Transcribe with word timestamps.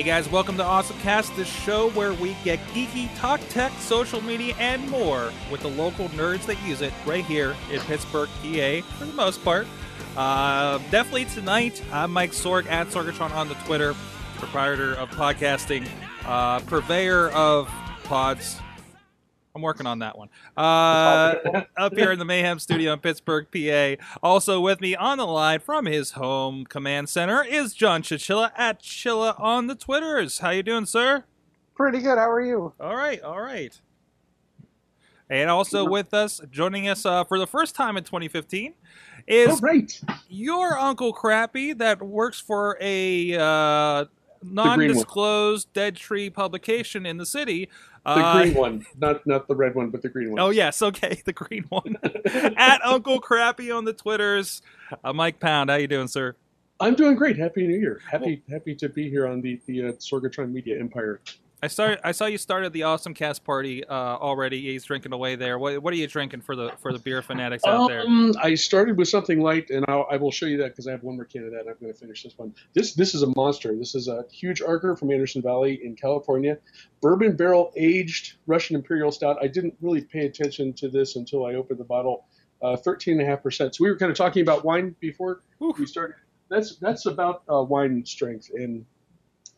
Hey 0.00 0.06
guys, 0.06 0.30
welcome 0.30 0.56
to 0.56 0.64
Awesome 0.64 0.98
Cast, 1.00 1.36
the 1.36 1.44
show 1.44 1.90
where 1.90 2.14
we 2.14 2.34
get 2.42 2.58
geeky, 2.68 3.14
talk 3.18 3.38
tech, 3.50 3.70
social 3.80 4.22
media, 4.22 4.54
and 4.58 4.88
more 4.88 5.30
with 5.52 5.60
the 5.60 5.68
local 5.68 6.08
nerds 6.08 6.46
that 6.46 6.56
use 6.66 6.80
it 6.80 6.94
right 7.04 7.22
here 7.22 7.54
in 7.70 7.80
Pittsburgh, 7.80 8.30
PA, 8.40 8.80
for 8.96 9.04
the 9.04 9.12
most 9.14 9.44
part. 9.44 9.66
Uh, 10.16 10.78
definitely 10.90 11.26
tonight, 11.26 11.82
I'm 11.92 12.12
Mike 12.12 12.30
Sorg 12.30 12.64
at 12.70 12.86
Sorgatron 12.86 13.30
on 13.32 13.48
the 13.48 13.54
Twitter, 13.66 13.94
proprietor 14.36 14.94
of 14.94 15.10
podcasting, 15.10 15.86
uh, 16.24 16.60
purveyor 16.60 17.28
of 17.32 17.70
pods. 18.04 18.58
I'm 19.54 19.62
working 19.62 19.86
on 19.86 19.98
that 20.00 20.16
one. 20.16 20.28
Uh, 20.56 21.62
up 21.76 21.94
here 21.94 22.12
in 22.12 22.18
the 22.18 22.24
Mayhem 22.24 22.58
Studio 22.58 22.92
in 22.92 22.98
Pittsburgh, 23.00 23.46
PA. 23.50 24.02
Also 24.22 24.60
with 24.60 24.80
me 24.80 24.94
on 24.94 25.18
the 25.18 25.26
line 25.26 25.60
from 25.60 25.86
his 25.86 26.12
home 26.12 26.64
command 26.66 27.08
center 27.08 27.42
is 27.44 27.72
John 27.74 28.02
Chichilla 28.02 28.52
at 28.56 28.80
Chilla 28.82 29.38
on 29.40 29.66
the 29.66 29.74
Twitters. 29.74 30.38
How 30.38 30.50
you 30.50 30.62
doing, 30.62 30.86
sir? 30.86 31.24
Pretty 31.74 31.98
good. 32.00 32.18
How 32.18 32.30
are 32.30 32.40
you? 32.42 32.72
All 32.78 32.94
right, 32.96 33.20
all 33.22 33.40
right. 33.40 33.80
And 35.30 35.48
also 35.48 35.84
with 35.88 36.12
us, 36.12 36.40
joining 36.50 36.88
us 36.88 37.06
uh, 37.06 37.24
for 37.24 37.38
the 37.38 37.46
first 37.46 37.74
time 37.76 37.96
in 37.96 38.04
2015, 38.04 38.74
is 39.26 39.48
Oh, 39.48 39.58
right. 39.62 40.00
your 40.28 40.76
Uncle 40.76 41.12
Crappy 41.12 41.72
that 41.74 42.02
works 42.02 42.40
for 42.40 42.76
a 42.80 43.34
uh, 43.38 44.04
non-disclosed 44.42 45.72
Dead 45.72 45.96
Tree 45.96 46.30
publication 46.30 47.06
in 47.06 47.16
the 47.16 47.26
city. 47.26 47.68
The 48.04 48.10
Uh, 48.12 48.42
green 48.42 48.54
one, 48.54 48.86
not 48.98 49.26
not 49.26 49.46
the 49.46 49.54
red 49.54 49.74
one, 49.74 49.90
but 49.90 50.00
the 50.00 50.08
green 50.08 50.30
one. 50.30 50.40
Oh 50.40 50.48
yes, 50.50 50.80
okay, 50.80 51.20
the 51.26 51.32
green 51.34 51.64
one. 51.68 51.96
At 52.56 52.84
Uncle 52.84 53.20
Crappy 53.20 53.70
on 53.70 53.84
the 53.84 53.92
Twitters. 53.92 54.62
Uh, 55.04 55.12
Mike 55.12 55.38
Pound, 55.38 55.68
how 55.68 55.76
you 55.76 55.86
doing, 55.86 56.08
sir? 56.08 56.34
I'm 56.80 56.94
doing 56.94 57.14
great. 57.14 57.36
Happy 57.36 57.66
New 57.66 57.78
Year. 57.78 58.00
Happy 58.10 58.42
happy 58.50 58.74
to 58.76 58.88
be 58.88 59.10
here 59.10 59.26
on 59.26 59.42
the 59.42 59.60
the 59.66 59.88
uh, 59.88 59.92
Sorgatron 59.92 60.50
Media 60.50 60.80
Empire. 60.80 61.20
I 61.62 61.66
started. 61.66 62.00
I 62.02 62.12
saw 62.12 62.26
you 62.26 62.38
started 62.38 62.72
the 62.72 62.84
Awesome 62.84 63.12
Cast 63.12 63.44
party 63.44 63.84
uh, 63.84 63.92
already. 63.92 64.62
He's 64.62 64.84
drinking 64.84 65.12
away 65.12 65.36
there. 65.36 65.58
What, 65.58 65.82
what 65.82 65.92
are 65.92 65.96
you 65.96 66.06
drinking 66.06 66.40
for 66.40 66.56
the 66.56 66.72
for 66.78 66.92
the 66.92 66.98
beer 66.98 67.20
fanatics 67.20 67.64
out 67.66 67.88
there? 67.88 68.00
Um, 68.00 68.34
I 68.40 68.54
started 68.54 68.96
with 68.96 69.08
something 69.08 69.40
light, 69.40 69.68
and 69.68 69.84
I'll, 69.88 70.06
I 70.10 70.16
will 70.16 70.30
show 70.30 70.46
you 70.46 70.56
that 70.58 70.68
because 70.68 70.86
I 70.86 70.92
have 70.92 71.02
one 71.02 71.16
more 71.16 71.26
can 71.26 71.44
of 71.44 71.50
that. 71.52 71.66
I'm 71.68 71.76
going 71.80 71.92
to 71.92 71.98
finish 71.98 72.22
this 72.22 72.38
one. 72.38 72.54
This 72.72 72.94
this 72.94 73.14
is 73.14 73.22
a 73.22 73.32
monster. 73.36 73.76
This 73.76 73.94
is 73.94 74.08
a 74.08 74.24
huge 74.32 74.62
Arker 74.62 74.98
from 74.98 75.10
Anderson 75.10 75.42
Valley 75.42 75.80
in 75.84 75.96
California, 75.96 76.56
bourbon 77.02 77.36
barrel 77.36 77.72
aged 77.76 78.36
Russian 78.46 78.76
Imperial 78.76 79.12
Stout. 79.12 79.36
I 79.42 79.46
didn't 79.46 79.74
really 79.82 80.02
pay 80.02 80.26
attention 80.26 80.72
to 80.74 80.88
this 80.88 81.16
until 81.16 81.44
I 81.44 81.54
opened 81.54 81.78
the 81.78 81.84
bottle. 81.84 82.24
Uh, 82.62 82.76
Thirteen 82.76 83.20
and 83.20 83.22
a 83.22 83.30
half 83.30 83.42
percent. 83.42 83.74
So 83.74 83.84
we 83.84 83.90
were 83.90 83.96
kind 83.96 84.10
of 84.10 84.16
talking 84.16 84.42
about 84.42 84.64
wine 84.64 84.94
before 85.00 85.42
Oof. 85.62 85.78
we 85.78 85.86
started. 85.86 86.16
That's 86.48 86.76
that's 86.76 87.06
about 87.06 87.42
uh, 87.52 87.62
wine 87.62 88.04
strength, 88.04 88.50
and 88.54 88.84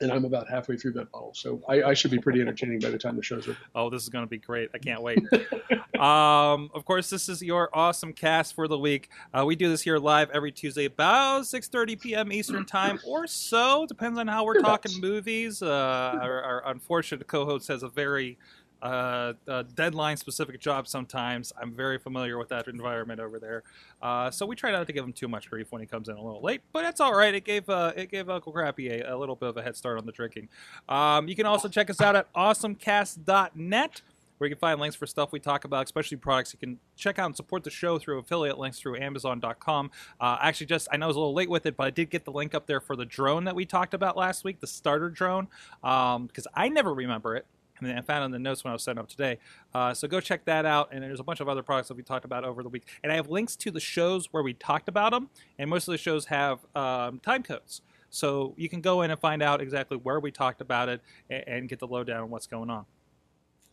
and 0.03 0.13
I'm 0.13 0.25
about 0.25 0.49
halfway 0.49 0.77
through 0.77 0.93
that 0.93 1.11
bottle. 1.11 1.33
So 1.35 1.63
I, 1.69 1.83
I 1.83 1.95
should 1.95 2.11
be 2.11 2.19
pretty 2.19 2.41
entertaining 2.41 2.81
by 2.81 2.91
the 2.91 2.99
time 2.99 3.17
the 3.17 3.23
show's 3.23 3.49
over. 3.49 3.59
Oh, 3.75 3.91
this 3.91 4.03
is 4.03 4.09
going 4.09 4.25
to 4.25 4.29
be 4.29 4.39
great. 4.39 4.71
I 4.75 4.79
can't 4.79 5.03
wait. 5.03 5.19
um, 5.99 6.71
of 6.75 6.85
course, 6.85 7.09
this 7.11 7.29
is 7.29 7.43
your 7.43 7.71
awesome 7.73 8.13
cast 8.13 8.55
for 8.55 8.69
the 8.69 8.79
week. 8.79 9.09
Uh, 9.33 9.45
we 9.47 9.57
do 9.57 9.69
this 9.69 9.83
here 9.83 9.99
live 9.99 10.31
every 10.31 10.53
Tuesday 10.53 10.85
about 10.85 11.43
6.30 11.43 12.01
p.m. 12.01 12.33
Eastern 12.33 12.65
Time 12.67 12.99
or 13.07 13.27
so. 13.27 13.87
Depends 13.87 14.19
on 14.19 14.29
how 14.29 14.45
we're 14.45 14.61
talking 14.61 15.01
movies. 15.01 15.63
Uh, 15.63 16.19
our, 16.21 16.43
our 16.43 16.69
unfortunate 16.69 17.27
co-host 17.27 17.69
has 17.69 17.83
a 17.83 17.89
very 17.89 18.39
uh, 18.83 19.35
uh, 19.47 19.63
deadline-specific 19.75 20.61
job 20.61 20.89
sometimes. 20.89 21.53
I'm 21.61 21.73
very 21.73 21.99
familiar 21.99 22.37
with 22.37 22.49
that 22.49 22.67
environment 22.67 23.21
over 23.21 23.39
there. 23.39 23.63
Uh, 24.03 24.31
so 24.31 24.45
we 24.45 24.57
try 24.57 24.73
not 24.73 24.87
to 24.87 24.93
give 24.93 25.05
him 25.05 25.13
too 25.13 25.29
much 25.29 25.49
grief 25.49 25.71
when 25.71 25.81
he 25.81 25.87
comes 25.87 26.09
in 26.09 26.17
a 26.17 26.23
little 26.23 26.43
late, 26.43 26.63
but 26.73 26.83
that's 26.83 27.01
all 27.01 27.15
right. 27.15 27.35
It 27.35 27.45
gave 27.45 27.69
uh, 27.69 27.93
it 27.97 28.11
gave 28.11 28.29
Uncle 28.29 28.53
Crappy 28.53 28.89
a, 28.89 29.15
a 29.15 29.17
little 29.17 29.37
bit 29.37 29.49
of 29.49 29.57
a 29.57 29.63
head 29.63 29.77
start 29.77 29.99
on 29.99 30.07
the 30.07 30.13
drinking. 30.13 30.49
Um, 30.89 31.29
you 31.29 31.37
can 31.37 31.47
also 31.47 31.69
check 31.69 31.91
us 31.91 32.01
out 32.01 32.17
at 32.17 32.33
awesomecast.net 32.35 34.03
where 34.39 34.49
you 34.49 34.57
can 34.57 34.61
find 34.61 34.81
links 34.81 34.97
for 34.97 35.07
stuff 35.07 35.31
we 35.31 35.39
talk 35.39 35.65
about, 35.65 35.85
especially 35.85 36.17
products 36.17 36.53
you 36.53 36.59
can 36.59 36.77
check 36.97 37.17
out 37.21 37.27
and 37.27 37.37
support 37.37 37.63
the 37.63 37.71
show 37.71 37.97
through 37.97 38.19
affiliate 38.19 38.59
links 38.59 38.81
through 38.81 39.01
Amazon.com. 39.01 39.89
Uh, 40.21 40.37
actually, 40.41 40.67
just 40.67 40.89
I 40.91 40.97
know 40.97 41.07
I 41.07 41.09
was 41.09 41.15
a 41.17 41.21
little 41.21 41.35
late 41.35 41.49
with 41.49 41.65
it, 41.67 41.77
but 41.77 41.87
I 41.87 41.91
did 41.91 42.11
get 42.11 42.25
the 42.25 42.33
link 42.33 42.53
up 42.53 42.67
there 42.67 42.81
for 42.81 42.97
the 42.97 43.05
drone 43.05 43.45
that 43.45 43.55
we 43.55 43.65
talked 43.65 43.95
about 43.95 44.17
last 44.17 44.43
week, 44.43 44.59
the 44.59 44.67
starter 44.67 45.11
drone, 45.11 45.47
because 45.81 46.49
I 46.55 46.69
never 46.71 46.93
remember 46.93 47.37
it. 47.37 47.47
And 47.85 47.99
I 47.99 48.03
found 48.03 48.23
it 48.23 48.27
in 48.27 48.31
the 48.33 48.39
notes 48.39 48.65
when 48.65 48.71
I 48.71 48.75
was 48.75 48.83
setting 48.83 48.99
up 48.99 49.09
today. 49.09 49.39
Uh, 49.75 49.95
so 49.95 50.09
go 50.09 50.21
check 50.21 50.45
that 50.45 50.65
out. 50.65 50.91
And 50.93 51.03
there's 51.03 51.21
a 51.21 51.25
bunch 51.25 51.41
of 51.41 51.49
other 51.49 51.63
products 51.63 51.89
that 51.89 51.97
we 51.97 52.03
talked 52.03 52.25
about 52.25 52.45
over 52.45 52.63
the 52.63 52.69
week. 52.69 52.85
And 53.03 53.13
I 53.13 53.17
have 53.17 53.29
links 53.29 53.57
to 53.57 53.71
the 53.71 53.81
shows 53.81 54.33
where 54.33 54.43
we 54.43 54.55
talked 54.55 54.89
about 54.89 55.13
them. 55.13 55.31
And 55.59 55.69
most 55.71 55.89
of 55.89 55.93
the 55.93 55.99
shows 55.99 56.27
have 56.27 56.61
um, 56.75 57.19
time 57.21 57.43
codes. 57.43 57.83
So 58.11 58.55
you 58.57 58.69
can 58.69 58.81
go 58.81 59.03
in 59.03 59.11
and 59.11 59.19
find 59.19 59.43
out 59.43 59.61
exactly 59.61 59.97
where 59.97 60.21
we 60.21 60.31
talked 60.31 60.61
about 60.61 60.89
it 60.89 61.01
and, 61.31 61.45
and 61.47 61.69
get 61.69 61.79
the 61.79 61.87
lowdown 61.87 62.23
on 62.23 62.31
what's 62.31 62.47
going 62.47 62.71
on. 62.71 62.85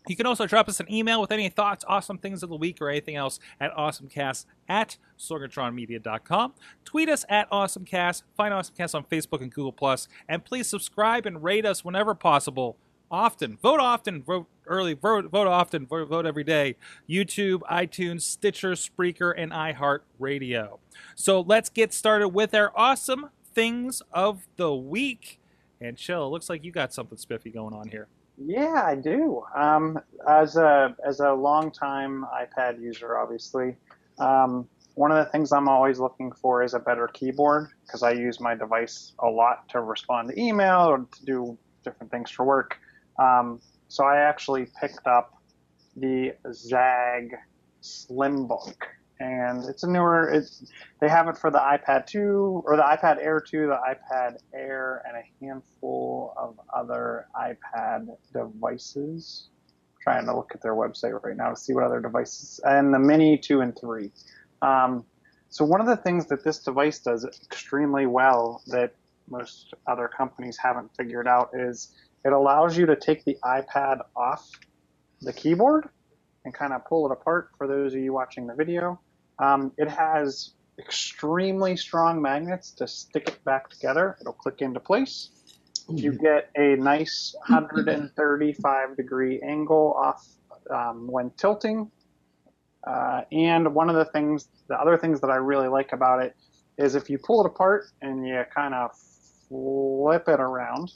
You 0.07 0.15
can 0.15 0.25
also 0.25 0.47
drop 0.47 0.69
us 0.69 0.79
an 0.79 0.91
email 0.91 1.19
with 1.21 1.31
any 1.31 1.49
thoughts, 1.49 1.83
awesome 1.87 2.17
things 2.17 2.41
of 2.41 2.49
the 2.49 2.55
week, 2.55 2.81
or 2.81 2.89
anything 2.89 3.15
else 3.15 3.39
at 3.59 3.75
awesomecast 3.75 4.45
at 4.67 4.97
sorgatronmedia.com. 5.19 6.53
Tweet 6.85 7.09
us 7.09 7.25
at 7.29 7.49
awesomecast. 7.51 8.23
Find 8.35 8.53
awesomecast 8.53 8.95
on 8.95 9.03
Facebook 9.03 9.41
and 9.41 9.51
Google 9.51 9.73
Plus, 9.73 10.07
and 10.27 10.43
please 10.43 10.67
subscribe 10.67 11.25
and 11.25 11.43
rate 11.43 11.65
us 11.65 11.83
whenever 11.83 12.15
possible. 12.15 12.77
Often, 13.11 13.57
vote 13.57 13.79
often, 13.79 14.21
vote 14.21 14.47
early, 14.67 14.93
vote, 14.93 15.25
vote 15.25 15.47
often, 15.47 15.87
vote, 15.87 16.07
vote 16.07 16.25
every 16.25 16.43
day. 16.43 16.75
YouTube, 17.09 17.61
iTunes, 17.61 18.21
Stitcher, 18.21 18.73
Spreaker, 18.73 19.33
and 19.35 19.51
iHeartRadio. 19.51 20.79
So 21.15 21.41
let's 21.41 21.69
get 21.69 21.91
started 21.91 22.29
with 22.29 22.53
our 22.53 22.71
awesome 22.75 23.29
things 23.53 24.01
of 24.13 24.47
the 24.57 24.73
week. 24.73 25.39
And 25.81 25.97
chill, 25.97 26.27
it 26.27 26.29
looks 26.29 26.49
like 26.49 26.63
you 26.63 26.71
got 26.71 26.93
something 26.93 27.17
spiffy 27.17 27.49
going 27.49 27.73
on 27.73 27.87
here. 27.87 28.07
Yeah, 28.37 28.83
I 28.85 28.95
do. 28.95 29.43
Um, 29.55 29.99
as 30.27 30.55
a 30.55 30.95
as 31.05 31.19
a 31.19 31.33
longtime 31.33 32.25
iPad 32.33 32.81
user, 32.81 33.17
obviously, 33.17 33.75
um, 34.17 34.67
one 34.95 35.11
of 35.11 35.17
the 35.17 35.31
things 35.31 35.51
I'm 35.51 35.67
always 35.67 35.99
looking 35.99 36.31
for 36.31 36.63
is 36.63 36.73
a 36.73 36.79
better 36.79 37.07
keyboard 37.07 37.69
because 37.85 38.03
I 38.03 38.11
use 38.11 38.39
my 38.39 38.55
device 38.55 39.13
a 39.19 39.27
lot 39.27 39.67
to 39.69 39.81
respond 39.81 40.29
to 40.29 40.39
email 40.39 40.81
or 40.81 40.99
to 40.99 41.25
do 41.25 41.57
different 41.83 42.11
things 42.11 42.29
for 42.29 42.45
work. 42.45 42.77
Um, 43.19 43.59
so 43.88 44.06
I 44.06 44.18
actually 44.18 44.68
picked 44.80 45.07
up 45.07 45.34
the 45.96 46.34
ZAGG 46.52 47.35
Slimbook, 47.81 48.75
and 49.19 49.66
it's 49.66 49.84
a 49.84 49.90
newer. 49.90 50.30
It's 50.30 50.72
they 51.02 51.09
have 51.09 51.28
it 51.28 51.38
for 51.38 51.52
the 51.52 51.59
iPad 51.59 52.06
2 52.06 52.63
or 52.66 52.78
the 52.78 52.84
iPad 52.84 53.18
Air 53.22 53.40
2, 53.41 53.68
the 53.68 53.78
iPad 53.78 54.38
Air, 54.53 55.03
and 55.07 55.18
a 55.18 55.46
handful 55.46 56.34
of 56.38 56.59
other 56.74 57.28
iPad 57.35 58.07
devices. 58.34 59.50
trying 60.01 60.25
to 60.25 60.34
look 60.36 60.51
at 60.56 60.62
their 60.62 60.75
website 60.75 61.22
right 61.24 61.36
now 61.36 61.50
to 61.50 61.57
see 61.57 61.74
what 61.74 61.84
other 61.84 62.00
devices, 62.00 62.59
and 62.63 62.94
the 62.94 63.00
Mini 63.00 63.38
2 63.38 63.62
and 63.62 63.78
3. 63.78 64.12
Um, 64.62 65.03
so 65.50 65.66
one 65.66 65.81
of 65.81 65.88
the 65.88 65.97
things 65.97 66.28
that 66.28 66.44
this 66.44 66.59
device 66.59 67.00
does 67.00 67.25
extremely 67.25 68.06
well 68.06 68.62
that 68.68 68.94
most 69.30 69.74
other 69.88 70.07
companies 70.07 70.57
haven't 70.57 70.90
figured 70.96 71.28
out 71.28 71.50
is 71.53 71.92
it 72.25 72.33
allows 72.33 72.77
you 72.77 72.86
to 72.86 72.95
take 72.95 73.24
the 73.25 73.38
iPad 73.44 74.00
off 74.16 74.50
the 75.21 75.33
keyboard 75.33 75.89
and 76.45 76.54
kind 76.54 76.74
of 76.74 76.86
pull 76.86 77.06
it 77.06 77.12
apart 77.12 77.50
for 77.57 77.68
those 77.68 77.94
of 77.94 78.00
you 78.00 78.13
watching 78.13 78.48
the 78.48 78.54
video. 78.54 79.00
Um, 79.39 79.71
it 79.77 79.89
has 79.89 80.51
extremely 80.80 81.75
strong 81.75 82.21
magnets 82.21 82.71
to 82.71 82.88
stick 82.88 83.27
it 83.27 83.44
back 83.44 83.69
together. 83.69 84.18
It'll 84.21 84.33
click 84.33 84.62
into 84.62 84.80
place. 84.80 85.30
You 85.89 86.13
get 86.13 86.50
a 86.56 86.75
nice 86.75 87.36
135 87.48 88.95
degree 88.95 89.42
angle 89.42 89.94
off 89.98 90.25
um, 90.69 91.07
when 91.07 91.31
tilting. 91.31 91.89
Uh, 92.86 93.22
and 93.31 93.74
one 93.74 93.89
of 93.89 93.95
the 93.95 94.06
things, 94.06 94.50
the 94.68 94.80
other 94.80 94.98
things 94.98 95.19
that 95.22 95.30
I 95.30 95.36
really 95.36 95.68
like 95.68 95.92
about 95.92 96.24
it 96.24 96.36
is 96.77 96.95
if 96.95 97.10
you 97.10 97.18
pull 97.18 97.44
it 97.44 97.48
apart 97.48 97.86
and 98.01 98.25
you 98.25 98.44
kind 98.56 98.74
of 98.74 98.92
flip 99.50 100.27
it 100.27 100.39
around, 100.39 100.92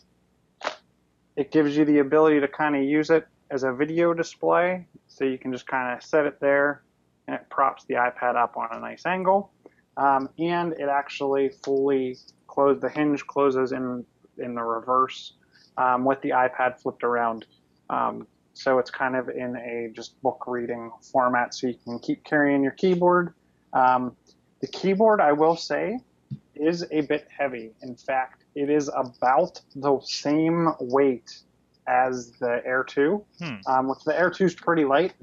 it 1.35 1.51
gives 1.51 1.75
you 1.75 1.85
the 1.85 2.00
ability 2.00 2.39
to 2.39 2.47
kind 2.47 2.75
of 2.75 2.83
use 2.83 3.09
it 3.09 3.27
as 3.50 3.63
a 3.63 3.74
video 3.74 4.13
display. 4.13 4.85
So 5.07 5.25
you 5.25 5.38
can 5.38 5.51
just 5.51 5.68
kind 5.68 5.95
of 5.95 6.03
set 6.03 6.25
it 6.25 6.39
there 6.39 6.83
and 7.27 7.35
it 7.35 7.50
props 7.50 7.85
the 7.85 7.95
iPad 7.95 8.35
up 8.35 8.57
on 8.57 8.69
a 8.71 8.80
nice 8.80 9.06
angle. 9.06 9.51
Um, 9.97 10.30
and 10.39 10.74
it 10.74 10.89
actually 10.89 11.50
fully 11.63 12.18
closes, 12.47 12.81
the 12.81 12.89
hinge 12.89 13.25
closes 13.27 13.71
in, 13.71 14.06
in 14.38 14.56
the 14.56 14.63
reverse 14.63 15.33
um, 15.77 16.03
with 16.06 16.21
the 16.21 16.30
iPad 16.30 16.81
flipped 16.81 17.03
around. 17.03 17.45
Um, 17.89 18.27
so 18.53 18.80
it's 18.80 18.91
kind 18.91 19.15
of 19.15 19.30
in 19.30 19.56
a 19.56 19.91
just 19.94 20.21
book 20.21 20.45
reading 20.47 20.91
format, 21.12 21.53
so 21.53 21.68
you 21.68 21.75
can 21.83 22.00
keep 22.00 22.24
carrying 22.24 22.62
your 22.63 22.71
keyboard. 22.74 23.33
Um, 23.74 24.15
the 24.62 24.68
keyboard, 24.68 25.19
I 25.19 25.31
will 25.31 25.56
say, 25.56 26.00
is 26.56 26.85
a 26.91 27.01
bit 27.01 27.27
heavy. 27.35 27.71
In 27.81 27.95
fact, 27.95 28.43
it 28.56 28.70
is 28.70 28.90
about 28.96 29.62
the 29.76 30.00
same 30.02 30.70
weight 30.80 31.40
as 31.88 32.32
the 32.34 32.62
Air 32.66 32.84
2, 32.84 33.24
Hmm. 33.40 33.56
um, 33.68 33.88
which 33.90 34.04
the 34.06 34.18
Air 34.18 34.30
2 34.30 34.46
is 34.46 34.56
pretty 34.56 34.86
light. 34.86 35.14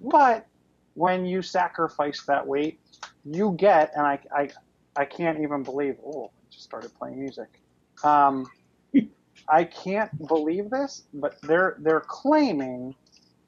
But 0.00 0.46
when 0.94 1.24
you 1.24 1.42
sacrifice 1.42 2.22
that 2.26 2.46
weight, 2.46 2.80
you 3.24 3.54
get, 3.56 3.92
and 3.96 4.06
I, 4.06 4.18
I, 4.36 4.50
I 4.96 5.04
can't 5.04 5.40
even 5.40 5.62
believe, 5.62 5.96
oh, 6.04 6.26
I 6.26 6.50
just 6.50 6.64
started 6.64 6.92
playing 6.94 7.18
music. 7.18 7.48
Um, 8.04 8.46
I 9.48 9.64
can't 9.64 10.10
believe 10.28 10.70
this, 10.70 11.04
but 11.14 11.40
they're 11.42 11.76
they're 11.80 12.00
claiming 12.06 12.94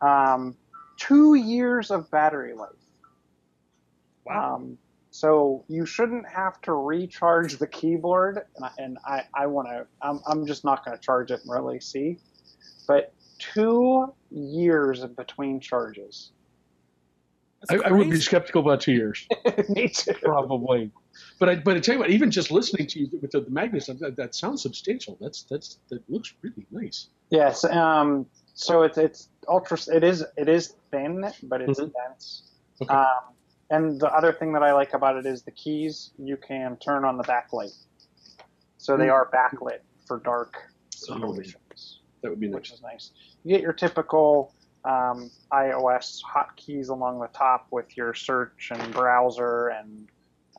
um, 0.01 0.57
two 0.97 1.35
years 1.35 1.91
of 1.91 2.11
battery 2.11 2.55
life. 2.55 2.71
Wow. 4.25 4.55
Um, 4.57 4.79
so 5.14 5.64
you 5.69 5.87
shouldn't 5.87 6.28
have 6.28 6.61
to 6.62 6.72
recharge 6.72 7.56
the 7.58 7.69
keyboard, 7.69 8.40
and 8.56 8.64
I, 8.64 8.70
and 8.78 8.99
I, 9.06 9.22
I 9.32 9.46
want 9.46 9.69
to. 9.69 9.87
I'm, 10.02 10.19
I'm 10.26 10.44
just 10.44 10.64
not 10.64 10.84
going 10.84 10.96
to 10.99 11.00
charge 11.00 11.31
it 11.31 11.38
and 11.44 11.52
really 11.52 11.78
see, 11.78 12.19
but 12.88 13.12
two 13.38 14.12
years 14.32 15.05
between 15.06 15.61
charges. 15.61 16.32
I, 17.70 17.76
I 17.76 17.93
would 17.93 18.11
be 18.11 18.19
skeptical 18.19 18.62
about 18.62 18.81
two 18.81 18.90
years, 18.90 19.25
Me 19.69 19.87
too. 19.87 20.14
probably. 20.14 20.90
But 21.38 21.49
I, 21.49 21.55
but 21.55 21.76
I 21.76 21.81
tell 21.81 21.94
you 21.94 22.00
what, 22.00 22.11
even 22.11 22.32
just 22.32 22.50
listening 22.50 22.88
to 22.88 22.99
you 22.99 23.08
with 23.22 23.31
the, 23.31 23.43
the 23.43 23.50
magnets, 23.50 23.87
that, 23.87 24.16
that 24.16 24.34
sounds 24.34 24.62
substantial. 24.62 25.16
That's 25.20 25.44
that's 25.44 25.78
that 25.90 26.02
looks 26.11 26.34
really 26.43 26.66
nice. 26.72 27.06
Yes. 27.31 27.64
Um, 27.64 28.26
so 28.55 28.82
it's 28.82 28.99
it's 28.99 29.28
ultra. 29.49 29.78
It 29.94 30.02
is 30.02 30.25
it 30.37 30.49
is 30.49 30.75
thin, 30.90 31.25
but 31.44 31.61
it's 31.62 31.78
Mhm. 31.78 31.93
dense. 31.93 32.50
Okay. 32.82 32.93
Um, 32.93 33.34
and 33.70 34.00
the 34.00 34.12
other 34.12 34.32
thing 34.32 34.52
that 34.52 34.62
I 34.62 34.72
like 34.72 34.94
about 34.94 35.16
it 35.16 35.26
is 35.26 35.43
the 35.43 35.50
keys. 35.52 36.12
You 36.19 36.37
can 36.37 36.76
turn 36.78 37.05
on 37.05 37.16
the 37.16 37.25
backlight, 37.25 37.75
so 38.78 38.96
they 38.96 39.06
Mm. 39.08 39.12
are 39.14 39.31
backlit 39.31 39.81
for 40.06 40.20
dark 40.20 40.55
Oh, 41.11 41.32
situations, 41.32 42.00
That 42.22 42.31
would 42.31 42.40
be 42.40 42.49
which 42.49 42.70
nice. 42.70 42.78
is 42.78 42.82
nice. 42.82 43.11
You 43.43 43.55
get 43.55 43.61
your 43.62 43.72
typical 43.72 44.55
um, 44.84 45.31
iOS 45.52 46.20
hotkeys 46.22 46.88
along 46.90 47.19
the 47.20 47.28
top 47.28 47.66
with 47.70 47.96
your 47.96 48.12
search 48.14 48.69
and 48.70 48.93
browser 48.93 49.69
and 49.69 50.08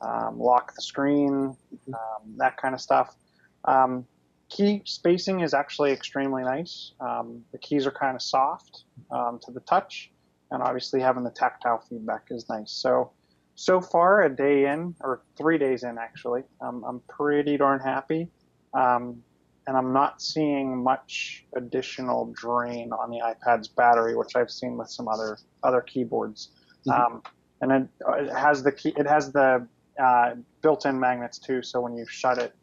um, 0.02 0.38
lock 0.38 0.74
the 0.74 0.82
screen, 0.82 1.56
um, 1.88 2.36
that 2.36 2.56
kind 2.56 2.74
of 2.74 2.80
stuff. 2.80 3.16
Um, 3.64 4.06
key 4.48 4.82
spacing 4.84 5.40
is 5.40 5.54
actually 5.54 5.92
extremely 5.92 6.42
nice. 6.42 6.92
Um, 7.00 7.44
the 7.52 7.58
keys 7.58 7.86
are 7.86 7.90
kind 7.92 8.14
of 8.14 8.22
soft 8.22 8.84
um, 9.10 9.38
to 9.44 9.52
the 9.52 9.60
touch, 9.60 10.10
and 10.50 10.62
obviously 10.62 11.00
having 11.00 11.24
the 11.24 11.30
tactile 11.30 11.82
feedback 11.88 12.26
is 12.30 12.48
nice. 12.48 12.70
So, 12.72 13.12
so 13.54 13.80
far, 13.80 14.22
a 14.22 14.34
day 14.34 14.66
in, 14.66 14.94
or 15.00 15.22
three 15.36 15.58
days 15.58 15.82
in 15.82 15.98
actually, 15.98 16.42
um, 16.60 16.84
I'm 16.86 17.00
pretty 17.08 17.56
darn 17.56 17.80
happy. 17.80 18.28
Um, 18.74 19.22
and 19.66 19.76
I'm 19.76 19.92
not 19.92 20.22
seeing 20.22 20.82
much 20.82 21.44
additional 21.56 22.32
drain 22.36 22.92
on 22.92 23.10
the 23.10 23.18
iPad's 23.18 23.68
battery, 23.68 24.16
which 24.16 24.36
I've 24.36 24.50
seen 24.50 24.76
with 24.76 24.88
some 24.88 25.08
other 25.08 25.38
other 25.64 25.80
keyboards. 25.80 26.50
Mhm. 26.86 26.92
Um, 26.92 27.22
and 27.60 27.72
it, 27.72 27.88
it 28.06 28.32
has 28.32 28.62
the 28.62 28.70
key, 28.70 28.92
it 28.96 29.06
has 29.06 29.32
the 29.32 29.66
uh, 30.00 30.34
built-in 30.62 31.00
magnets 31.00 31.38
too, 31.38 31.62
so 31.62 31.80
when 31.80 31.96
you 31.96 32.06
shut 32.06 32.38
it, 32.38 32.54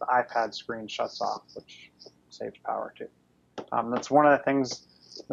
the 0.00 0.06
iPad 0.06 0.54
screen 0.54 0.88
shuts 0.88 1.20
off, 1.20 1.42
which 1.54 1.92
saves 2.30 2.56
power 2.64 2.92
too. 2.96 3.08
Um, 3.72 3.90
that's 3.90 4.10
one 4.10 4.26
of 4.26 4.36
the 4.36 4.42
things 4.44 4.87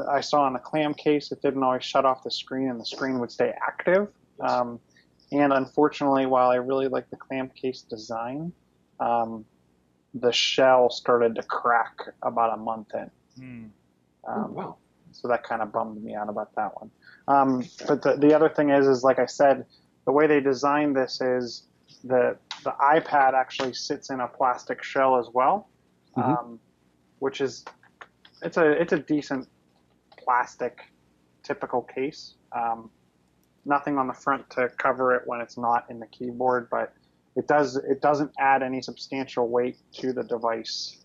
I 0.09 0.21
saw 0.21 0.43
on 0.43 0.53
the 0.53 0.59
ClamCase. 0.59 1.31
It 1.31 1.41
didn't 1.41 1.63
always 1.63 1.83
shut 1.83 2.05
off 2.05 2.23
the 2.23 2.31
screen, 2.31 2.69
and 2.69 2.79
the 2.79 2.85
screen 2.85 3.19
would 3.19 3.31
stay 3.31 3.53
active. 3.67 4.07
Um, 4.39 4.79
and 5.31 5.53
unfortunately, 5.53 6.25
while 6.25 6.49
I 6.49 6.55
really 6.55 6.87
like 6.87 7.09
the 7.09 7.17
ClamCase 7.17 7.87
design, 7.87 8.53
um, 8.99 9.45
the 10.13 10.31
shell 10.31 10.89
started 10.89 11.35
to 11.35 11.43
crack 11.43 11.97
about 12.21 12.53
a 12.53 12.57
month 12.57 12.87
in. 12.93 13.71
Oh, 14.27 14.31
Um, 14.31 14.53
wow. 14.53 14.77
so 15.11 15.27
that 15.27 15.43
kind 15.43 15.61
of 15.61 15.71
bummed 15.71 16.01
me 16.03 16.15
out 16.15 16.29
about 16.29 16.53
that 16.55 16.71
one. 16.81 16.91
Um, 17.27 17.65
but 17.87 18.01
the, 18.01 18.15
the 18.15 18.33
other 18.35 18.49
thing 18.49 18.69
is, 18.69 18.87
is 18.87 19.03
like 19.03 19.19
I 19.19 19.25
said, 19.25 19.65
the 20.05 20.11
way 20.11 20.27
they 20.27 20.39
designed 20.39 20.95
this 20.95 21.19
is 21.21 21.63
the 22.03 22.37
the 22.63 22.71
iPad 22.81 23.33
actually 23.33 23.73
sits 23.73 24.09
in 24.09 24.19
a 24.19 24.27
plastic 24.27 24.83
shell 24.83 25.17
as 25.17 25.27
well, 25.33 25.69
Mhm. 26.17 26.39
um, 26.39 26.59
which 27.19 27.41
is 27.41 27.65
it's 28.41 28.57
a 28.57 28.71
it's 28.81 28.93
a 28.93 28.99
decent 28.99 29.47
plastic 30.25 30.81
typical 31.43 31.81
case. 31.81 32.35
Um, 32.51 32.89
nothing 33.65 33.97
on 33.97 34.07
the 34.07 34.13
front 34.13 34.49
to 34.51 34.69
cover 34.77 35.15
it 35.15 35.23
when 35.25 35.39
it's 35.39 35.57
not 35.57 35.85
in 35.89 35.99
the 35.99 36.07
keyboard, 36.07 36.67
but 36.69 36.93
it 37.35 37.47
does 37.47 37.75
it 37.75 38.01
doesn't 38.01 38.31
add 38.39 38.63
any 38.63 38.81
substantial 38.81 39.47
weight 39.49 39.77
to 39.93 40.13
the 40.13 40.23
device 40.23 40.97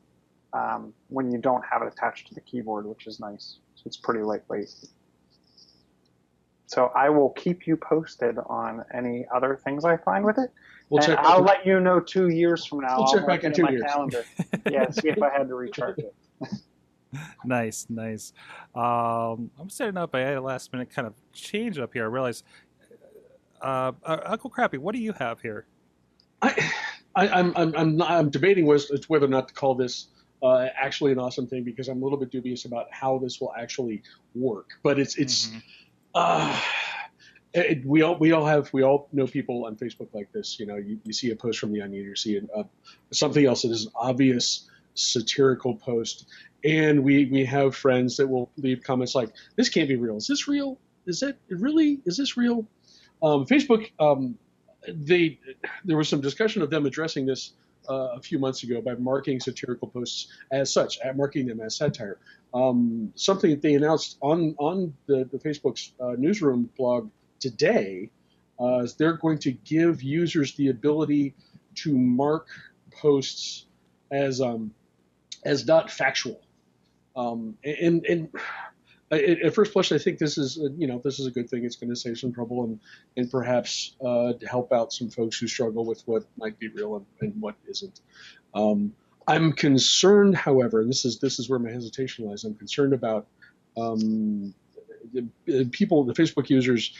um, 0.52 0.92
when 1.08 1.30
you 1.30 1.38
don't 1.38 1.62
have 1.70 1.82
it 1.82 1.88
attached 1.88 2.28
to 2.28 2.34
the 2.34 2.40
keyboard, 2.40 2.86
which 2.86 3.06
is 3.06 3.20
nice. 3.20 3.58
So 3.74 3.82
it's 3.86 3.96
pretty 3.96 4.22
lightweight. 4.22 4.72
So 6.66 6.92
I 6.94 7.08
will 7.08 7.30
keep 7.30 7.66
you 7.66 7.76
posted 7.76 8.36
on 8.46 8.84
any 8.94 9.26
other 9.34 9.60
things 9.64 9.84
I 9.84 9.96
find 9.96 10.24
with 10.24 10.38
it. 10.38 10.50
We'll 10.88 11.02
and 11.02 11.14
check. 11.14 11.18
I'll 11.20 11.42
let 11.42 11.66
you 11.66 11.80
know 11.80 11.98
two 11.98 12.28
years 12.28 12.64
from 12.64 12.80
now. 12.80 12.98
We'll 12.98 13.06
I'll 13.06 13.14
check 13.14 13.26
back 13.26 13.44
in 13.44 13.52
two 13.52 13.66
years. 13.70 13.82
Calendar. 13.86 14.24
yeah, 14.70 14.88
see 14.90 15.08
if 15.08 15.20
I 15.22 15.30
had 15.30 15.48
to 15.48 15.54
recharge 15.54 15.98
it. 15.98 16.14
Nice, 17.44 17.86
nice. 17.88 18.32
Um, 18.74 19.50
I'm 19.58 19.68
setting 19.68 19.96
up. 19.96 20.14
I 20.14 20.20
had 20.20 20.36
a 20.36 20.40
last 20.40 20.72
minute 20.72 20.90
kind 20.94 21.06
of 21.08 21.14
change 21.32 21.78
up 21.78 21.92
here. 21.92 22.04
I 22.04 22.06
realized, 22.06 22.44
uh, 23.60 23.92
uh, 24.04 24.18
Uncle 24.26 24.50
Crappy, 24.50 24.78
what 24.78 24.94
do 24.94 25.00
you 25.00 25.12
have 25.14 25.40
here? 25.40 25.66
I, 26.42 26.70
I, 27.16 27.28
I'm, 27.28 27.52
I'm, 27.56 27.74
I'm, 27.76 27.96
not, 27.96 28.10
I'm 28.10 28.30
debating 28.30 28.64
whether 28.66 29.24
or 29.24 29.28
not 29.28 29.48
to 29.48 29.54
call 29.54 29.74
this 29.74 30.08
uh, 30.42 30.68
actually 30.80 31.12
an 31.12 31.18
awesome 31.18 31.46
thing 31.46 31.64
because 31.64 31.88
I'm 31.88 32.00
a 32.00 32.04
little 32.04 32.18
bit 32.18 32.30
dubious 32.30 32.64
about 32.64 32.86
how 32.90 33.18
this 33.18 33.40
will 33.40 33.52
actually 33.58 34.02
work. 34.34 34.70
But 34.82 34.98
it's, 34.98 35.16
it's, 35.16 35.48
Mhm. 35.48 35.62
uh, 36.14 36.60
it, 37.52 37.84
we 37.84 38.02
all 38.02 38.16
we 38.16 38.30
all 38.32 38.46
have 38.46 38.72
we 38.72 38.82
all 38.84 39.08
know 39.12 39.26
people 39.26 39.66
on 39.66 39.74
Facebook 39.74 40.08
like 40.14 40.30
this. 40.32 40.60
You 40.60 40.66
know, 40.66 40.76
you, 40.76 41.00
you 41.04 41.12
see 41.12 41.30
a 41.32 41.36
post 41.36 41.58
from 41.58 41.72
the 41.72 41.82
Onion, 41.82 42.04
you 42.04 42.14
see 42.14 42.36
a, 42.36 42.64
something 43.12 43.44
else 43.44 43.62
that 43.62 43.70
is 43.72 43.86
an 43.86 43.92
obvious 43.96 44.70
satirical 44.94 45.74
post, 45.74 46.26
and 46.64 47.02
we 47.02 47.26
we 47.26 47.44
have 47.44 47.74
friends 47.74 48.16
that 48.16 48.26
will 48.26 48.50
leave 48.56 48.82
comments 48.82 49.14
like, 49.14 49.30
"This 49.56 49.68
can't 49.68 49.88
be 49.88 49.96
real. 49.96 50.16
Is 50.16 50.26
this 50.26 50.48
real? 50.48 50.78
Is 51.06 51.22
it 51.22 51.38
really? 51.48 52.00
Is 52.04 52.16
this 52.16 52.36
real?" 52.36 52.66
Um, 53.22 53.46
Facebook, 53.46 53.90
um, 53.98 54.38
they 54.88 55.38
there 55.84 55.96
was 55.96 56.08
some 56.08 56.20
discussion 56.20 56.62
of 56.62 56.70
them 56.70 56.86
addressing 56.86 57.26
this 57.26 57.52
uh, 57.88 58.14
a 58.14 58.20
few 58.20 58.38
months 58.38 58.62
ago 58.62 58.80
by 58.80 58.94
marking 58.94 59.40
satirical 59.40 59.88
posts 59.88 60.28
as 60.52 60.72
such, 60.72 60.98
marking 61.14 61.46
them 61.46 61.60
as 61.60 61.76
satire. 61.76 62.18
Um, 62.52 63.12
something 63.14 63.50
that 63.50 63.62
they 63.62 63.74
announced 63.74 64.18
on 64.20 64.54
on 64.58 64.94
the, 65.06 65.28
the 65.30 65.38
Facebook's 65.38 65.92
uh, 66.00 66.14
newsroom 66.18 66.70
blog 66.76 67.10
today 67.38 68.10
uh, 68.60 68.80
is 68.80 68.94
they're 68.94 69.16
going 69.16 69.38
to 69.38 69.52
give 69.52 70.02
users 70.02 70.54
the 70.54 70.68
ability 70.68 71.34
to 71.76 71.96
mark 71.96 72.48
posts 72.90 73.66
as 74.10 74.40
um, 74.40 74.72
as 75.44 75.66
not 75.66 75.90
factual. 75.90 76.40
Um, 77.16 77.56
and 77.64 78.04
and 78.06 78.28
at, 79.10 79.54
first 79.54 79.72
blush, 79.72 79.90
I 79.92 79.98
think 79.98 80.18
this 80.18 80.38
is 80.38 80.58
uh, 80.58 80.68
you 80.76 80.86
know 80.86 81.00
this 81.02 81.18
is 81.18 81.26
a 81.26 81.30
good 81.30 81.50
thing. 81.50 81.64
It's 81.64 81.76
going 81.76 81.90
to 81.90 81.96
save 81.96 82.18
some 82.18 82.32
trouble 82.32 82.64
and 82.64 82.80
and 83.16 83.30
perhaps 83.30 83.96
uh, 84.04 84.34
help 84.48 84.72
out 84.72 84.92
some 84.92 85.10
folks 85.10 85.38
who 85.38 85.48
struggle 85.48 85.84
with 85.84 86.02
what 86.06 86.24
might 86.36 86.58
be 86.58 86.68
real 86.68 86.96
and, 86.96 87.06
and 87.20 87.40
what 87.40 87.56
isn't. 87.68 88.00
Um, 88.54 88.92
I'm 89.26 89.52
concerned, 89.52 90.36
however, 90.36 90.80
and 90.80 90.88
this 90.88 91.04
is 91.04 91.18
this 91.18 91.38
is 91.38 91.48
where 91.48 91.58
my 91.58 91.70
hesitation 91.70 92.26
lies. 92.26 92.44
I'm 92.44 92.54
concerned 92.54 92.94
about 92.94 93.26
um, 93.76 94.54
people, 95.72 96.04
the 96.04 96.14
Facebook 96.14 96.48
users, 96.50 96.94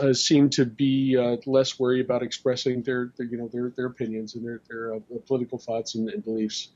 uh, 0.00 0.12
seem 0.14 0.48
to 0.48 0.64
be 0.64 1.16
uh, 1.16 1.36
less 1.44 1.78
worried 1.78 2.04
about 2.04 2.22
expressing 2.22 2.82
their, 2.82 3.12
their 3.16 3.26
you 3.26 3.36
know 3.36 3.48
their, 3.48 3.70
their 3.76 3.86
opinions 3.86 4.34
and 4.34 4.44
their 4.44 4.62
their 4.68 4.94
uh, 4.94 4.98
political 5.26 5.58
thoughts 5.58 5.94
and, 5.94 6.08
and 6.08 6.24
beliefs. 6.24 6.68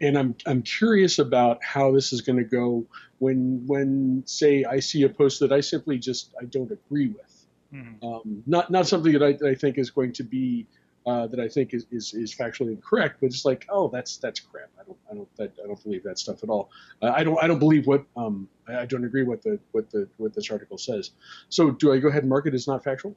And 0.00 0.16
I'm 0.16 0.36
I'm 0.46 0.62
curious 0.62 1.18
about 1.18 1.62
how 1.62 1.92
this 1.92 2.12
is 2.12 2.20
going 2.20 2.38
to 2.38 2.44
go 2.44 2.86
when 3.18 3.64
when 3.66 4.22
say 4.26 4.64
I 4.64 4.78
see 4.78 5.02
a 5.02 5.08
post 5.08 5.40
that 5.40 5.52
I 5.52 5.60
simply 5.60 5.98
just 5.98 6.32
I 6.40 6.44
don't 6.44 6.70
agree 6.70 7.08
with. 7.08 7.46
Mhm. 7.74 8.02
Um, 8.02 8.42
not 8.46 8.70
not 8.70 8.86
something 8.86 9.12
that 9.12 9.22
I, 9.22 9.32
that 9.32 9.48
I 9.48 9.54
think 9.54 9.76
is 9.78 9.90
going 9.90 10.12
to 10.14 10.22
be 10.22 10.66
uh, 11.10 11.26
that 11.26 11.40
I 11.40 11.48
think 11.48 11.74
is, 11.74 11.86
is, 11.90 12.14
is 12.14 12.34
factually 12.34 12.72
incorrect, 12.72 13.16
but 13.20 13.26
it's 13.26 13.44
like, 13.44 13.66
oh, 13.68 13.88
that's 13.88 14.16
that's 14.18 14.38
crap. 14.38 14.70
I 14.80 14.84
don't 14.84 14.98
I 15.10 15.14
don't 15.14 15.36
that, 15.36 15.52
I 15.62 15.66
don't 15.66 15.82
believe 15.82 16.04
that 16.04 16.18
stuff 16.18 16.42
at 16.44 16.48
all. 16.48 16.70
Uh, 17.02 17.12
I 17.14 17.24
don't 17.24 17.42
I 17.42 17.46
don't 17.48 17.58
believe 17.58 17.86
what 17.86 18.04
um 18.16 18.48
I 18.68 18.86
don't 18.86 19.04
agree 19.04 19.24
what 19.24 19.42
the 19.42 19.58
what 19.72 19.90
the 19.90 20.08
what 20.18 20.34
this 20.34 20.50
article 20.50 20.78
says. 20.78 21.10
So 21.48 21.72
do 21.72 21.92
I 21.92 21.98
go 21.98 22.08
ahead 22.08 22.22
and 22.22 22.30
mark 22.30 22.46
it 22.46 22.54
as 22.54 22.68
not 22.68 22.84
factual? 22.84 23.16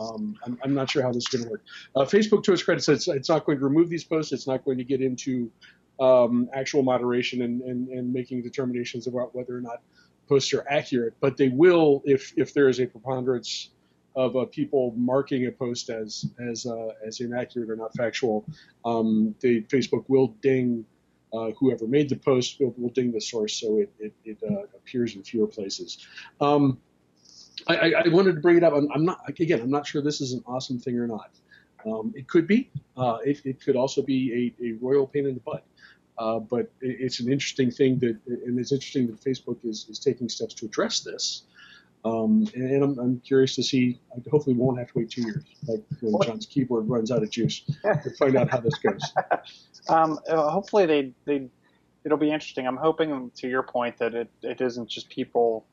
Um, 0.00 0.36
I'm, 0.44 0.58
I'm 0.62 0.74
not 0.74 0.88
sure 0.90 1.02
how 1.02 1.10
this 1.10 1.24
is 1.24 1.28
going 1.28 1.44
to 1.44 1.50
work. 1.50 1.64
Uh, 1.96 2.04
Facebook, 2.04 2.44
to 2.44 2.52
its 2.52 2.62
credit, 2.62 2.82
says 2.84 3.08
it's 3.08 3.28
not 3.28 3.44
going 3.44 3.58
to 3.58 3.64
remove 3.64 3.88
these 3.88 4.04
posts. 4.04 4.32
It's 4.32 4.46
not 4.46 4.64
going 4.64 4.78
to 4.78 4.84
get 4.84 5.00
into 5.00 5.50
um, 5.98 6.48
actual 6.54 6.84
moderation 6.84 7.42
and, 7.42 7.62
and, 7.62 7.88
and 7.88 8.12
making 8.12 8.42
determinations 8.42 9.08
about 9.08 9.34
whether 9.34 9.56
or 9.56 9.60
not 9.60 9.82
posts 10.28 10.54
are 10.54 10.64
accurate. 10.70 11.14
But 11.20 11.36
they 11.36 11.48
will 11.48 12.02
if 12.04 12.32
if 12.36 12.54
there 12.54 12.68
is 12.68 12.78
a 12.78 12.86
preponderance 12.86 13.70
of 14.18 14.36
uh, 14.36 14.44
people 14.46 14.92
marking 14.96 15.46
a 15.46 15.52
post 15.52 15.90
as 15.90 16.26
as 16.50 16.66
uh, 16.66 16.90
as 17.06 17.20
inaccurate 17.20 17.70
or 17.70 17.76
not 17.76 17.94
factual, 17.94 18.44
um, 18.84 19.34
the 19.40 19.62
Facebook 19.72 20.04
will 20.08 20.28
ding 20.42 20.84
uh, 21.32 21.50
whoever 21.58 21.86
made 21.86 22.08
the 22.08 22.16
post 22.16 22.58
will, 22.58 22.74
will 22.76 22.90
ding 22.90 23.12
the 23.12 23.20
source 23.20 23.54
so 23.54 23.78
it 23.78 23.90
it, 24.00 24.12
it 24.24 24.38
uh, 24.42 24.62
appears 24.76 25.14
in 25.14 25.22
fewer 25.22 25.46
places. 25.46 26.06
Um, 26.40 26.78
I, 27.68 27.76
I, 27.76 27.88
I 28.04 28.08
wanted 28.08 28.34
to 28.34 28.40
bring 28.40 28.56
it 28.56 28.64
up. 28.64 28.72
I'm, 28.74 28.88
I'm 28.92 29.04
not 29.04 29.20
again. 29.28 29.60
I'm 29.60 29.70
not 29.70 29.86
sure 29.86 30.02
this 30.02 30.20
is 30.20 30.32
an 30.32 30.42
awesome 30.46 30.80
thing 30.80 30.98
or 30.98 31.06
not. 31.06 31.30
Um, 31.86 32.12
it 32.16 32.26
could 32.26 32.48
be. 32.48 32.70
Uh, 32.96 33.18
it, 33.24 33.40
it 33.44 33.60
could 33.60 33.76
also 33.76 34.02
be 34.02 34.52
a, 34.60 34.64
a 34.66 34.72
royal 34.80 35.06
pain 35.06 35.26
in 35.26 35.34
the 35.34 35.40
butt. 35.40 35.64
Uh, 36.18 36.40
but 36.40 36.72
it, 36.80 36.96
it's 37.04 37.20
an 37.20 37.30
interesting 37.30 37.70
thing 37.70 38.00
that, 38.00 38.18
and 38.26 38.58
it's 38.58 38.72
interesting 38.72 39.06
that 39.06 39.20
Facebook 39.20 39.58
is, 39.64 39.86
is 39.88 40.00
taking 40.00 40.28
steps 40.28 40.54
to 40.54 40.66
address 40.66 41.00
this. 41.00 41.44
Um, 42.04 42.46
and 42.54 42.82
I'm, 42.82 42.98
I'm 42.98 43.20
curious 43.20 43.54
to 43.56 43.62
see. 43.62 44.00
Hopefully, 44.30 44.54
we 44.54 44.62
won't 44.62 44.78
have 44.78 44.88
to 44.88 44.98
wait 44.98 45.10
two 45.10 45.22
years, 45.22 45.44
like 45.66 45.82
when 46.00 46.22
John's 46.22 46.46
keyboard 46.46 46.88
runs 46.88 47.10
out 47.10 47.22
of 47.22 47.30
juice, 47.30 47.62
to 47.82 48.10
find 48.18 48.36
out 48.36 48.50
how 48.50 48.60
this 48.60 48.74
goes. 48.76 49.02
Um, 49.88 50.18
uh, 50.28 50.50
hopefully 50.50 50.84
they, 50.84 51.12
they 51.24 51.48
it'll 52.04 52.18
be 52.18 52.30
interesting. 52.30 52.66
I'm 52.66 52.76
hoping 52.76 53.30
to 53.36 53.48
your 53.48 53.62
point 53.62 53.96
that 53.98 54.14
it, 54.14 54.30
it 54.42 54.60
isn't 54.60 54.88
just 54.88 55.08
people 55.08 55.66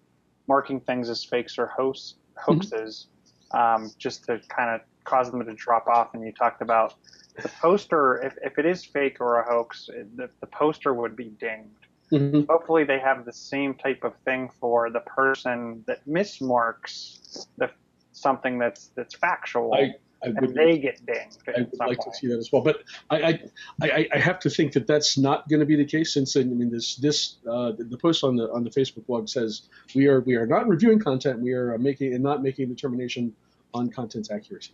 marking 0.47 0.79
things 0.79 1.09
as 1.09 1.23
fakes 1.23 1.57
or 1.57 1.67
hoax, 1.67 2.15
hoaxes, 2.37 3.07
um, 3.51 3.91
just 3.97 4.25
to 4.25 4.39
kind 4.47 4.69
of 4.69 4.81
cause 5.03 5.31
them 5.31 5.45
to 5.45 5.53
drop 5.53 5.87
off. 5.87 6.13
And 6.13 6.23
you 6.23 6.31
talked 6.31 6.61
about 6.61 6.95
the 7.41 7.49
poster. 7.49 8.21
If, 8.21 8.37
if 8.43 8.57
it 8.57 8.65
is 8.65 8.83
fake 8.85 9.19
or 9.19 9.39
a 9.39 9.49
hoax, 9.49 9.89
it, 9.91 10.15
the, 10.15 10.29
the 10.39 10.47
poster 10.47 10.93
would 10.93 11.15
be 11.15 11.29
dinged. 11.39 11.87
Mhm. 12.11 12.47
Hopefully 12.47 12.83
they 12.83 12.99
have 12.99 13.25
the 13.25 13.33
same 13.33 13.73
type 13.73 14.03
of 14.03 14.15
thing 14.25 14.49
for 14.59 14.89
the 14.89 14.99
person 14.99 15.83
that 15.87 16.05
mismarks 16.07 17.47
the 17.57 17.69
something 18.11 18.57
that's 18.59 18.91
that's 18.95 19.15
factual, 19.15 19.73
I, 19.73 19.77
I 19.77 19.93
and 20.23 20.41
would, 20.41 20.55
they 20.55 20.77
get 20.77 21.05
dinged. 21.05 21.39
I 21.47 21.61
would 21.61 21.77
like 21.77 22.05
way. 22.05 22.11
to 22.11 22.17
see 22.17 22.27
that 22.27 22.37
as 22.37 22.51
well. 22.51 22.61
But 22.61 22.83
I, 23.09 23.39
I, 23.81 24.07
I, 24.13 24.17
have 24.17 24.39
to 24.39 24.49
think 24.49 24.73
that 24.73 24.87
that's 24.87 25.17
not 25.17 25.47
going 25.49 25.59
to 25.59 25.65
be 25.65 25.75
the 25.75 25.85
case 25.85 26.13
since 26.13 26.35
I 26.35 26.43
mean 26.43 26.71
this 26.71 26.95
this 26.95 27.35
uh, 27.49 27.73
the, 27.77 27.97
post 27.97 28.23
on 28.23 28.35
the 28.35 28.51
on 28.51 28.63
the 28.63 28.69
Facebook 28.69 29.05
blog 29.05 29.29
says 29.29 29.63
we 29.93 30.07
are 30.07 30.21
we 30.21 30.35
are 30.35 30.47
not 30.47 30.67
reviewing 30.67 30.99
content. 30.99 31.39
We 31.39 31.53
are 31.53 31.75
uh, 31.75 31.77
making 31.77 32.13
and 32.13 32.23
not 32.23 32.41
making 32.41 32.65
a 32.65 32.67
determination 32.67 33.35
on 33.73 33.89
content's 33.89 34.31
accuracy. 34.31 34.73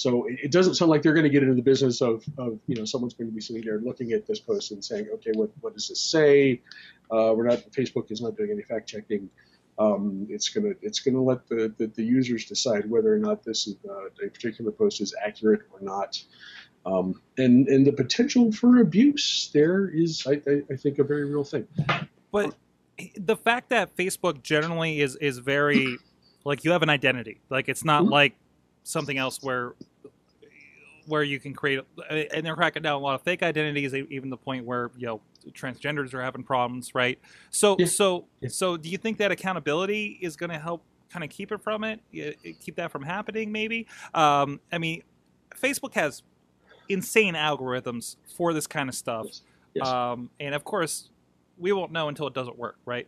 So 0.00 0.26
it, 0.26 0.38
it 0.44 0.50
doesn't 0.50 0.76
sound 0.76 0.90
like 0.90 1.02
they're 1.02 1.12
going 1.12 1.24
to 1.24 1.30
get 1.30 1.42
into 1.42 1.54
the 1.54 1.60
business 1.62 2.00
of, 2.00 2.24
of 2.38 2.58
you 2.66 2.74
know 2.74 2.86
someone's 2.86 3.12
going 3.12 3.28
to 3.28 3.34
be 3.34 3.40
sitting 3.42 3.62
there 3.62 3.80
looking 3.80 4.12
at 4.12 4.26
this 4.26 4.40
post 4.40 4.70
and 4.70 4.82
saying 4.82 5.08
okay 5.14 5.32
what 5.34 5.50
what 5.60 5.74
does 5.74 5.88
this 5.88 6.00
say? 6.00 6.62
Uh, 7.10 7.34
we're 7.36 7.46
not 7.46 7.58
Facebook 7.72 8.10
is 8.10 8.22
not 8.22 8.34
doing 8.34 8.50
any 8.50 8.62
fact 8.62 8.88
checking. 8.88 9.28
Um, 9.78 10.26
it's 10.30 10.48
gonna 10.48 10.72
it's 10.80 11.00
gonna 11.00 11.22
let 11.22 11.46
the, 11.48 11.74
the, 11.76 11.86
the 11.88 12.02
users 12.02 12.46
decide 12.46 12.88
whether 12.88 13.12
or 13.12 13.18
not 13.18 13.44
this 13.44 13.66
is, 13.66 13.76
uh, 13.88 14.06
a 14.26 14.30
particular 14.30 14.70
post 14.70 15.02
is 15.02 15.14
accurate 15.22 15.62
or 15.70 15.80
not. 15.82 16.22
Um, 16.86 17.20
and 17.36 17.68
and 17.68 17.86
the 17.86 17.92
potential 17.92 18.50
for 18.52 18.80
abuse 18.80 19.50
there 19.52 19.88
is 19.88 20.26
I, 20.26 20.40
I, 20.50 20.62
I 20.72 20.76
think 20.76 20.98
a 20.98 21.04
very 21.04 21.26
real 21.26 21.44
thing. 21.44 21.66
But 22.32 22.54
the 23.16 23.36
fact 23.36 23.68
that 23.68 23.94
Facebook 23.96 24.42
generally 24.42 25.02
is 25.02 25.16
is 25.16 25.38
very 25.38 25.98
like 26.44 26.64
you 26.64 26.70
have 26.70 26.82
an 26.82 26.88
identity. 26.88 27.40
Like 27.50 27.68
it's 27.68 27.84
not 27.84 28.04
Mhm. 28.04 28.10
like 28.10 28.34
something 28.82 29.18
else 29.18 29.42
where 29.42 29.74
where 31.10 31.22
you 31.22 31.38
can 31.40 31.52
create 31.52 31.80
and 32.08 32.46
they're 32.46 32.54
cracking 32.54 32.82
down 32.82 32.94
a 32.94 32.98
lot 32.98 33.14
of 33.14 33.22
fake 33.22 33.42
identities 33.42 33.92
even 33.94 34.30
the 34.30 34.36
point 34.36 34.64
where 34.64 34.90
you 34.96 35.06
know 35.06 35.20
transgenders 35.52 36.14
are 36.14 36.22
having 36.22 36.42
problems 36.42 36.94
right 36.94 37.18
so 37.50 37.76
Yeah. 37.78 37.86
so 37.86 38.26
Yeah. 38.40 38.48
so 38.48 38.76
do 38.76 38.88
you 38.88 38.96
think 38.96 39.18
that 39.18 39.30
accountability 39.32 40.18
is 40.22 40.36
going 40.36 40.50
to 40.50 40.58
help 40.58 40.82
kind 41.10 41.24
of 41.24 41.30
keep 41.30 41.50
it 41.52 41.60
from 41.62 41.82
it 41.84 42.00
keep 42.60 42.76
that 42.76 42.90
from 42.92 43.02
happening 43.02 43.50
maybe 43.50 43.86
um 44.14 44.60
i 44.72 44.78
mean 44.78 45.02
facebook 45.56 45.94
has 45.94 46.22
insane 46.88 47.34
algorithms 47.34 48.16
for 48.36 48.52
this 48.52 48.66
kind 48.66 48.88
of 48.88 48.94
stuff 48.94 49.26
Yes. 49.26 49.42
Yes. 49.74 49.88
um 49.88 50.30
and 50.38 50.54
of 50.54 50.62
course 50.64 51.10
we 51.58 51.72
won't 51.72 51.90
know 51.92 52.08
until 52.08 52.26
it 52.28 52.34
doesn't 52.34 52.58
work 52.58 52.76
right 52.84 53.06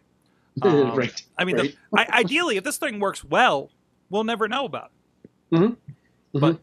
um, 0.63 0.95
right. 0.95 1.23
I 1.39 1.45
mean, 1.47 1.57
Right. 1.57 1.75
the, 1.93 1.99
I, 2.15 2.19
ideally, 2.21 2.59
if 2.59 2.65
this 2.65 2.77
thing 2.77 3.01
works 3.01 3.25
well, 3.25 3.71
we'll 4.11 4.25
never 4.25 4.49
know 4.49 4.67
about 4.67 4.91
it. 5.51 5.57
Hmm. 5.57 5.71
But 6.35 6.61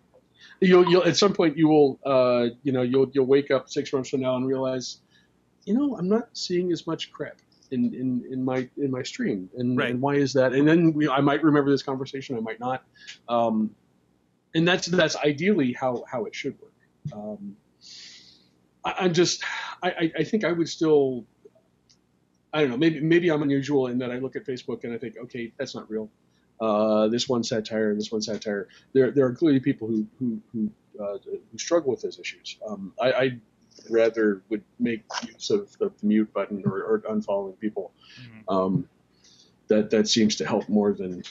you'll, 0.59 0.89
you'll 0.89 1.03
at 1.03 1.17
some 1.17 1.33
point 1.33 1.57
you 1.57 1.67
will 1.67 1.99
uh, 2.05 2.47
you 2.63 2.71
know 2.71 2.81
you'll 2.81 3.09
you'll 3.13 3.25
wake 3.25 3.51
up 3.51 3.69
six 3.69 3.91
months 3.93 4.09
from 4.09 4.21
now 4.21 4.35
and 4.35 4.45
realize, 4.47 4.99
you 5.65 5.73
know, 5.73 5.95
I'm 5.97 6.09
not 6.09 6.29
seeing 6.33 6.71
as 6.71 6.85
much 6.87 7.11
crap 7.11 7.37
in, 7.71 7.93
in, 7.93 8.25
in 8.31 8.43
my 8.43 8.67
in 8.77 8.91
my 8.91 9.03
stream, 9.03 9.49
and, 9.57 9.77
Right. 9.77 9.91
and 9.91 10.01
why 10.01 10.15
is 10.15 10.33
that? 10.33 10.53
And 10.53 10.67
then 10.67 10.93
we, 10.93 11.07
I 11.09 11.21
might 11.21 11.43
remember 11.43 11.71
this 11.71 11.83
conversation, 11.83 12.35
I 12.37 12.39
might 12.41 12.59
not, 12.59 12.83
um, 13.27 13.75
and 14.55 14.67
that's 14.67 14.87
that's 14.87 15.15
ideally 15.17 15.73
how 15.73 16.03
how 16.11 16.25
it 16.25 16.35
should 16.35 16.57
work. 16.61 16.73
Um, 17.13 17.55
I, 18.83 18.95
I'm 18.99 19.13
just 19.13 19.43
I, 19.83 19.89
I, 19.91 20.11
I 20.19 20.23
think 20.23 20.43
I 20.43 20.51
would 20.51 20.69
still. 20.69 21.25
I 22.51 22.61
don't 22.61 22.71
know. 22.71 22.77
Maybe 22.77 22.99
maybe 22.99 23.29
I'm 23.29 23.43
unusual 23.43 23.87
in 23.87 23.99
that 23.99 24.11
I 24.11 24.17
look 24.17 24.35
at 24.35 24.43
Facebook 24.45 24.83
and 24.83 24.91
I 24.93 24.97
think, 24.97 25.17
okay, 25.25 25.53
that's 25.59 25.75
not 25.75 25.89
real. 25.89 26.09
Uh, 26.61 27.07
this 27.07 27.29
one 27.29 27.43
satire, 27.43 27.95
this 27.95 28.11
one 28.11 28.21
satire 28.21 28.67
there 28.93 29.11
there 29.11 29.25
are 29.25 29.33
clearly 29.33 29.59
people 29.59 29.87
who 29.87 30.05
who 30.19 30.39
who, 30.51 30.69
uh, 31.03 31.17
who 31.51 31.57
struggle 31.57 31.91
with 31.91 32.01
those 32.01 32.19
issues. 32.19 32.57
Um, 32.67 32.93
I, 33.01 33.11
I 33.13 33.37
rather 33.89 34.41
would 34.49 34.63
make 34.77 35.03
use 35.25 35.49
of, 35.51 35.61
of 35.79 35.97
the 35.99 36.05
mute 36.05 36.31
button 36.33 36.61
or, 36.65 36.83
or 36.83 36.99
unfollowing 37.09 37.57
people. 37.59 37.93
Um, 38.49 38.89
that 39.69 39.89
that 39.91 40.07
seems 40.09 40.35
to 40.37 40.45
help 40.45 40.67
more 40.67 40.91
than 40.93 41.23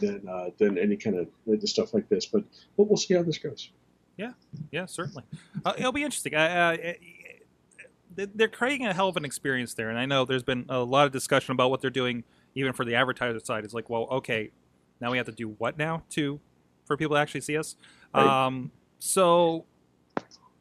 than 0.00 0.28
uh, 0.28 0.50
than 0.58 0.78
any 0.78 0.96
kind 0.96 1.16
of 1.16 1.68
stuff 1.68 1.92
like 1.92 2.08
this. 2.08 2.26
But 2.26 2.44
we'll, 2.76 2.86
we'll 2.86 2.96
see 2.96 3.14
how 3.14 3.22
this 3.24 3.38
goes. 3.38 3.70
Yeah, 4.16 4.32
yeah, 4.70 4.86
certainly. 4.86 5.24
Uh, 5.64 5.72
it'll 5.78 5.92
be 5.92 6.04
interesting. 6.04 6.36
I, 6.36 6.76
they- 8.14 8.26
they're 8.34 8.48
creating 8.48 8.86
a 8.86 8.92
hell 8.92 9.08
of 9.08 9.16
an 9.16 9.24
experience 9.24 9.74
there, 9.74 9.88
and 9.88 9.98
I 9.98 10.04
know 10.04 10.24
there's 10.24 10.42
been 10.42 10.66
a 10.68 10.80
lot 10.80 11.06
of 11.06 11.12
discussion 11.12 11.52
about 11.52 11.70
what 11.70 11.80
they're 11.80 11.90
doing, 11.90 12.24
even 12.54 12.72
for 12.72 12.84
the 12.84 12.94
advertiser 12.96 13.38
side. 13.40 13.64
It's 13.64 13.72
like, 13.72 13.88
well, 13.88 14.06
okay, 14.10 14.50
now 15.00 15.10
we 15.10 15.16
have 15.16 15.26
to 15.26 15.32
do 15.32 15.48
what 15.58 15.78
now 15.78 16.02
to 16.10 16.40
for 16.84 16.96
people 16.96 17.16
to 17.16 17.20
actually 17.20 17.40
see 17.42 17.56
us? 17.56 17.76
Right. 18.14 18.46
Um, 18.46 18.70
so, 18.98 19.64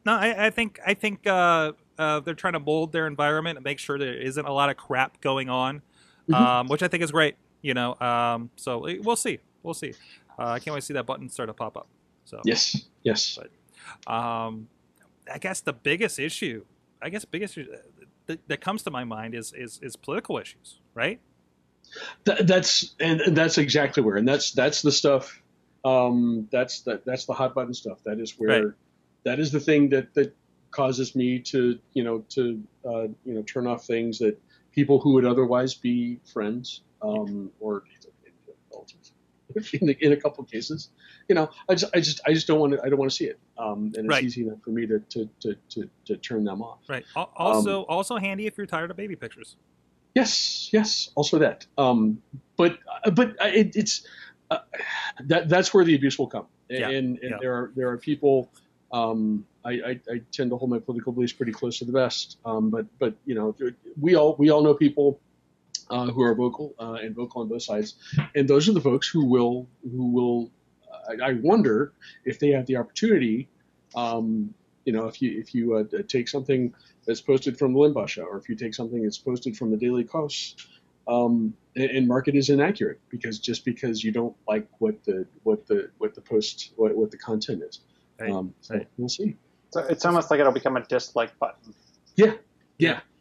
no, 0.06 0.14
I, 0.14 0.48
I 0.48 0.50
think 0.50 0.80
I 0.86 0.94
think 0.94 1.26
uh, 1.28 1.74
uh, 1.98 2.20
they're 2.22 2.34
trying 2.34 2.54
to 2.54 2.60
mold 2.60 2.92
their 2.92 3.08
environment 3.08 3.58
and 3.58 3.64
make 3.64 3.80
sure 3.80 3.98
there 3.98 4.14
isn't 4.14 4.46
a 4.46 4.52
lot 4.54 4.70
of 4.70 4.78
crap 4.78 5.20
going 5.22 5.50
on, 5.50 5.82
Mhm. 6.30 6.36
um, 6.36 6.68
which 6.68 6.84
I 6.84 6.88
think 6.88 7.04
is 7.04 7.12
great. 7.12 7.36
You 7.62 7.74
know, 7.74 7.96
um, 8.00 8.50
so 8.56 8.86
eh, 8.86 8.98
we'll 9.02 9.16
see, 9.18 9.40
we'll 9.64 9.74
see. 9.74 9.94
Uh, 10.38 10.52
I 10.52 10.60
can't 10.60 10.74
wait 10.74 10.80
to 10.82 10.86
see 10.86 10.94
that 10.94 11.06
button 11.06 11.28
start 11.30 11.50
to 11.50 11.54
pop 11.54 11.76
up. 11.76 11.88
So 12.24 12.42
Yes. 12.46 12.86
Yes. 13.04 13.38
um, 14.08 14.70
I 15.32 15.38
guess 15.40 15.60
the 15.62 15.74
biggest 15.74 16.20
issue, 16.20 16.64
I 17.02 17.10
guess, 17.10 17.26
biggest 17.26 17.58
issue 17.58 17.76
that, 18.28 18.48
that 18.48 18.62
comes 18.62 18.84
to 18.84 18.92
my 18.92 19.04
mind 19.04 19.36
is 19.36 19.52
is 19.54 19.80
is 19.82 19.96
political 19.96 20.38
issues, 20.38 20.80
right? 20.94 21.20
Th- 22.26 22.40
that's 22.40 22.96
and, 23.00 23.22
and 23.22 23.36
that's 23.38 23.58
exactly 23.58 24.04
where, 24.04 24.18
and 24.18 24.28
that's 24.28 24.52
that's 24.52 24.82
the 24.82 24.92
stuff. 24.92 25.42
Um, 25.86 26.48
that's 26.52 26.82
that 26.82 27.06
that's 27.06 27.26
the 27.26 27.34
hot 27.34 27.54
button 27.56 27.74
stuff. 27.74 28.00
That 28.06 28.20
is 28.20 28.34
where, 28.38 28.66
Right. 28.66 28.74
that 29.24 29.40
is 29.40 29.52
the 29.52 29.60
thing 29.60 29.90
that 29.90 30.14
that 30.14 30.36
causes 30.72 31.16
me 31.16 31.40
to 31.40 31.80
you 31.94 32.04
know 32.04 32.20
to 32.30 32.62
uh, 32.86 33.02
you 33.26 33.34
know 33.34 33.42
turn 33.44 33.66
off 33.68 33.86
things 33.86 34.20
that 34.20 34.38
people 34.72 35.00
who 35.00 35.14
would 35.14 35.26
otherwise 35.26 35.74
be 35.74 36.20
friends 36.32 36.82
um, 37.02 37.52
or. 37.60 37.84
In, 39.82 39.88
the, 39.88 39.98
in 40.00 40.12
a 40.14 40.16
couple 40.16 40.44
of 40.44 40.50
cases, 40.52 40.90
you 41.28 41.34
know, 41.34 41.50
I 41.68 41.74
just, 41.74 41.92
I 41.96 42.00
just, 42.02 42.22
I 42.28 42.34
just 42.34 42.46
don't 42.46 42.60
want 42.60 42.74
to, 42.74 42.82
I 42.84 42.90
don't 42.90 43.00
want 43.00 43.10
to 43.10 43.18
see 43.18 43.26
it, 43.26 43.40
um, 43.58 43.92
and 43.96 44.06
it's 44.06 44.08
Right. 44.08 44.24
easy 44.24 44.44
enough 44.46 44.60
for 44.64 44.70
me 44.70 44.86
to, 44.86 45.00
to, 45.00 45.28
to, 45.40 45.56
to, 45.72 45.90
to 46.06 46.18
turn 46.18 46.44
them 46.44 46.62
off. 46.62 46.82
Right. 46.88 47.04
Al- 47.16 47.32
Also, 47.36 47.82
also 47.86 48.18
handy 48.18 48.46
if 48.46 48.58
you're 48.60 48.68
tired 48.68 48.92
of 48.92 48.98
baby 48.98 49.16
pictures. 49.16 49.56
Yes, 50.16 50.70
yes, 50.74 51.12
also 51.16 51.40
that. 51.40 51.66
Um, 51.78 52.22
but 52.58 52.80
uh, 53.06 53.12
but 53.12 53.30
uh, 53.42 53.48
it, 53.48 53.76
it's 53.76 54.08
uh, 54.50 54.60
that 55.26 55.50
that's 55.50 55.74
where 55.74 55.86
the 55.86 55.96
abuse 55.96 56.18
will 56.18 56.28
come, 56.28 56.48
and, 56.70 56.80
Yeah, 56.80 56.90
and 56.90 57.20
yeah. 57.22 57.38
there 57.40 57.54
are 57.54 57.72
there 57.76 57.90
are 57.90 57.98
people. 57.98 58.52
Um, 58.92 59.46
I, 59.64 59.72
I, 59.72 60.00
I 60.10 60.22
tend 60.32 60.50
to 60.50 60.58
hold 60.58 60.72
my 60.72 60.80
political 60.80 61.12
beliefs 61.12 61.34
pretty 61.34 61.52
close 61.52 61.78
to 61.80 61.86
the 61.86 61.92
vest, 61.92 62.38
um, 62.44 62.70
but 62.70 62.88
but 62.98 63.14
you 63.26 63.36
know 63.36 63.56
we 64.00 64.16
all 64.16 64.36
we 64.40 64.50
all 64.50 64.64
know 64.64 64.74
people 64.74 65.20
uh, 65.90 66.08
who 66.08 66.22
are 66.22 66.34
vocal 66.34 66.74
uh, 66.80 66.94
and 66.94 67.16
vocal 67.16 67.42
on 67.42 67.50
both 67.50 67.64
sides, 67.64 67.96
and 68.36 68.48
those 68.48 68.68
are 68.68 68.74
the 68.74 68.82
folks 68.82 69.08
who 69.08 69.26
will 69.26 69.68
who 69.84 70.12
will. 70.12 70.52
I, 71.08 71.30
I 71.30 71.34
wonder 71.34 71.94
if 72.26 72.40
they 72.40 72.50
have 72.50 72.66
the 72.66 72.78
opportunity. 72.78 73.48
Um, 73.96 74.54
you 74.86 74.94
know, 74.94 75.06
if 75.06 75.22
you 75.22 75.40
if 75.40 75.54
you 75.54 75.76
uh, 75.76 75.84
take 76.08 76.28
something 76.28 76.74
that's 77.10 77.22
posted 77.22 77.58
from 77.58 77.74
Limbasha, 77.74 78.24
or 78.24 78.38
if 78.38 78.48
you 78.48 78.56
take 78.56 78.76
something 78.76 79.02
that's 79.02 79.18
posted 79.18 79.58
from 79.58 79.72
the 79.72 79.78
Daily 79.78 80.04
Kos, 80.04 80.56
um, 81.08 81.56
and, 81.76 81.90
and 81.90 82.08
mark 82.08 82.28
it 82.28 82.36
as 82.36 82.50
inaccurate 82.50 83.00
because 83.10 83.40
just 83.40 83.66
because 83.66 84.04
you 84.04 84.12
don't 84.12 84.36
like 84.48 84.68
what 84.78 85.04
the 85.06 85.26
what 85.42 85.66
the 85.66 85.90
what 85.98 86.14
the 86.14 86.22
post 86.22 86.72
what, 86.76 86.96
what 86.96 87.10
the 87.10 87.18
content 87.18 87.64
is. 87.68 87.80
Right, 88.20 88.30
Um, 88.30 88.54
so 88.62 88.76
right. 88.76 88.88
we'll 89.00 89.10
see. 89.10 89.38
So 89.72 89.80
it's 89.82 90.06
almost 90.06 90.30
like 90.30 90.40
it'll 90.40 90.52
become 90.52 90.78
a 90.78 90.84
dislike 90.84 91.38
button. 91.40 91.74
Yeah, 92.16 92.34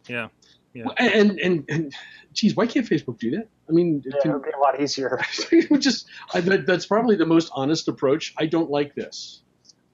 Yeah. 0.07 0.29
Yeah. 0.75 0.85
Well, 0.85 0.95
And, 0.99 1.41
and 1.41 1.65
and 1.71 1.95
geez, 2.35 2.55
why 2.55 2.67
can't 2.67 2.87
Facebook 2.87 3.19
do 3.19 3.31
that? 3.31 3.49
I 3.71 3.73
mean, 3.73 4.03
it 4.05 4.15
Yeah, 4.23 4.33
it 4.33 4.35
would 4.35 4.43
be 4.43 4.51
a 4.51 4.61
lot 4.61 4.79
easier. 4.79 5.19
just 5.79 6.09
I, 6.35 6.41
that, 6.43 6.67
that's 6.67 6.85
probably 6.85 7.17
the 7.17 7.27
most 7.27 7.51
honest 7.55 7.89
approach. 7.89 8.35
I 8.37 8.45
don't 8.45 8.71
like 8.71 8.95
this. 8.95 9.41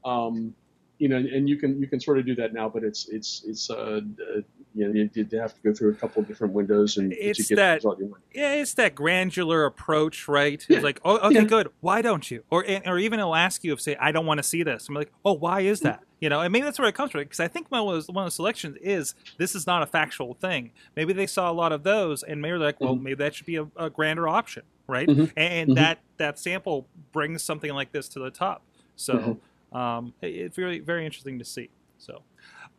Um, 0.05 0.57
you 1.05 1.11
know, 1.11 1.17
and 1.17 1.47
you 1.51 1.57
can 1.59 1.79
you 1.83 1.87
can 1.87 2.01
sort 2.01 2.17
of 2.19 2.25
do 2.25 2.35
that 2.37 2.55
now, 2.55 2.67
but 2.75 2.83
it's 2.83 3.09
it's 3.11 3.45
it's 3.47 3.69
uh, 3.69 3.75
uh 3.77 4.41
you 4.75 4.89
know 4.89 4.93
you, 4.95 5.11
you 5.15 5.39
have 5.39 5.55
to 5.55 5.61
go 5.63 5.75
through 5.75 5.91
a 5.91 5.95
couple 5.95 6.23
of 6.23 6.27
different 6.29 6.55
windows 6.55 6.97
and 6.97 7.13
It's 7.13 7.41
to 7.41 7.45
get 7.51 7.57
that- 7.57 7.71
the 7.83 7.89
result 7.89 7.99
you 7.99 8.07
want. 8.07 8.23
Yeah, 8.35 8.55
it's 8.55 8.73
that 8.75 8.95
granular 8.95 9.67
approach, 9.67 10.27
right? 10.29 10.65
Yeah. 10.67 10.77
It's 10.79 10.85
like, 10.85 10.99
oh, 11.05 11.19
okay, 11.29 11.35
Yeah. 11.41 11.45
good. 11.45 11.69
Why 11.81 12.01
don't 12.01 12.31
you? 12.31 12.43
Or 12.51 12.65
or 12.87 12.99
even 12.99 13.21
it'll 13.21 13.35
ask 13.35 13.63
you 13.65 13.73
if 13.75 13.83
say, 13.83 13.97
I 14.01 14.13
don't 14.13 14.25
want 14.25 14.39
to 14.39 14.43
see 14.43 14.63
this. 14.63 14.89
I'm 14.89 14.95
like, 14.95 15.13
oh, 15.27 15.35
why 15.35 15.61
is 15.61 15.81
that? 15.81 16.01
You 16.21 16.31
know, 16.31 16.41
and 16.41 16.51
maybe 16.51 16.65
that's 16.65 16.79
where 16.79 16.89
it 16.89 16.95
comes 16.95 17.11
from. 17.11 17.21
Because 17.21 17.39
I 17.41 17.49
think 17.49 17.71
one 17.71 17.83
of, 17.83 17.87
those, 17.89 18.09
one 18.09 18.25
of 18.25 18.29
the 18.29 18.35
selections 18.35 18.79
is 18.81 19.15
this 19.37 19.55
is 19.55 19.67
not 19.67 19.83
a 19.83 19.87
factual 19.87 20.33
thing. 20.33 20.71
Maybe 20.97 21.13
they 21.13 21.27
saw 21.27 21.51
a 21.51 21.57
lot 21.63 21.71
of 21.73 21.83
those, 21.83 22.23
and 22.23 22.41
maybe 22.41 22.53
they're 22.53 22.67
like, 22.69 22.81
well, 22.81 22.95
Mhm. 22.97 23.03
maybe 23.03 23.17
that 23.17 23.35
should 23.35 23.45
be 23.45 23.57
a, 23.57 23.67
a 23.77 23.91
grander 23.91 24.27
option, 24.27 24.63
right? 24.87 25.07
Mhm. 25.07 25.31
And 25.37 25.71
Mhm. 25.71 25.75
that 25.75 25.99
that 26.17 26.39
sample 26.39 26.87
brings 27.13 27.43
something 27.43 27.73
like 27.75 27.93
this 27.93 28.09
to 28.11 28.19
the 28.21 28.31
top. 28.31 28.63
So 28.97 29.15
Mm-hmm. 29.19 29.33
Um, 29.75 30.15
it's 30.23 30.57
very 30.57 30.79
very 30.81 31.05
interesting 31.05 31.39
to 31.39 31.45
see. 31.45 31.69
So. 31.99 32.23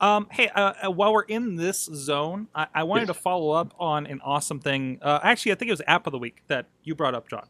Um, 0.02 0.28
hey, 0.30 0.50
uh, 0.50 0.74
uh, 0.88 0.92
while 0.92 1.14
we're 1.14 1.22
in 1.22 1.56
this 1.56 1.84
zone, 1.86 2.50
I, 2.54 2.68
I 2.76 2.84
wanted 2.84 3.08
Yes. 3.08 3.16
to 3.16 3.22
follow 3.22 3.52
up 3.52 3.74
on 3.80 4.06
an 4.08 4.20
awesome 4.26 4.60
thing. 4.60 5.00
Uh, 5.02 5.20
actually, 5.24 5.54
I 5.54 5.56
think 5.56 5.70
it 5.70 5.72
was 5.72 5.82
App 5.88 6.06
of 6.06 6.12
the 6.12 6.18
Week 6.20 6.44
that 6.48 6.66
you 6.84 6.96
brought 6.96 7.16
up, 7.16 7.30
John. 7.30 7.48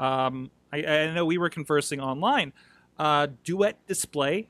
Um, 0.00 0.50
I, 0.72 0.84
I 0.84 1.14
know 1.14 1.24
we 1.24 1.38
were 1.38 1.48
conversing 1.48 2.00
online. 2.00 2.52
Uh, 2.98 3.28
Duet 3.44 3.78
Display 3.86 4.48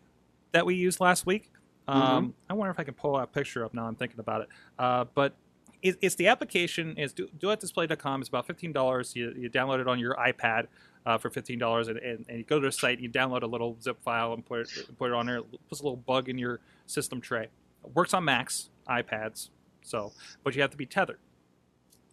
that 0.53 0.65
we 0.65 0.77
used 0.77 0.99
last 0.99 1.27
week. 1.27 1.51
Um, 1.89 2.33
I 2.49 2.55
wonder 2.55 2.71
if 2.71 2.81
I 2.81 2.85
can 2.85 2.95
pull 2.95 3.19
that 3.19 3.33
picture 3.33 3.65
up 3.67 3.75
now. 3.75 3.87
I'm 3.87 3.97
thinking 3.97 4.19
about 4.19 4.41
it. 4.41 4.49
Uh, 4.79 5.05
but 5.15 5.37
it, 5.83 5.97
it's 6.01 6.15
the 6.15 6.29
application. 6.29 6.97
is 6.97 7.13
du- 7.13 7.29
duetdisplay.com. 7.39 8.21
It's 8.23 8.29
about 8.31 8.47
fifteen 8.47 8.73
dollars. 8.73 9.15
You, 9.15 9.35
you 9.37 9.51
download 9.51 9.81
it 9.81 9.87
on 9.89 9.99
your 9.99 10.15
iPad 10.15 10.69
uh, 11.07 11.17
for 11.17 11.31
fifteen 11.31 11.59
dollars, 11.59 11.89
and, 11.89 11.99
and, 11.99 12.27
and 12.29 12.39
you 12.39 12.45
go 12.45 12.57
to 12.57 12.63
their 12.63 12.71
site. 12.71 13.01
You 13.01 13.09
download 13.09 13.43
a 13.43 13.47
little 13.47 13.79
zip 13.81 14.03
file 14.03 14.35
and 14.35 14.45
put 14.45 14.61
it 14.61 14.99
put 14.99 15.11
it 15.11 15.15
on 15.15 15.27
there. 15.27 15.39
It 15.39 15.69
puts 15.69 15.81
a 15.81 15.85
little 15.85 15.97
bug 15.97 16.29
in 16.29 16.37
your 16.37 16.61
system 16.87 17.21
tray. 17.21 17.45
It 17.85 17.95
works 17.95 18.13
on 18.13 18.25
Macs, 18.25 18.69
iPads. 18.89 19.51
So, 19.83 20.13
but 20.43 20.57
you 20.57 20.63
have 20.63 20.73
to 20.73 20.77
be 20.77 20.87
tethered. 20.87 21.19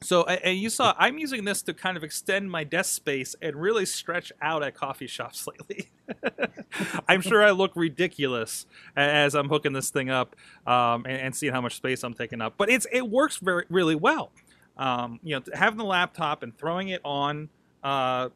So, 0.04 0.24
and 0.24 0.58
you 0.58 0.70
saw 0.70 0.94
I'm 0.98 1.18
using 1.18 1.46
this 1.46 1.62
to 1.64 1.74
kind 1.74 1.98
of 1.98 2.04
extend 2.04 2.52
my 2.52 2.64
desk 2.64 2.94
space 2.94 3.36
and 3.42 3.56
really 3.56 3.86
stretch 3.86 4.32
out 4.42 4.62
at 4.62 4.76
coffee 4.76 5.08
shops 5.08 5.48
lately. 5.70 5.90
I'm 7.08 7.22
sure 7.22 7.44
I 7.44 7.52
look 7.52 7.72
ridiculous 7.76 8.66
as 8.96 9.34
I'm 9.34 9.48
hooking 9.48 9.74
this 9.74 9.90
thing 9.90 10.10
up 10.10 10.36
um, 10.68 11.06
and, 11.06 11.22
and 11.22 11.36
seeing 11.36 11.54
how 11.54 11.62
much 11.62 11.76
space 11.76 12.04
I'm 12.04 12.14
taking 12.14 12.42
up. 12.42 12.56
But 12.58 12.70
it's 12.70 12.86
it 12.92 13.10
works 13.10 13.38
very 13.38 13.66
really 13.70 13.96
well. 13.96 14.32
Um, 14.78 15.20
you 15.24 15.36
know, 15.36 15.44
having 15.54 15.78
the 15.78 15.86
laptop 15.86 16.44
and 16.44 16.58
throwing 16.58 16.90
it 16.90 17.02
on, 17.06 17.50
uh, 17.84 18.30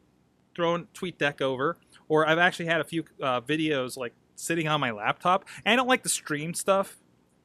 throwing 0.58 0.88
TweetDeck 0.92 1.40
over, 1.40 1.76
or 2.08 2.26
I've 2.26 2.38
actually 2.38 2.66
had 2.66 2.80
a 2.80 2.84
few 2.84 3.04
uh, 3.22 3.40
videos 3.40 3.96
like 3.96 4.12
sitting 4.34 4.66
on 4.66 4.80
my 4.80 4.90
laptop. 4.90 5.44
And 5.64 5.72
I 5.72 5.76
don't 5.76 5.86
like 5.86 6.02
to 6.02 6.08
stream 6.08 6.52
stuff 6.52 6.96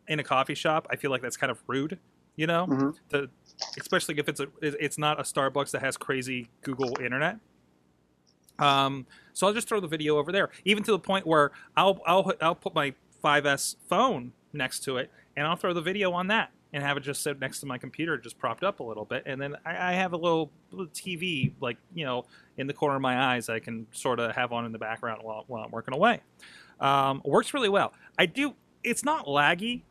in 0.08 0.20
a 0.20 0.24
coffee 0.24 0.56
shop. 0.56 0.88
I 0.90 0.96
feel 0.96 1.12
like 1.12 1.22
that's 1.22 1.38
kind 1.38 1.52
of 1.52 1.62
rude, 1.68 2.00
you 2.36 2.48
know, 2.48 2.66
Mhm. 2.66 2.96
to, 3.10 3.30
especially 3.80 4.18
if 4.18 4.28
it's 4.28 4.40
a 4.40 4.48
it's 4.64 4.98
not 4.98 5.20
a 5.20 5.24
Starbucks 5.24 5.70
that 5.72 5.82
has 5.82 5.96
crazy 5.96 6.50
Google 6.64 7.00
internet. 7.00 7.38
Um, 8.58 9.06
so 9.34 9.46
I'll 9.46 9.54
just 9.54 9.68
throw 9.68 9.80
the 9.80 9.88
video 9.88 10.18
over 10.18 10.32
there, 10.32 10.50
even 10.66 10.82
to 10.86 10.92
the 10.92 11.00
point 11.00 11.28
where 11.28 11.52
I'll 11.78 12.02
I'll 12.08 12.34
I'll 12.42 12.56
put 12.56 12.74
my 12.74 12.96
5S 13.24 13.76
phone 13.88 14.34
next 14.54 14.80
to 14.86 14.98
it, 14.98 15.12
and 15.38 15.46
I'll 15.46 15.56
throw 15.56 15.72
the 15.74 15.82
video 15.82 16.12
on 16.14 16.28
that, 16.28 16.52
and 16.74 16.84
have 16.84 16.98
it 16.98 17.02
just 17.02 17.22
sit 17.22 17.40
next 17.40 17.60
to 17.60 17.66
my 17.68 17.78
computer, 17.78 18.18
just 18.18 18.38
propped 18.38 18.64
up 18.64 18.80
a 18.80 18.84
little 18.84 19.06
bit, 19.06 19.24
and 19.26 19.40
then 19.40 19.56
I, 19.66 19.92
I 19.92 19.94
have 19.94 20.14
a 20.14 20.18
little, 20.18 20.52
little 20.72 20.88
TV, 20.88 21.54
like 21.62 21.78
you 21.94 22.04
know, 22.04 22.26
in 22.58 22.68
the 22.68 22.74
corner 22.74 22.96
of 22.96 23.02
my 23.02 23.34
eyes, 23.34 23.48
I 23.48 23.60
can 23.60 23.88
sort 23.92 24.20
of 24.20 24.36
have 24.36 24.52
on 24.52 24.66
in 24.66 24.72
the 24.72 24.80
background 24.80 25.22
while 25.24 25.46
while 25.48 25.64
I'm 25.64 25.72
working 25.72 25.94
away. 25.94 26.22
Um, 26.80 27.22
works 27.24 27.54
really 27.54 27.70
well. 27.70 27.94
I 28.18 28.26
do. 28.26 28.56
It's 28.84 29.06
not 29.06 29.28
laggy, 29.28 29.84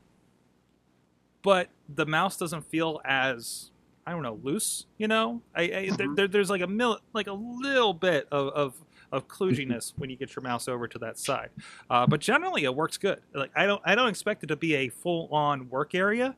but 1.43 1.69
the 1.89 2.05
mouse 2.05 2.37
doesn't 2.37 2.67
feel 2.67 3.01
as 3.05 3.71
I 4.07 4.13
don't 4.13 4.23
know 4.23 4.39
loose. 4.43 4.87
You 4.99 5.09
know, 5.09 5.43
I, 5.55 5.63
I 5.63 5.91
there, 5.97 6.09
there, 6.15 6.29
there's 6.29 6.51
like 6.51 6.63
a 6.63 6.67
mil, 6.67 6.99
like 7.13 7.29
a 7.29 7.33
little 7.33 7.95
bit 7.95 8.27
of 8.33 8.49
of, 8.49 8.75
of 9.13 9.29
kludginess 9.29 9.93
when 9.97 10.11
you 10.11 10.17
get 10.17 10.35
your 10.35 10.43
mouse 10.43 10.69
over 10.69 10.89
to 10.89 10.99
that 10.99 11.19
side. 11.19 11.51
Uh, 11.89 12.07
but 12.07 12.21
generally, 12.21 12.65
it 12.65 12.75
works 12.75 12.97
good. 12.97 13.21
Like 13.33 13.53
I 13.55 13.67
don't 13.67 13.83
I 13.85 13.95
don't 13.95 14.09
expect 14.09 14.43
it 14.43 14.49
to 14.49 14.57
be 14.57 14.75
a 14.75 14.89
full 14.89 15.29
on 15.33 15.69
work 15.69 15.95
area, 15.95 16.37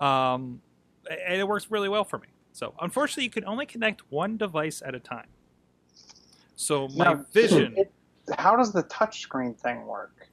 um, 0.00 0.60
and 1.10 1.40
it 1.40 1.46
works 1.46 1.70
really 1.70 1.88
well 1.88 2.04
for 2.04 2.18
me. 2.18 2.28
So 2.52 2.74
unfortunately, 2.80 3.24
you 3.24 3.30
can 3.30 3.44
only 3.44 3.66
connect 3.66 4.10
one 4.10 4.36
device 4.36 4.82
at 4.84 4.94
a 4.94 5.00
time. 5.00 5.26
So 6.56 6.88
my 6.88 7.04
Now, 7.04 7.24
vision. 7.32 7.74
it- 7.76 7.92
how 8.38 8.56
does 8.56 8.72
the 8.72 8.82
touchscreen 8.84 9.56
thing 9.56 9.86
work? 9.86 10.28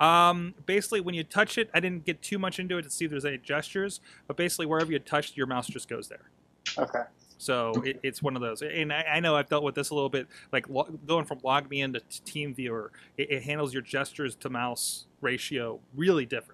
Um, 0.00 0.54
basically, 0.66 1.00
when 1.00 1.14
you 1.14 1.24
touch 1.24 1.58
it, 1.58 1.68
I 1.74 1.80
didn't 1.80 2.04
get 2.04 2.22
too 2.22 2.38
much 2.38 2.58
into 2.58 2.78
it 2.78 2.82
to 2.82 2.90
see 2.90 3.04
if 3.04 3.10
there's 3.10 3.24
any 3.24 3.38
gestures, 3.38 4.00
but 4.26 4.36
basically, 4.36 4.66
wherever 4.66 4.90
you 4.90 4.98
touch, 4.98 5.36
your 5.36 5.46
mouse 5.46 5.66
just 5.66 5.88
goes 5.88 6.08
there. 6.08 6.30
Okay. 6.78 7.02
So 7.36 7.72
it, 7.84 8.00
it's 8.02 8.22
one 8.22 8.36
of 8.36 8.42
those. 8.42 8.62
And 8.62 8.92
I, 8.92 9.02
I 9.02 9.20
know 9.20 9.36
I've 9.36 9.48
dealt 9.48 9.62
with 9.64 9.74
this 9.74 9.90
a 9.90 9.94
little 9.94 10.08
bit, 10.08 10.26
like 10.52 10.68
lo- 10.68 10.88
going 11.06 11.26
from 11.26 11.40
log 11.44 11.68
me 11.68 11.82
into 11.82 12.00
t- 12.00 12.46
TeamViewer, 12.46 12.88
it, 13.18 13.30
it 13.30 13.42
handles 13.42 13.72
your 13.74 13.82
gestures 13.82 14.34
to 14.36 14.48
mouse 14.48 15.06
ratio 15.20 15.80
really 15.94 16.24
differently. 16.24 16.53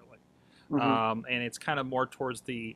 Mhm. 0.71 0.81
Um, 0.81 1.25
and 1.29 1.43
it's 1.43 1.57
kind 1.57 1.79
of 1.79 1.85
more 1.85 2.05
towards 2.07 2.41
the 2.41 2.75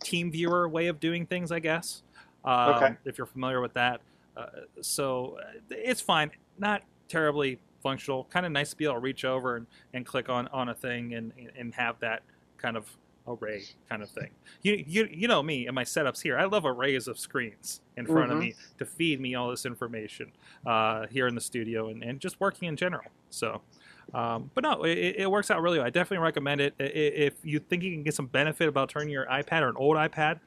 TeamViewer 0.00 0.70
way 0.70 0.86
of 0.88 1.00
doing 1.00 1.26
things, 1.26 1.50
I 1.52 1.58
guess. 1.58 2.02
Um, 2.44 2.74
Okay. 2.74 2.96
If 3.04 3.18
you're 3.18 3.26
familiar 3.26 3.60
with 3.60 3.72
that. 3.74 4.00
Uh, 4.36 4.46
so 4.80 5.38
uh, 5.42 5.52
it's 5.70 6.00
fine. 6.00 6.30
Not 6.58 6.82
terribly 7.08 7.58
functional. 7.82 8.24
Kind 8.24 8.46
of 8.46 8.52
nice 8.52 8.70
to 8.70 8.76
be 8.76 8.84
able 8.84 8.94
to 8.94 9.00
reach 9.00 9.24
over 9.24 9.56
and, 9.56 9.66
and 9.94 10.06
click 10.06 10.28
on, 10.28 10.48
on 10.48 10.68
a 10.68 10.74
thing 10.74 11.14
and, 11.14 11.32
and 11.56 11.74
have 11.74 11.98
that 12.00 12.22
kind 12.58 12.76
of 12.76 12.86
array 13.26 13.62
kind 13.88 14.02
of 14.02 14.08
thing. 14.10 14.30
You, 14.62 14.82
you 14.86 15.08
you 15.10 15.28
know 15.28 15.42
me 15.42 15.66
and 15.66 15.74
my 15.74 15.84
setups 15.84 16.22
here. 16.22 16.38
I 16.38 16.44
love 16.46 16.64
arrays 16.64 17.06
of 17.06 17.18
screens 17.18 17.80
in 17.96 18.06
front 18.06 18.32
of 18.32 18.38
Mhm. 18.38 18.40
me 18.40 18.54
to 18.78 18.84
feed 18.86 19.20
me 19.20 19.34
all 19.34 19.50
this 19.50 19.66
information 19.66 20.32
uh, 20.66 21.06
here 21.08 21.26
in 21.26 21.34
the 21.34 21.40
studio 21.40 21.88
and, 21.88 22.02
and 22.02 22.18
just 22.20 22.40
working 22.40 22.68
in 22.68 22.76
general. 22.76 23.04
So, 23.28 23.60
um, 24.14 24.50
but 24.54 24.62
no, 24.64 24.84
it, 24.84 25.16
it 25.18 25.30
works 25.30 25.50
out 25.50 25.62
really 25.62 25.78
well. 25.78 25.86
I 25.86 25.90
definitely 25.90 26.24
recommend 26.24 26.60
it. 26.60 26.74
I- 26.80 26.84
i- 26.84 26.86
If 26.86 27.34
you 27.44 27.58
think 27.60 27.82
you 27.82 27.92
can 27.92 28.02
get 28.02 28.14
some 28.14 28.26
benefit 28.26 28.68
about 28.68 28.88
turning 28.88 29.10
your 29.10 29.26
iPad 29.26 29.62
or 29.62 29.68
an 29.68 29.76
old 29.76 29.96
iPad, 29.96 30.40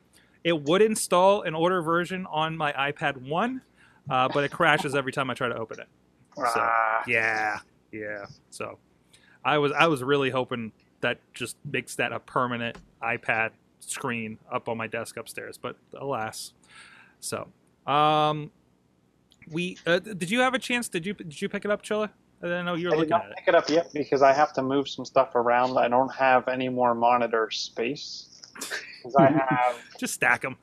it 0.44 0.64
would 0.64 0.82
install 0.82 1.44
an 1.44 1.56
older 1.56 1.82
version 1.82 2.26
on 2.30 2.58
my 2.58 2.74
iPad 2.74 3.18
one, 3.28 3.62
uh, 4.10 4.28
but 4.28 4.44
it 4.44 4.52
crashes 4.52 4.96
every 4.96 5.12
time 5.14 5.30
I 5.30 5.34
try 5.34 5.48
to 5.48 5.56
open 5.56 5.80
it. 5.80 5.88
So, 6.36 6.44
Ah, 6.46 7.04
yeah, 7.08 7.60
yeah. 7.92 8.26
So 8.50 8.78
I 9.46 9.58
was 9.58 9.72
I 9.72 9.88
was 9.88 10.04
really 10.04 10.30
hoping 10.32 10.72
that 11.02 11.20
just 11.34 11.58
makes 11.66 11.96
that 11.96 12.12
a 12.12 12.20
permanent 12.20 12.78
iPad 13.02 13.52
screen 13.80 14.38
up 14.52 14.68
on 14.70 14.78
my 14.78 14.88
desk 14.88 15.18
upstairs, 15.18 15.58
but 15.58 15.76
alas. 15.96 16.54
So, 17.20 17.48
um, 17.86 18.52
we 19.50 19.78
uh, 19.86 20.00
did 20.00 20.32
you 20.32 20.40
have 20.40 20.54
a 20.54 20.60
chance? 20.60 20.88
Did 20.90 21.06
you 21.06 21.14
did 21.14 21.42
you 21.42 21.50
pick 21.50 21.66
it 21.66 21.72
up, 21.72 21.84
Chilla? 21.84 22.10
I 22.44 22.48
didn't 22.48 22.66
know 22.66 22.76
you 22.76 22.90
were 22.90 22.96
I 22.96 22.98
did 22.98 23.02
looking 23.10 23.10
not 23.12 23.26
at 23.26 23.32
it. 23.32 23.38
pick 23.38 23.48
it 23.48 23.56
up 23.56 23.70
yet 23.70 23.88
because 23.94 24.22
I 24.22 24.34
have 24.34 24.52
to 24.54 24.62
move 24.62 24.90
some 24.90 25.06
stuff 25.06 25.34
around. 25.36 25.78
I 25.78 25.88
don't 25.88 26.14
have 26.14 26.48
any 26.50 26.68
more 26.70 26.94
monitor 26.94 27.50
space. 27.52 28.28
'Cause 29.02 29.16
I 29.16 29.30
have 29.32 29.76
Just 29.98 30.16
stack 30.16 30.42
them. 30.42 30.58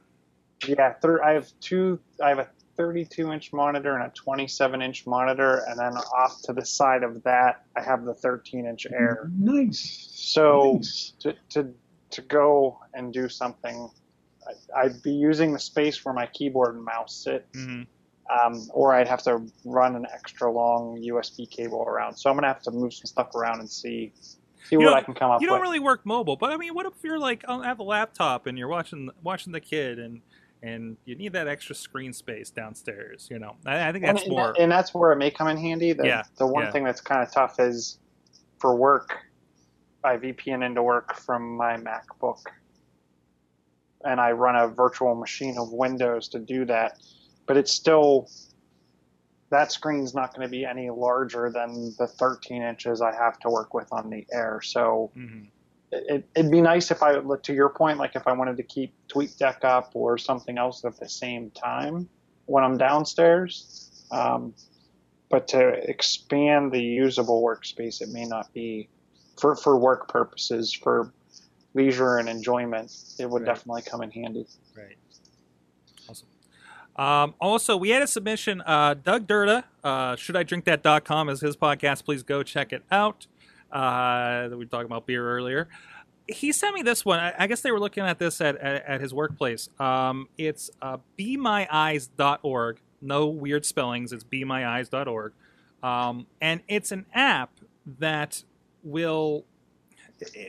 yeah, 0.66 0.92
thir- 0.94 1.22
I 1.24 1.32
have 1.32 1.48
two. 1.60 1.98
I 2.22 2.28
have 2.28 2.38
a 2.38 2.48
32 2.76 3.32
inch 3.32 3.52
monitor 3.52 3.94
and 3.96 4.04
a 4.06 4.10
27 4.14 4.80
inch 4.82 5.06
monitor, 5.06 5.62
and 5.68 5.78
then 5.78 5.92
off 5.96 6.40
to 6.44 6.52
the 6.52 6.64
side 6.64 7.02
of 7.02 7.22
that, 7.24 7.64
I 7.76 7.82
have 7.82 8.04
the 8.04 8.14
13 8.14 8.66
inch 8.66 8.86
Air. 8.90 9.30
Nice. 9.38 10.08
So 10.14 10.74
Nice. 10.76 11.14
to 11.20 11.34
to 11.50 11.74
to 12.10 12.22
go 12.22 12.78
and 12.94 13.12
do 13.12 13.28
something, 13.28 13.88
I- 14.46 14.80
I'd 14.82 15.02
be 15.02 15.12
using 15.12 15.52
the 15.52 15.58
space 15.60 16.04
where 16.04 16.12
my 16.14 16.26
keyboard 16.26 16.74
and 16.74 16.84
mouse 16.84 17.14
sit, 17.24 17.46
hmm 17.54 17.82
um, 18.30 18.68
or 18.72 18.94
I'd 18.94 19.08
have 19.08 19.22
to 19.24 19.42
run 19.64 19.96
an 19.96 20.06
extra 20.12 20.50
long 20.50 21.02
USB 21.02 21.50
cable 21.50 21.82
around. 21.82 22.16
So 22.16 22.30
I'm 22.30 22.36
gonna 22.36 22.46
have 22.46 22.62
to 22.62 22.70
move 22.70 22.94
some 22.94 23.06
stuff 23.06 23.34
around 23.34 23.60
and 23.60 23.68
see 23.68 24.12
see 24.68 24.76
what 24.76 24.94
I 24.94 25.02
can 25.02 25.14
come 25.14 25.30
up 25.30 25.38
with. 25.38 25.42
You 25.42 25.48
don't 25.48 25.60
really 25.60 25.80
work 25.80 26.06
mobile, 26.06 26.36
but 26.36 26.50
I 26.50 26.56
mean, 26.56 26.74
what 26.74 26.86
if 26.86 26.92
you're 27.02 27.18
like 27.18 27.44
on 27.48 27.64
have 27.64 27.80
a 27.80 27.82
laptop 27.82 28.46
and 28.46 28.56
you're 28.56 28.68
watching 28.68 29.10
watching 29.22 29.52
the 29.52 29.60
kid 29.60 29.98
and 29.98 30.20
and 30.62 30.96
you 31.06 31.16
need 31.16 31.32
that 31.32 31.48
extra 31.48 31.74
screen 31.74 32.12
space 32.12 32.50
downstairs? 32.50 33.28
You 33.30 33.38
know, 33.38 33.56
I, 33.66 33.88
I 33.88 33.92
think 33.92 34.04
that's 34.04 34.22
and 34.22 34.30
more. 34.30 34.54
and 34.58 34.70
that's 34.70 34.94
where 34.94 35.12
it 35.12 35.16
may 35.16 35.30
come 35.30 35.48
in 35.48 35.56
handy. 35.56 35.92
The, 35.92 36.06
Yeah, 36.06 36.22
the 36.38 36.46
one 36.46 36.64
yeah. 36.64 36.72
thing 36.72 36.84
that's 36.84 37.00
kind 37.00 37.22
of 37.22 37.32
tough 37.32 37.58
is 37.58 37.98
for 38.58 38.76
work, 38.76 39.16
I 40.04 40.16
VPN 40.16 40.64
into 40.64 40.82
work 40.82 41.16
from 41.16 41.56
my 41.56 41.76
MacBook, 41.76 42.42
and 44.04 44.20
I 44.20 44.32
run 44.32 44.54
a 44.54 44.68
virtual 44.68 45.14
machine 45.16 45.56
of 45.58 45.72
Windows 45.72 46.28
to 46.28 46.38
do 46.38 46.64
that. 46.66 46.98
But 47.50 47.56
it's 47.56 47.72
still 47.72 48.28
that 49.50 49.72
screen's 49.72 50.14
not 50.14 50.32
going 50.32 50.46
to 50.46 50.48
be 50.48 50.64
any 50.64 50.88
larger 50.88 51.50
than 51.50 51.92
the 51.98 52.06
13 52.06 52.62
inches 52.62 53.02
I 53.02 53.12
have 53.12 53.40
to 53.40 53.50
work 53.50 53.74
with 53.74 53.88
on 53.90 54.08
the 54.08 54.24
Air. 54.32 54.60
So 54.62 55.10
Mhm. 55.16 55.50
it, 55.90 56.28
it'd 56.36 56.52
be 56.52 56.60
nice 56.60 56.92
if 56.92 57.02
I, 57.02 57.14
to 57.18 57.52
your 57.52 57.70
point, 57.70 57.98
like 57.98 58.14
if 58.14 58.28
I 58.28 58.34
wanted 58.34 58.56
to 58.58 58.62
keep 58.62 58.94
TweetDeck 59.08 59.64
up 59.64 59.90
or 59.94 60.16
something 60.16 60.58
else 60.58 60.84
at 60.84 60.96
the 61.00 61.08
same 61.08 61.50
time 61.50 62.08
when 62.46 62.62
I'm 62.62 62.78
downstairs. 62.78 64.06
Um, 64.12 64.54
but 65.28 65.48
to 65.48 65.90
expand 65.90 66.70
the 66.70 66.80
usable 66.80 67.42
workspace, 67.42 68.00
it 68.00 68.10
may 68.10 68.26
not 68.26 68.52
be 68.52 68.88
for, 69.40 69.56
for 69.56 69.76
work 69.76 70.08
purposes, 70.08 70.72
for 70.72 71.12
leisure 71.74 72.18
and 72.18 72.28
enjoyment. 72.28 72.92
It 73.18 73.28
would 73.28 73.42
Right. 73.42 73.56
definitely 73.56 73.82
come 73.82 74.02
in 74.02 74.12
handy. 74.12 74.46
Right. 74.76 74.96
Um, 77.00 77.34
also, 77.40 77.78
we 77.78 77.88
had 77.88 78.02
a 78.02 78.06
submission. 78.06 78.60
Uh, 78.60 78.92
Doug 78.92 79.26
Durda, 79.26 79.64
uh, 79.82 80.16
shouldidrinkthat.com 80.16 81.30
is 81.30 81.40
his 81.40 81.56
podcast. 81.56 82.04
Please 82.04 82.22
go 82.22 82.42
check 82.42 82.74
it 82.74 82.82
out. 82.92 83.26
Uh, 83.72 84.48
we 84.50 84.56
were 84.56 84.64
talking 84.66 84.84
about 84.84 85.06
beer 85.06 85.26
earlier. 85.26 85.66
He 86.28 86.52
sent 86.52 86.74
me 86.74 86.82
this 86.82 87.02
one. 87.02 87.18
I, 87.18 87.32
I 87.38 87.46
guess 87.46 87.62
they 87.62 87.72
were 87.72 87.80
looking 87.80 88.04
at 88.04 88.18
this 88.18 88.42
at, 88.42 88.56
at, 88.58 88.84
at 88.84 89.00
his 89.00 89.14
workplace. 89.14 89.70
Um, 89.80 90.28
it's 90.36 90.70
uh, 90.82 90.98
bemyeyes.org. 91.18 92.80
No 93.00 93.26
weird 93.28 93.64
spellings. 93.64 94.12
It's 94.12 94.22
bemyeyes.org. 94.22 95.32
Um, 95.82 96.26
and 96.42 96.60
it's 96.68 96.92
an 96.92 97.06
app 97.14 97.60
that 97.98 98.44
will 98.84 99.46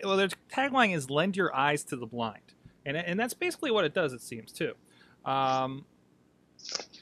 well, 0.03 0.17
their 0.17 0.27
tagline 0.53 0.93
is 0.93 1.09
"Lend 1.09 1.37
your 1.37 1.55
eyes 1.55 1.85
to 1.85 1.95
the 1.95 2.05
blind," 2.05 2.43
and 2.85 2.97
and 2.97 3.17
that's 3.17 3.33
basically 3.33 3.71
what 3.71 3.85
it 3.85 3.93
does. 3.93 4.11
It 4.11 4.21
seems 4.21 4.51
too. 4.51 4.73
Um, 5.23 5.85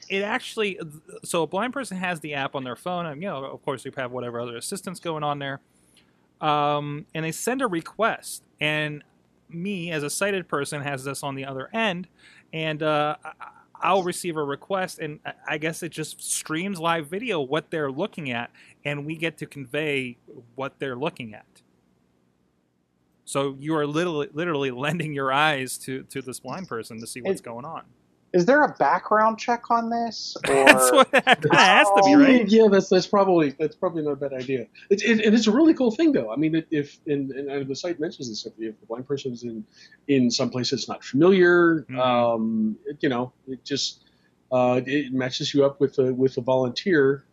it 0.09 0.23
actually, 0.23 0.79
so 1.23 1.43
a 1.43 1.47
blind 1.47 1.73
person 1.73 1.97
has 1.97 2.19
the 2.19 2.33
app 2.33 2.55
on 2.55 2.63
their 2.63 2.75
phone, 2.75 3.05
and 3.05 3.21
you 3.21 3.27
know, 3.27 3.43
of 3.45 3.63
course, 3.63 3.85
you 3.85 3.91
have 3.97 4.11
whatever 4.11 4.39
other 4.39 4.57
assistance 4.57 4.99
going 4.99 5.23
on 5.23 5.39
there, 5.39 5.59
um, 6.41 7.05
and 7.13 7.25
they 7.25 7.31
send 7.31 7.61
a 7.61 7.67
request, 7.67 8.43
and 8.59 9.03
me 9.49 9.91
as 9.91 10.03
a 10.03 10.09
sighted 10.09 10.47
person 10.47 10.81
has 10.81 11.03
this 11.03 11.23
on 11.23 11.35
the 11.35 11.45
other 11.45 11.69
end, 11.73 12.07
and 12.53 12.81
uh, 12.83 13.15
I'll 13.81 14.03
receive 14.03 14.35
a 14.37 14.43
request, 14.43 14.99
and 14.99 15.19
I- 15.25 15.33
I 15.47 15.57
guess 15.57 15.83
it 15.83 15.89
just 15.89 16.21
streams 16.21 16.79
live 16.79 17.07
video 17.07 17.39
what 17.39 17.71
they're 17.71 17.91
looking 17.91 18.31
at, 18.31 18.51
and 18.85 19.05
we 19.05 19.15
get 19.15 19.37
to 19.39 19.45
convey 19.45 20.17
what 20.55 20.79
they're 20.79 20.95
looking 20.95 21.33
at. 21.33 21.45
So 23.25 23.55
you 23.59 23.75
are 23.75 23.85
literally, 23.85 24.29
literally 24.33 24.71
lending 24.71 25.13
your 25.13 25.31
eyes 25.31 25.77
to, 25.79 26.03
to 26.03 26.21
this 26.21 26.39
blind 26.39 26.67
person 26.67 26.99
to 26.99 27.05
see 27.07 27.21
what's 27.21 27.41
going 27.41 27.65
on. 27.65 27.83
Is 28.31 28.45
there 28.45 28.63
a 28.63 28.73
background 28.77 29.39
check 29.39 29.71
on 29.71 29.89
this? 29.89 30.37
Or 30.47 30.65
That's 30.65 30.91
what 30.91 31.09
it 31.13 31.53
has 31.53 31.87
to 31.87 32.01
be, 32.05 32.15
Oh. 32.15 32.19
right? 32.19 32.47
Yeah, 32.47 32.67
that's 32.69 32.89
that's 32.89 33.07
probably 33.07 33.55
that's 33.59 33.75
probably 33.75 34.03
not 34.03 34.11
a 34.11 34.15
bad 34.15 34.33
idea. 34.33 34.67
It's 34.89 35.03
it, 35.03 35.25
and 35.25 35.33
it's 35.35 35.47
a 35.47 35.51
really 35.51 35.73
cool 35.73 35.91
thing 35.91 36.11
though. 36.11 36.31
I 36.31 36.35
mean, 36.35 36.63
if 36.71 36.97
and, 37.07 37.31
and 37.31 37.67
the 37.67 37.75
site 37.75 37.99
mentions 37.99 38.29
this, 38.29 38.45
if, 38.45 38.53
if 38.59 38.79
the 38.79 38.85
blind 38.85 39.07
person 39.07 39.33
is 39.33 39.43
in 39.43 39.65
in 40.07 40.29
some 40.29 40.49
place 40.49 40.69
that's 40.71 40.87
not 40.87 41.03
familiar, 41.03 41.85
Mhm. 41.89 41.97
um, 41.99 42.77
it, 42.85 42.97
you 43.01 43.09
know, 43.09 43.33
it 43.47 43.65
just 43.65 44.03
uh, 44.51 44.81
it 44.85 45.11
matches 45.13 45.53
you 45.53 45.65
up 45.65 45.79
with 45.79 45.97
a 45.99 46.13
with 46.13 46.37
a 46.37 46.41
volunteer. 46.41 47.23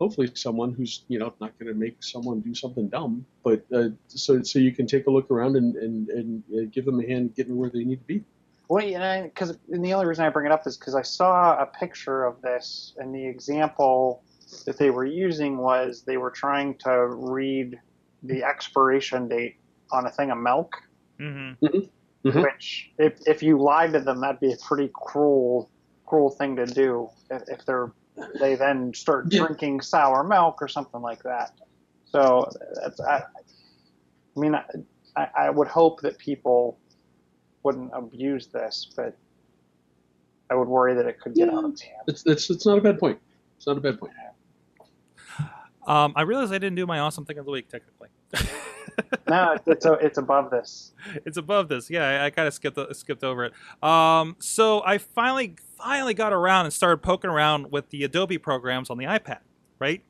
Hopefully, 0.00 0.30
someone 0.34 0.72
who's 0.72 1.02
you 1.08 1.18
know 1.18 1.34
not 1.40 1.58
going 1.58 1.70
to 1.72 1.78
make 1.78 2.02
someone 2.02 2.40
do 2.40 2.54
something 2.54 2.88
dumb, 2.88 3.26
but 3.44 3.64
uh, 3.74 3.88
so 4.06 4.42
so 4.42 4.58
you 4.58 4.72
can 4.72 4.86
take 4.86 5.06
a 5.06 5.10
look 5.10 5.30
around 5.30 5.56
and 5.56 5.76
and, 5.76 6.08
and 6.08 6.42
uh, 6.56 6.68
give 6.72 6.84
them 6.86 7.00
a 7.00 7.06
hand 7.06 7.34
getting 7.34 7.56
where 7.56 7.68
they 7.68 7.84
need 7.84 7.98
to 8.00 8.06
be. 8.06 8.22
Well, 8.70 8.84
and 8.84 9.24
because 9.24 9.58
and 9.72 9.84
the 9.84 9.92
only 9.94 10.06
reason 10.06 10.24
I 10.24 10.28
bring 10.28 10.46
it 10.46 10.52
up 10.52 10.64
is 10.64 10.76
because 10.76 10.94
I 10.94 11.02
saw 11.02 11.60
a 11.60 11.66
picture 11.66 12.24
of 12.24 12.40
this, 12.40 12.94
and 12.98 13.12
the 13.12 13.26
example 13.26 14.22
that 14.64 14.78
they 14.78 14.90
were 14.90 15.04
using 15.04 15.58
was 15.58 16.04
they 16.06 16.18
were 16.18 16.30
trying 16.30 16.76
to 16.84 17.08
read 17.08 17.80
the 18.22 18.44
expiration 18.44 19.26
date 19.28 19.56
on 19.90 20.06
a 20.06 20.10
thing 20.10 20.30
of 20.30 20.38
milk. 20.38 20.72
Mm-hmm. 21.20 21.66
Mhm. 22.24 22.42
Which, 22.44 22.92
if 22.96 23.18
if 23.26 23.42
you 23.42 23.60
lied 23.60 23.92
to 23.94 24.00
them, 24.00 24.20
that'd 24.20 24.38
be 24.38 24.52
a 24.52 24.56
pretty 24.64 24.88
cruel, 24.94 25.68
cruel 26.06 26.30
thing 26.30 26.54
to 26.54 26.66
do. 26.66 27.10
If, 27.28 27.42
if 27.48 27.66
they're 27.66 27.92
they 28.38 28.54
then 28.54 28.94
start 28.94 29.26
Yeah. 29.32 29.46
drinking 29.46 29.80
sour 29.80 30.22
milk 30.22 30.62
or 30.62 30.68
something 30.68 31.00
like 31.00 31.24
that. 31.24 31.50
So 32.04 32.48
that's 32.80 33.00
I, 33.00 33.16
I 33.16 34.40
mean 34.40 34.54
I, 34.54 34.62
I 35.16 35.28
I 35.46 35.50
would 35.50 35.66
hope 35.66 36.02
that 36.02 36.18
people 36.18 36.78
wouldn't 37.62 37.90
abuse 37.94 38.46
this, 38.46 38.90
but 38.96 39.16
I 40.50 40.54
would 40.54 40.68
worry 40.68 40.94
that 40.94 41.06
it 41.06 41.20
could 41.20 41.34
get 41.34 41.48
Yeah. 41.48 41.56
out 41.58 41.64
of 41.64 41.80
hand. 41.80 42.02
It's 42.06 42.24
it's 42.26 42.50
it's 42.50 42.66
not 42.66 42.78
a 42.78 42.80
bad 42.80 42.98
point. 42.98 43.18
It's 43.56 43.66
not 43.66 43.76
a 43.76 43.80
bad 43.80 43.98
point. 44.00 44.12
Um, 45.86 46.12
I 46.14 46.22
realized 46.22 46.52
I 46.52 46.58
didn't 46.58 46.76
do 46.76 46.86
my 46.86 46.98
awesome 47.00 47.24
thing 47.24 47.38
of 47.38 47.44
the 47.46 47.50
week 47.52 47.68
technically. 47.68 48.08
No, 49.28 49.56
it's 49.66 49.86
a, 49.86 49.92
it's 49.94 50.18
above 50.18 50.50
this. 50.50 50.92
it's 51.24 51.36
above 51.38 51.68
this. 51.68 51.88
Yeah, 51.88 52.04
I, 52.22 52.26
I 52.26 52.30
kind 52.30 52.46
of 52.46 52.52
skipped 52.52 52.78
skipped 52.96 53.24
over 53.24 53.44
it. 53.44 53.52
Um, 53.82 54.36
so 54.40 54.82
I 54.84 54.98
finally 54.98 55.56
finally 55.78 56.12
got 56.12 56.32
around 56.32 56.66
and 56.66 56.72
started 56.74 56.98
poking 56.98 57.30
around 57.30 57.70
with 57.70 57.88
the 57.90 58.04
Adobe 58.04 58.36
programs 58.36 58.90
on 58.90 58.98
the 58.98 59.04
iPad, 59.06 59.38
right? 59.78 60.02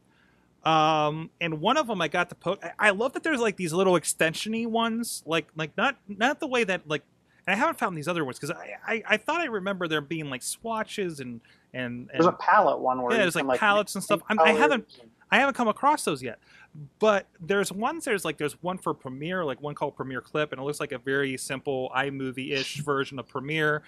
Um, 0.65 1.31
and 1.41 1.61
one 1.61 1.77
of 1.77 1.87
them 1.87 2.01
I 2.01 2.09
got 2.09 2.31
to 2.31 2.35
poke. 2.35 2.65
I, 2.65 2.89
I 2.89 2.91
love 2.91 3.13
that 3.13 3.23
there's 3.23 3.41
like 3.41 3.57
these 3.57 3.73
little 3.73 3.93
extensiony 3.95 4.67
ones, 4.67 5.23
like 5.25 5.49
like 5.55 5.77
not 5.77 5.97
not 6.09 6.41
the 6.41 6.47
way 6.49 6.65
that 6.65 6.89
like. 6.89 7.03
And 7.47 7.55
I 7.55 7.59
haven't 7.59 7.79
found 7.79 7.97
these 7.97 8.09
other 8.09 8.25
ones 8.25 8.39
because 8.39 8.51
I, 8.57 8.77
I 8.87 9.03
I 9.09 9.17
thought 9.17 9.41
I 9.41 9.47
remember 9.47 9.89
there 9.89 10.01
being 10.01 10.29
like 10.31 10.43
swatches 10.43 11.21
and 11.21 11.41
and, 11.73 12.09
and 12.11 12.11
There's 12.15 12.27
a 12.27 12.33
palette 12.33 12.81
one 12.81 13.01
where 13.03 13.13
Yeah, 13.13 13.19
there's, 13.23 13.37
like, 13.37 13.61
palettes 13.61 13.95
and 13.95 14.03
stuff. 14.03 14.21
I 14.29 14.53
haven't- 14.53 14.89
I 15.33 15.39
haven't 15.39 15.55
come 15.55 15.69
across 15.69 16.05
those 16.05 16.23
yet. 16.25 16.41
But 16.99 17.29
there's 17.41 17.73
ones 17.73 18.05
there's 18.05 18.25
like 18.25 18.37
there's 18.37 18.61
one 18.63 18.79
for 18.79 18.93
Premiere, 18.95 19.45
like 19.45 19.61
one 19.61 19.75
called 19.77 19.95
Premiere 19.97 20.21
Clip, 20.21 20.51
and 20.53 20.61
it 20.61 20.65
looks 20.65 20.81
like 20.81 20.91
a 20.93 20.99
very 20.99 21.37
simple 21.37 21.91
iMovie-ish 21.97 22.77
version 22.85 23.19
of 23.21 23.29
Premiere. 23.29 23.83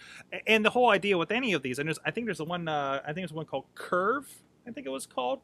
And 0.46 0.64
the 0.64 0.70
whole 0.70 0.90
idea 0.90 1.18
with 1.18 1.32
any 1.32 1.52
of 1.52 1.62
these, 1.62 1.78
and 1.80 1.88
there's 1.88 1.98
I 2.04 2.12
think 2.12 2.26
there's 2.26 2.38
a 2.40 2.44
one 2.44 2.68
uh, 2.68 3.00
I 3.02 3.06
think 3.06 3.16
there's 3.18 3.32
one 3.32 3.46
called 3.46 3.64
Curve, 3.74 4.28
I 4.66 4.70
think 4.70 4.86
it 4.86 4.90
was 4.90 5.06
called. 5.06 5.40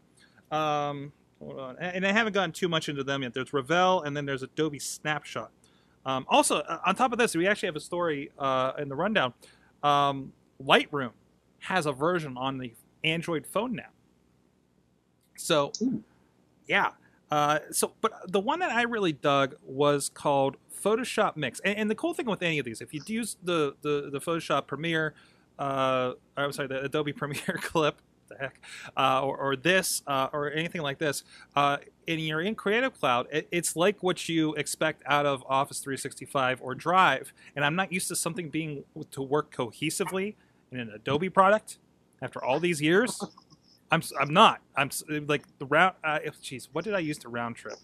Um, 0.51 1.13
hold 1.41 1.59
on, 1.59 1.77
and 1.79 2.07
I 2.07 2.13
haven't 2.13 2.33
gotten 2.33 2.53
too 2.53 2.69
much 2.69 2.89
into 2.89 3.03
them 3.05 3.23
yet. 3.23 3.35
There's 3.35 3.53
Revel, 3.53 4.03
and 4.03 4.17
then 4.17 4.25
there's 4.25 4.43
Adobe 4.43 4.79
Snapshot. 4.79 5.51
Um, 6.07 6.27
also, 6.29 6.59
uh, 6.59 6.79
on 6.87 6.95
top 6.95 7.13
of 7.13 7.19
this, 7.19 7.35
we 7.35 7.47
actually 7.47 7.67
have 7.69 7.77
a 7.77 7.81
story 7.81 8.31
uh, 8.39 8.73
in 8.79 8.89
the 8.89 8.97
rundown. 8.97 9.35
Um, 9.83 10.33
Lightroom 10.63 11.13
has 11.61 11.87
a 11.87 11.93
version 11.93 12.37
on 12.37 12.59
the 12.59 12.73
Android 13.05 13.47
phone 13.47 13.75
now. 13.75 13.91
So, 15.37 15.73
Ooh. 15.83 16.03
yeah. 16.67 16.91
Uh, 17.31 17.59
so, 17.71 17.93
but 18.01 18.13
the 18.27 18.41
one 18.41 18.59
that 18.61 18.71
I 18.71 18.83
really 18.83 19.13
dug 19.13 19.55
was 19.67 20.09
called 20.09 20.57
Photoshop 20.83 21.37
Mix. 21.37 21.61
And, 21.61 21.77
and 21.77 21.91
the 21.91 21.95
cool 21.95 22.15
thing 22.15 22.27
with 22.27 22.43
any 22.43 22.59
of 22.59 22.65
these, 22.65 22.81
if 22.81 22.95
you 22.95 23.03
use 23.07 23.37
the 23.43 23.75
the, 23.83 24.09
the 24.11 24.21
Photoshop 24.21 24.67
Premiere, 24.67 25.15
uh, 25.59 26.13
I'm 26.37 26.53
sorry, 26.53 26.69
the 26.69 26.83
Adobe 26.85 27.13
Premiere 27.15 27.59
clip, 27.61 28.01
the 28.29 28.37
heck, 28.37 28.61
uh, 28.97 29.23
or, 29.23 29.37
or 29.37 29.57
this, 29.57 30.03
uh, 30.07 30.29
or 30.33 30.51
anything 30.53 30.83
like 30.83 30.99
this, 30.99 31.25
uh, 31.57 31.79
and 32.07 32.21
you're 32.21 32.41
in 32.41 32.55
Creative 32.55 32.93
Cloud, 32.99 33.27
it, 33.33 33.49
it's 33.51 33.77
like 33.77 34.03
what 34.03 34.29
you 34.29 34.55
expect 34.55 35.03
out 35.07 35.27
of 35.27 35.45
Office 35.49 35.81
365 35.81 36.61
or 36.63 36.75
Drive. 36.75 37.33
And 37.55 37.65
I'm 37.65 37.75
not 37.75 37.93
used 37.93 38.09
to 38.09 38.17
something 38.17 38.49
being 38.49 38.85
to 39.11 39.23
work 39.23 39.55
cohesively 39.55 40.35
in 40.73 40.81
an 40.81 40.91
Adobe 40.95 41.29
product 41.29 41.79
after 42.23 42.43
all 42.43 42.61
these 42.61 42.81
years. 42.81 43.23
I'm 43.91 44.03
I'm 44.21 44.33
not. 44.33 44.61
I'm 44.77 44.91
like 45.27 45.45
the 45.59 45.67
round. 45.67 45.95
Uh, 46.05 46.19
what 46.73 46.85
did 46.85 46.95
I 46.95 46.99
use 46.99 47.19
to 47.19 47.29
round 47.29 47.57
trip? 47.57 47.79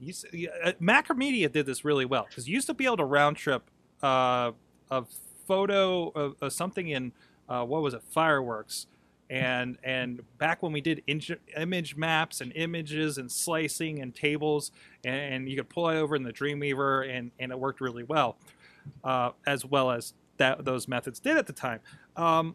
To, 0.00 0.48
uh, 0.64 0.72
Macromedia 0.80 1.50
did 1.50 1.66
this 1.66 1.84
really 1.84 2.04
well 2.04 2.26
because 2.28 2.48
you 2.48 2.54
used 2.54 2.66
to 2.68 2.74
be 2.74 2.84
able 2.84 2.98
to 2.98 3.04
round 3.04 3.36
trip 3.36 3.70
uh, 4.02 4.52
a 4.90 5.04
photo 5.46 6.08
of, 6.10 6.36
of 6.40 6.52
something 6.52 6.88
in 6.88 7.12
uh, 7.48 7.64
what 7.64 7.82
was 7.82 7.94
it, 7.94 8.02
fireworks, 8.10 8.86
and 9.30 9.78
and 9.82 10.22
back 10.38 10.62
when 10.62 10.72
we 10.72 10.80
did 10.80 11.02
image 11.06 11.96
maps 11.96 12.40
and 12.40 12.52
images 12.54 13.18
and 13.18 13.30
slicing 13.30 14.00
and 14.00 14.14
tables, 14.14 14.72
and, 15.04 15.34
and 15.34 15.48
you 15.48 15.56
could 15.56 15.68
pull 15.68 15.88
it 15.90 15.96
over 15.96 16.16
in 16.16 16.22
the 16.22 16.32
Dreamweaver, 16.32 17.08
and 17.08 17.30
and 17.38 17.52
it 17.52 17.58
worked 17.58 17.80
really 17.80 18.04
well, 18.04 18.36
uh, 19.04 19.30
as 19.46 19.64
well 19.64 19.90
as 19.90 20.14
that 20.38 20.64
those 20.64 20.88
methods 20.88 21.20
did 21.20 21.36
at 21.36 21.46
the 21.46 21.52
time. 21.52 21.80
Um, 22.16 22.54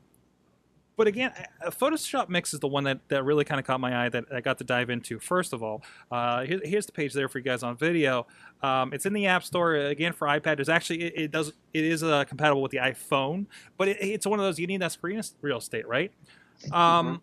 but 0.96 1.08
again, 1.08 1.32
Photoshop 1.66 2.30
Mix 2.30 2.54
is 2.54 2.60
the 2.60 2.68
one 2.68 2.84
that, 2.84 3.00
that 3.10 3.24
really 3.24 3.44
kind 3.44 3.60
of 3.60 3.66
caught 3.66 3.80
my 3.80 4.06
eye 4.06 4.10
that 4.10 4.26
I 4.32 4.42
got 4.42 4.60
to 4.60 4.64
dive 4.64 4.92
into. 4.92 5.18
First 5.18 5.52
of 5.52 5.64
all, 5.64 5.82
uh, 6.12 6.44
here, 6.44 6.62
here's 6.64 6.86
the 6.86 6.92
page 6.92 7.14
there 7.14 7.28
for 7.28 7.40
you 7.40 7.44
guys 7.44 7.64
on 7.64 7.76
video. 7.78 8.28
Um, 8.62 8.94
it's 8.94 9.06
in 9.06 9.14
the 9.14 9.26
App 9.26 9.44
Store 9.44 9.76
again 9.76 10.14
for 10.14 10.28
iPad. 10.28 10.58
There's 10.58 10.70
actually 10.70 11.04
it, 11.04 11.14
it 11.16 11.32
does 11.32 11.54
it 11.74 11.84
is 11.84 12.04
uh, 12.04 12.26
compatible 12.26 12.62
with 12.62 12.72
the 12.72 12.78
iPhone, 12.78 13.48
but 13.78 13.88
it, 13.88 13.98
it's 14.02 14.28
one 14.28 14.40
of 14.40 14.46
those 14.46 14.60
you 14.60 14.68
need 14.68 14.82
that 14.82 14.92
screen 14.92 15.20
real 15.42 15.58
estate, 15.58 15.88
right? 15.88 16.12
Um, 16.72 17.22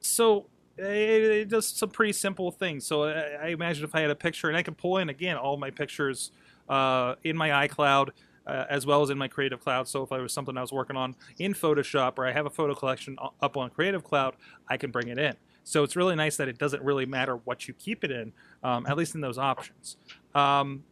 so 0.00 0.46
it, 0.76 0.84
it 0.84 1.48
does 1.48 1.68
some 1.68 1.90
pretty 1.90 2.12
simple 2.12 2.50
things. 2.50 2.86
So 2.86 3.04
I, 3.04 3.22
I 3.42 3.46
imagine 3.48 3.84
if 3.84 3.94
I 3.94 4.00
had 4.00 4.10
a 4.10 4.14
picture 4.14 4.48
and 4.48 4.56
I 4.56 4.62
could 4.62 4.76
pull 4.76 4.98
in 4.98 5.08
again 5.08 5.36
all 5.36 5.56
my 5.56 5.70
pictures 5.70 6.32
uh, 6.68 7.16
in 7.24 7.36
my 7.36 7.66
iCloud 7.68 8.10
uh, 8.46 8.64
as 8.68 8.86
well 8.86 9.02
as 9.02 9.10
in 9.10 9.18
my 9.18 9.28
Creative 9.28 9.60
Cloud. 9.60 9.86
So 9.88 10.02
if 10.02 10.12
I 10.12 10.18
was 10.18 10.32
something 10.32 10.56
I 10.56 10.60
was 10.60 10.72
working 10.72 10.96
on 10.96 11.14
in 11.38 11.54
Photoshop 11.54 12.18
or 12.18 12.26
I 12.26 12.32
have 12.32 12.46
a 12.46 12.50
photo 12.50 12.74
collection 12.74 13.16
up 13.40 13.56
on 13.56 13.70
Creative 13.70 14.02
Cloud, 14.02 14.34
I 14.68 14.76
can 14.76 14.90
bring 14.90 15.08
it 15.08 15.18
in. 15.18 15.36
So 15.62 15.84
it's 15.84 15.94
really 15.94 16.16
nice 16.16 16.36
that 16.36 16.48
it 16.48 16.58
doesn't 16.58 16.82
really 16.82 17.06
matter 17.06 17.36
what 17.36 17.68
you 17.68 17.74
keep 17.74 18.02
it 18.02 18.10
in, 18.10 18.32
um, 18.64 18.86
at 18.86 18.96
least 18.96 19.14
in 19.14 19.20
those 19.20 19.38
options. 19.38 19.96
Um, 20.34 20.84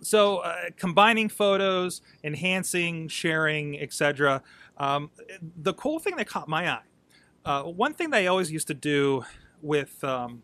so 0.00 0.38
uh, 0.38 0.70
combining 0.76 1.28
photos, 1.28 2.02
enhancing, 2.22 3.08
sharing, 3.08 3.78
etc. 3.80 4.42
Um, 4.78 5.10
the 5.62 5.74
cool 5.74 5.98
thing 5.98 6.16
that 6.16 6.28
caught 6.28 6.48
my 6.48 6.70
eye, 6.70 6.80
uh, 7.44 7.62
one 7.64 7.94
thing 7.94 8.14
I 8.14 8.26
always 8.26 8.50
used 8.52 8.68
to 8.68 8.74
do 8.74 9.24
with 9.62 10.02
um, 10.04 10.42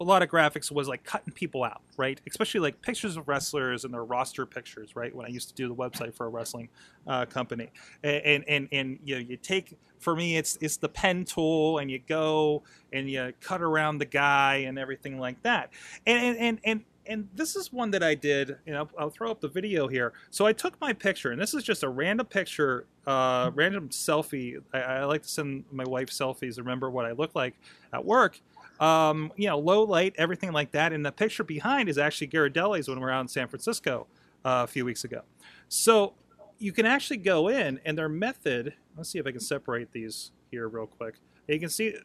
a 0.00 0.04
lot 0.04 0.22
of 0.22 0.28
graphics 0.30 0.70
was 0.70 0.88
like 0.88 1.04
cutting 1.04 1.32
people 1.34 1.64
out, 1.64 1.82
right? 1.96 2.20
Especially 2.28 2.60
like 2.60 2.80
pictures 2.82 3.16
of 3.16 3.28
wrestlers 3.28 3.84
and 3.84 3.92
their 3.92 4.04
roster 4.04 4.46
pictures, 4.46 4.96
right? 4.96 5.14
When 5.14 5.26
I 5.26 5.28
used 5.30 5.48
to 5.48 5.54
do 5.54 5.68
the 5.68 5.74
website 5.74 6.14
for 6.14 6.26
a 6.26 6.28
wrestling 6.28 6.68
uh, 7.06 7.26
company, 7.26 7.70
and 8.02 8.22
and 8.24 8.44
and, 8.48 8.68
and 8.72 8.98
you 9.04 9.16
know, 9.16 9.20
you 9.20 9.36
take 9.36 9.76
for 9.98 10.16
me 10.16 10.36
it's 10.36 10.56
it's 10.60 10.76
the 10.78 10.88
pen 10.88 11.24
tool 11.24 11.78
and 11.78 11.90
you 11.90 11.98
go 11.98 12.62
and 12.92 13.10
you 13.10 13.32
cut 13.40 13.60
around 13.60 13.98
the 13.98 14.06
guy 14.06 14.56
and 14.66 14.78
everything 14.78 15.18
like 15.18 15.42
that, 15.42 15.70
and 16.06 16.36
and 16.36 16.38
and. 16.38 16.60
and 16.64 16.84
and 17.10 17.28
this 17.34 17.56
is 17.56 17.72
one 17.72 17.90
that 17.90 18.04
I 18.04 18.14
did, 18.14 18.56
and 18.68 18.76
I'll, 18.76 18.88
I'll 18.96 19.10
throw 19.10 19.32
up 19.32 19.40
the 19.40 19.48
video 19.48 19.88
here. 19.88 20.12
So 20.30 20.46
I 20.46 20.52
took 20.52 20.80
my 20.80 20.92
picture, 20.92 21.32
and 21.32 21.40
this 21.40 21.54
is 21.54 21.64
just 21.64 21.82
a 21.82 21.88
random 21.88 22.24
picture, 22.24 22.86
uh, 23.04 23.50
random 23.52 23.88
selfie. 23.88 24.62
I, 24.72 24.78
I 24.78 25.04
like 25.04 25.22
to 25.24 25.28
send 25.28 25.64
my 25.72 25.82
wife 25.82 26.08
selfies. 26.08 26.56
Remember 26.56 26.88
what 26.88 27.06
I 27.06 27.12
look 27.12 27.34
like 27.34 27.56
at 27.92 28.04
work, 28.04 28.40
um, 28.78 29.32
you 29.36 29.48
know, 29.48 29.58
low 29.58 29.82
light, 29.82 30.14
everything 30.18 30.52
like 30.52 30.70
that. 30.70 30.92
And 30.92 31.04
the 31.04 31.10
picture 31.10 31.42
behind 31.42 31.88
is 31.88 31.98
actually 31.98 32.28
Ghirardelli's 32.28 32.86
when 32.86 32.98
we 32.98 33.04
were 33.04 33.10
out 33.10 33.22
in 33.22 33.28
San 33.28 33.48
Francisco 33.48 34.06
uh, 34.44 34.62
a 34.62 34.66
few 34.68 34.84
weeks 34.84 35.02
ago. 35.02 35.22
So 35.68 36.14
you 36.60 36.70
can 36.70 36.86
actually 36.86 37.16
go 37.16 37.48
in, 37.48 37.80
and 37.84 37.98
their 37.98 38.08
method. 38.08 38.74
Let's 38.96 39.10
see 39.10 39.18
if 39.18 39.26
I 39.26 39.32
can 39.32 39.40
separate 39.40 39.90
these 39.90 40.30
here 40.52 40.68
real 40.68 40.86
quick. 40.86 41.16
You 41.48 41.58
can 41.58 41.70
see. 41.70 41.96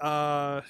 Uh, 0.00 0.62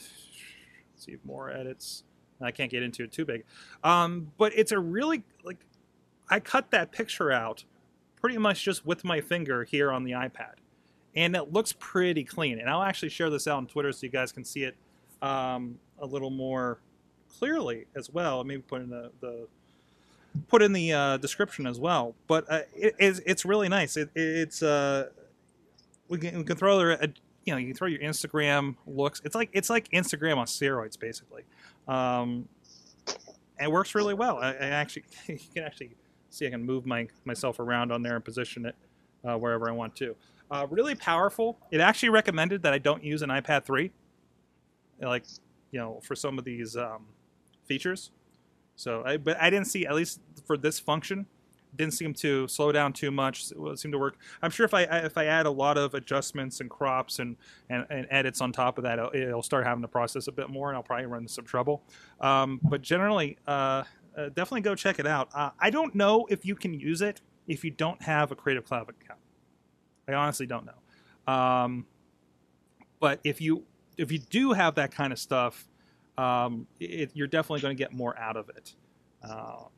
see 0.97 1.17
more 1.25 1.51
edits. 1.51 2.05
I 2.47 2.51
can't 2.51 2.71
get 2.71 2.83
into 2.83 3.05
it 3.05 3.13
too 3.13 3.25
big, 3.25 3.45
um, 3.85 4.33
but 4.39 4.53
it's 4.57 4.73
a 4.73 4.79
really 4.79 5.23
like. 5.45 5.59
I 6.29 6.41
cut 6.41 6.71
that 6.71 6.93
picture 6.93 7.33
out 7.33 7.65
pretty 8.21 8.39
much 8.39 8.65
just 8.65 8.87
with 8.87 9.05
my 9.05 9.21
finger 9.21 9.65
here 9.65 9.91
on 9.91 10.05
the 10.05 10.13
iPad, 10.13 10.55
and 11.17 11.35
it 11.35 11.53
looks 11.53 11.75
pretty 11.79 12.25
clean. 12.25 12.61
And 12.61 12.69
I'll 12.69 12.83
actually 12.83 13.09
share 13.09 13.31
this 13.31 13.47
out 13.49 13.57
on 13.57 13.67
Twitter 13.67 13.93
so 13.93 14.01
you 14.03 14.11
guys 14.11 14.31
can 14.33 14.45
see 14.45 14.65
it 14.65 14.77
um, 15.23 15.79
a 15.99 16.07
little 16.07 16.31
more 16.31 16.79
clearly 17.29 17.87
as 17.97 18.11
well. 18.11 18.45
Maybe 18.45 18.63
put 18.63 18.83
in 18.83 18.91
the, 18.91 19.11
the 19.21 19.47
put 20.49 20.63
in 20.63 20.73
the 20.73 20.93
uh, 20.93 21.17
description 21.17 21.67
as 21.67 21.79
well. 21.79 22.15
But 22.27 22.51
uh, 22.51 22.61
it, 22.75 22.95
it's, 22.99 23.21
it's 23.27 23.45
really 23.45 23.69
nice. 23.69 23.97
It, 23.97 24.11
it's 24.15 24.63
uh, 24.63 25.09
we 26.09 26.19
can, 26.19 26.39
we 26.39 26.45
can 26.45 26.57
throw. 26.57 26.93
A, 26.93 27.09
you 27.45 27.55
know, 27.55 27.57
you 27.57 27.69
can 27.69 27.75
throw 27.75 27.89
your 27.89 28.01
Instagram 28.01 28.77
looks. 28.87 29.23
It's 29.25 29.35
like 29.35 29.51
it's 29.53 29.71
like 29.71 29.89
Instagram 29.91 30.37
on 30.37 30.47
steroids, 30.47 30.99
basically. 30.99 31.43
Um, 31.91 32.49
it 33.61 33.71
works 33.71 33.95
really 33.95 34.15
well. 34.15 34.39
I, 34.39 34.53
I 34.53 34.67
actually 34.69 35.05
you 35.27 35.39
can 35.55 35.65
actually 35.65 35.91
see 36.31 36.47
I 36.47 36.51
can 36.51 36.65
move 36.65 36.87
my 36.87 37.09
myself 37.25 37.59
around 37.59 37.93
on 37.93 38.03
there 38.03 38.15
and 38.15 38.25
position 38.25 38.65
it 38.67 38.77
uh, 39.25 39.37
wherever 39.37 39.69
I 39.69 39.73
want 39.73 39.97
to. 39.97 40.17
Uh, 40.51 40.67
really 40.71 40.95
powerful. 40.95 41.59
It 41.71 41.81
actually 41.81 42.09
recommended 42.09 42.63
that 42.63 42.73
I 42.73 42.79
don't 42.79 43.05
use 43.05 43.23
an 43.23 43.31
iPad 43.31 43.65
3 43.65 43.91
like 45.03 45.25
you 45.71 45.79
know 45.79 46.01
for 46.03 46.15
some 46.15 46.39
of 46.39 46.45
these 46.45 46.77
um, 46.77 47.07
features. 47.65 48.11
So, 48.77 49.03
I, 49.05 49.19
but 49.19 49.37
I 49.41 49.51
didn't 49.51 49.67
see 49.67 49.87
at 49.87 49.95
least 49.95 50.21
for 50.47 50.57
this 50.57 50.79
function, 50.79 51.27
didn't 51.77 51.95
seem 51.95 52.15
to 52.15 52.49
slow 52.49 52.73
down 52.73 52.93
too 52.93 53.11
much. 53.11 53.53
It 53.53 53.79
seemed 53.79 53.93
to 53.93 53.99
work. 53.99 54.19
I'm 54.43 54.51
sure 54.51 54.65
if 54.65 54.75
I 54.75 54.83
if 54.83 55.17
I 55.17 55.27
add 55.27 55.47
a 55.47 55.51
lot 55.51 55.79
of 55.79 55.95
adjustments 55.95 56.61
and 56.61 56.69
crops 56.69 57.19
and 57.19 57.37
and, 57.69 57.87
and 57.91 58.07
edits 58.11 58.41
on 58.41 58.53
top 58.53 58.79
of 58.79 58.85
that, 58.85 58.99
it'll, 58.99 59.15
it'll, 59.15 59.43
start 59.43 59.67
having 59.67 59.83
to 59.83 59.89
process 59.89 60.27
a 60.27 60.33
bit 60.33 60.51
more, 60.51 60.69
and 60.69 60.77
I'll 60.77 60.83
probably 60.83 61.07
run 61.07 61.23
into 61.23 61.33
some 61.33 61.45
trouble. 61.45 61.83
Um, 62.21 62.61
but 62.65 62.83
generally, 62.83 63.39
uh, 63.47 63.85
uh, 64.17 64.29
definitely 64.29 64.63
go 64.63 64.75
check 64.75 64.99
it 64.99 65.07
out. 65.07 65.29
Uh, 65.35 65.51
I 65.59 65.71
don't 65.71 65.95
know 65.95 66.27
if 66.29 66.45
you 66.45 66.55
can 66.55 66.75
use 66.75 67.03
it 67.03 67.21
if 67.47 67.65
you 67.65 67.71
don't 67.71 68.01
have 68.03 68.31
a 68.33 68.37
Creative 68.37 68.65
Cloud 68.65 68.89
account. 68.89 69.21
I 70.09 70.15
honestly 70.15 70.47
don't 70.47 70.67
know. 70.67 71.33
Um, 71.33 71.87
but 72.99 73.21
if 73.25 73.41
you 73.41 73.65
if 73.97 74.11
you 74.11 74.19
do 74.19 74.53
have 74.53 74.75
that 74.77 74.93
kind 74.93 75.13
of 75.13 75.19
stuff, 75.19 75.69
um, 76.19 76.67
it, 76.79 77.11
you're 77.15 77.27
definitely 77.27 77.61
going 77.61 77.77
to 77.77 77.79
get 77.83 77.93
more 77.93 78.19
out 78.19 78.37
of 78.37 78.49
it. 78.51 78.75
Um, 79.23 79.69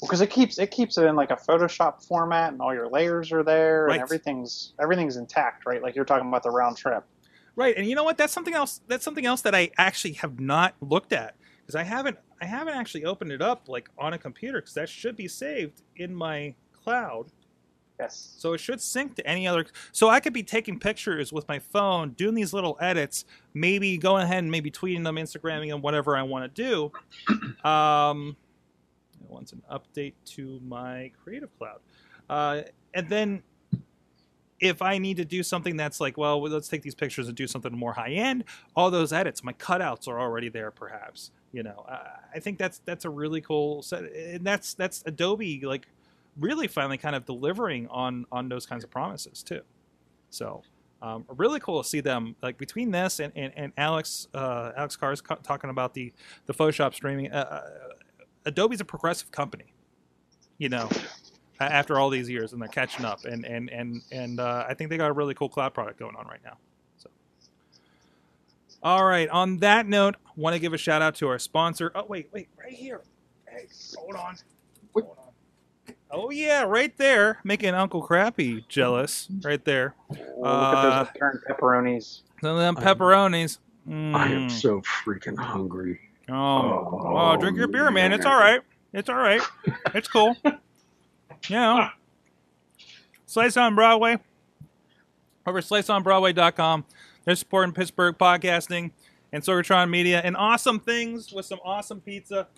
because 0.00 0.20
it 0.20 0.30
keeps 0.30 0.58
it 0.58 0.70
keeps 0.70 0.98
it 0.98 1.04
in 1.04 1.16
like 1.16 1.30
a 1.30 1.36
Photoshop 1.36 2.04
format, 2.06 2.52
and 2.52 2.60
all 2.60 2.74
your 2.74 2.88
layers 2.88 3.32
are 3.32 3.42
there, 3.42 3.84
Right. 3.86 3.94
and 3.94 4.02
everything's 4.02 4.72
everything's 4.80 5.16
intact, 5.16 5.66
right? 5.66 5.82
Like 5.82 5.94
you're 5.94 6.04
talking 6.04 6.28
about 6.28 6.42
the 6.42 6.50
round 6.50 6.76
trip. 6.76 7.04
Right, 7.56 7.76
and 7.76 7.86
you 7.86 7.94
know 7.94 8.04
what? 8.04 8.16
That's 8.16 8.32
something 8.32 8.54
else. 8.54 8.80
That's 8.86 9.04
something 9.04 9.26
else 9.26 9.42
that 9.42 9.54
I 9.54 9.70
actually 9.76 10.14
have 10.14 10.40
not 10.40 10.74
looked 10.80 11.12
at 11.12 11.34
because 11.60 11.74
I 11.74 11.82
haven't. 11.82 12.16
I 12.40 12.46
haven't 12.46 12.74
actually 12.74 13.04
opened 13.04 13.32
it 13.32 13.42
up 13.42 13.68
like 13.68 13.90
on 13.98 14.14
a 14.14 14.18
computer 14.18 14.60
because 14.60 14.74
that 14.74 14.88
should 14.88 15.14
be 15.16 15.28
saved 15.28 15.82
in 15.96 16.14
my 16.14 16.54
cloud. 16.72 17.26
Yes. 17.98 18.34
So 18.38 18.54
it 18.54 18.60
should 18.60 18.80
sync 18.80 19.16
to 19.16 19.26
any 19.26 19.46
other. 19.46 19.66
So 19.92 20.08
I 20.08 20.20
could 20.20 20.32
be 20.32 20.42
taking 20.42 20.78
pictures 20.78 21.34
with 21.34 21.46
my 21.48 21.58
phone, 21.58 22.12
doing 22.12 22.34
these 22.34 22.54
little 22.54 22.78
edits, 22.80 23.26
maybe 23.52 23.98
going 23.98 24.22
ahead 24.22 24.38
and 24.38 24.50
maybe 24.50 24.70
tweeting 24.70 25.04
them, 25.04 25.16
Instagramming 25.16 25.68
them, 25.68 25.82
whatever 25.82 26.16
I 26.16 26.22
want 26.22 26.54
to 26.54 26.62
do. 26.62 26.92
Um, 27.68 28.36
wants 29.30 29.52
an 29.52 29.62
update 29.70 30.14
to 30.24 30.60
my 30.66 31.10
Creative 31.22 31.50
Cloud, 31.58 31.80
uh, 32.28 32.62
and 32.94 33.08
then 33.08 33.42
if 34.60 34.82
I 34.82 34.98
need 34.98 35.16
to 35.16 35.24
do 35.24 35.42
something 35.42 35.76
that's 35.76 36.00
like, 36.00 36.18
well, 36.18 36.40
let's 36.42 36.68
take 36.68 36.82
these 36.82 36.94
pictures 36.94 37.28
and 37.28 37.36
do 37.36 37.46
something 37.46 37.74
more 37.76 37.94
high 37.94 38.10
end, 38.10 38.44
all 38.76 38.90
those 38.90 39.12
edits, 39.12 39.42
my 39.42 39.54
cutouts 39.54 40.06
are 40.06 40.20
already 40.20 40.50
there, 40.50 40.70
perhaps. 40.70 41.30
You 41.52 41.62
know, 41.62 41.84
uh, 41.88 42.06
I 42.34 42.38
think 42.38 42.58
that's 42.58 42.80
that's 42.84 43.04
a 43.04 43.10
really 43.10 43.40
cool 43.40 43.82
set, 43.82 44.04
and 44.04 44.46
that's 44.46 44.74
that's 44.74 45.02
Adobe 45.06 45.62
like 45.64 45.88
really 46.38 46.68
finally 46.68 46.98
kind 46.98 47.16
of 47.16 47.24
delivering 47.24 47.88
on 47.88 48.26
on 48.30 48.48
those 48.48 48.66
kinds 48.66 48.84
of 48.84 48.90
promises 48.90 49.42
too. 49.42 49.62
So 50.28 50.62
um, 51.02 51.24
really 51.28 51.58
cool 51.58 51.82
to 51.82 51.88
see 51.88 52.00
them 52.00 52.36
like 52.40 52.56
between 52.56 52.92
this 52.92 53.18
and 53.18 53.32
and, 53.34 53.52
and 53.56 53.72
Alex 53.76 54.28
uh, 54.32 54.72
Alex 54.76 54.96
Carr's 54.96 55.20
co- 55.20 55.38
talking 55.42 55.70
about 55.70 55.94
the 55.94 56.12
the 56.46 56.54
Photoshop 56.54 56.94
streaming. 56.94 57.32
Uh, 57.32 57.36
uh, 57.36 57.70
Adobe's 58.46 58.80
a 58.80 58.84
progressive 58.84 59.30
company, 59.30 59.72
you 60.58 60.68
know. 60.68 60.88
After 61.60 61.98
all 61.98 62.08
these 62.08 62.26
years, 62.30 62.54
and 62.54 62.62
they're 62.62 62.68
catching 62.70 63.04
up, 63.04 63.26
and 63.26 63.44
and 63.44 63.68
and 63.68 64.00
and 64.10 64.40
uh, 64.40 64.64
I 64.66 64.72
think 64.72 64.88
they 64.88 64.96
got 64.96 65.10
a 65.10 65.12
really 65.12 65.34
cool 65.34 65.50
cloud 65.50 65.74
product 65.74 65.98
going 65.98 66.16
on 66.16 66.26
right 66.26 66.40
now. 66.42 66.56
So, 66.96 67.10
all 68.82 69.04
right. 69.04 69.28
On 69.28 69.58
that 69.58 69.86
note, 69.86 70.16
want 70.36 70.54
to 70.54 70.58
give 70.58 70.72
a 70.72 70.78
shout 70.78 71.02
out 71.02 71.14
to 71.16 71.28
our 71.28 71.38
sponsor. 71.38 71.92
Oh 71.94 72.06
wait, 72.08 72.30
wait, 72.32 72.48
right 72.58 72.72
here. 72.72 73.02
Hey, 73.46 73.66
hold 73.94 74.14
on. 74.16 74.36
Hold 74.94 75.16
on. 75.18 75.94
Oh 76.10 76.30
yeah, 76.30 76.62
right 76.62 76.96
there, 76.96 77.40
making 77.44 77.74
Uncle 77.74 78.00
Crappy 78.00 78.64
jealous. 78.70 79.28
Right 79.44 79.62
there, 79.62 79.94
Oh, 80.10 80.14
look 80.14 80.46
Uh, 80.46 80.48
at 80.48 80.82
those 80.82 81.08
upturned 81.08 81.40
pepperonis. 81.46 82.22
some 82.40 82.56
of 82.56 82.58
them 82.58 82.74
pepperonis. 82.76 83.58
I 83.86 83.90
am 83.90 84.48
Mm. 84.48 84.50
so 84.50 84.80
freaking 84.80 85.36
hungry. 85.38 86.00
Oh, 86.30 87.00
oh, 87.16 87.36
drink 87.36 87.56
your 87.56 87.68
beer, 87.68 87.90
man. 87.90 88.12
It's 88.12 88.26
all 88.26 88.38
right. 88.38 88.60
It's 88.92 89.08
all 89.08 89.16
right. 89.16 89.40
It's 89.94 90.08
cool. 90.08 90.36
yeah. 91.48 91.90
Slice 93.26 93.56
on 93.56 93.74
Broadway. 93.74 94.18
Over 95.46 95.60
sliceonbroadway.com. 95.60 96.84
They're 97.24 97.36
supporting 97.36 97.72
Pittsburgh 97.74 98.16
podcasting 98.18 98.90
and 99.32 99.42
Sorgatron 99.42 99.90
Media 99.90 100.20
and 100.24 100.36
awesome 100.36 100.80
things 100.80 101.32
with 101.32 101.46
some 101.46 101.60
awesome 101.64 102.00
pizza 102.00 102.48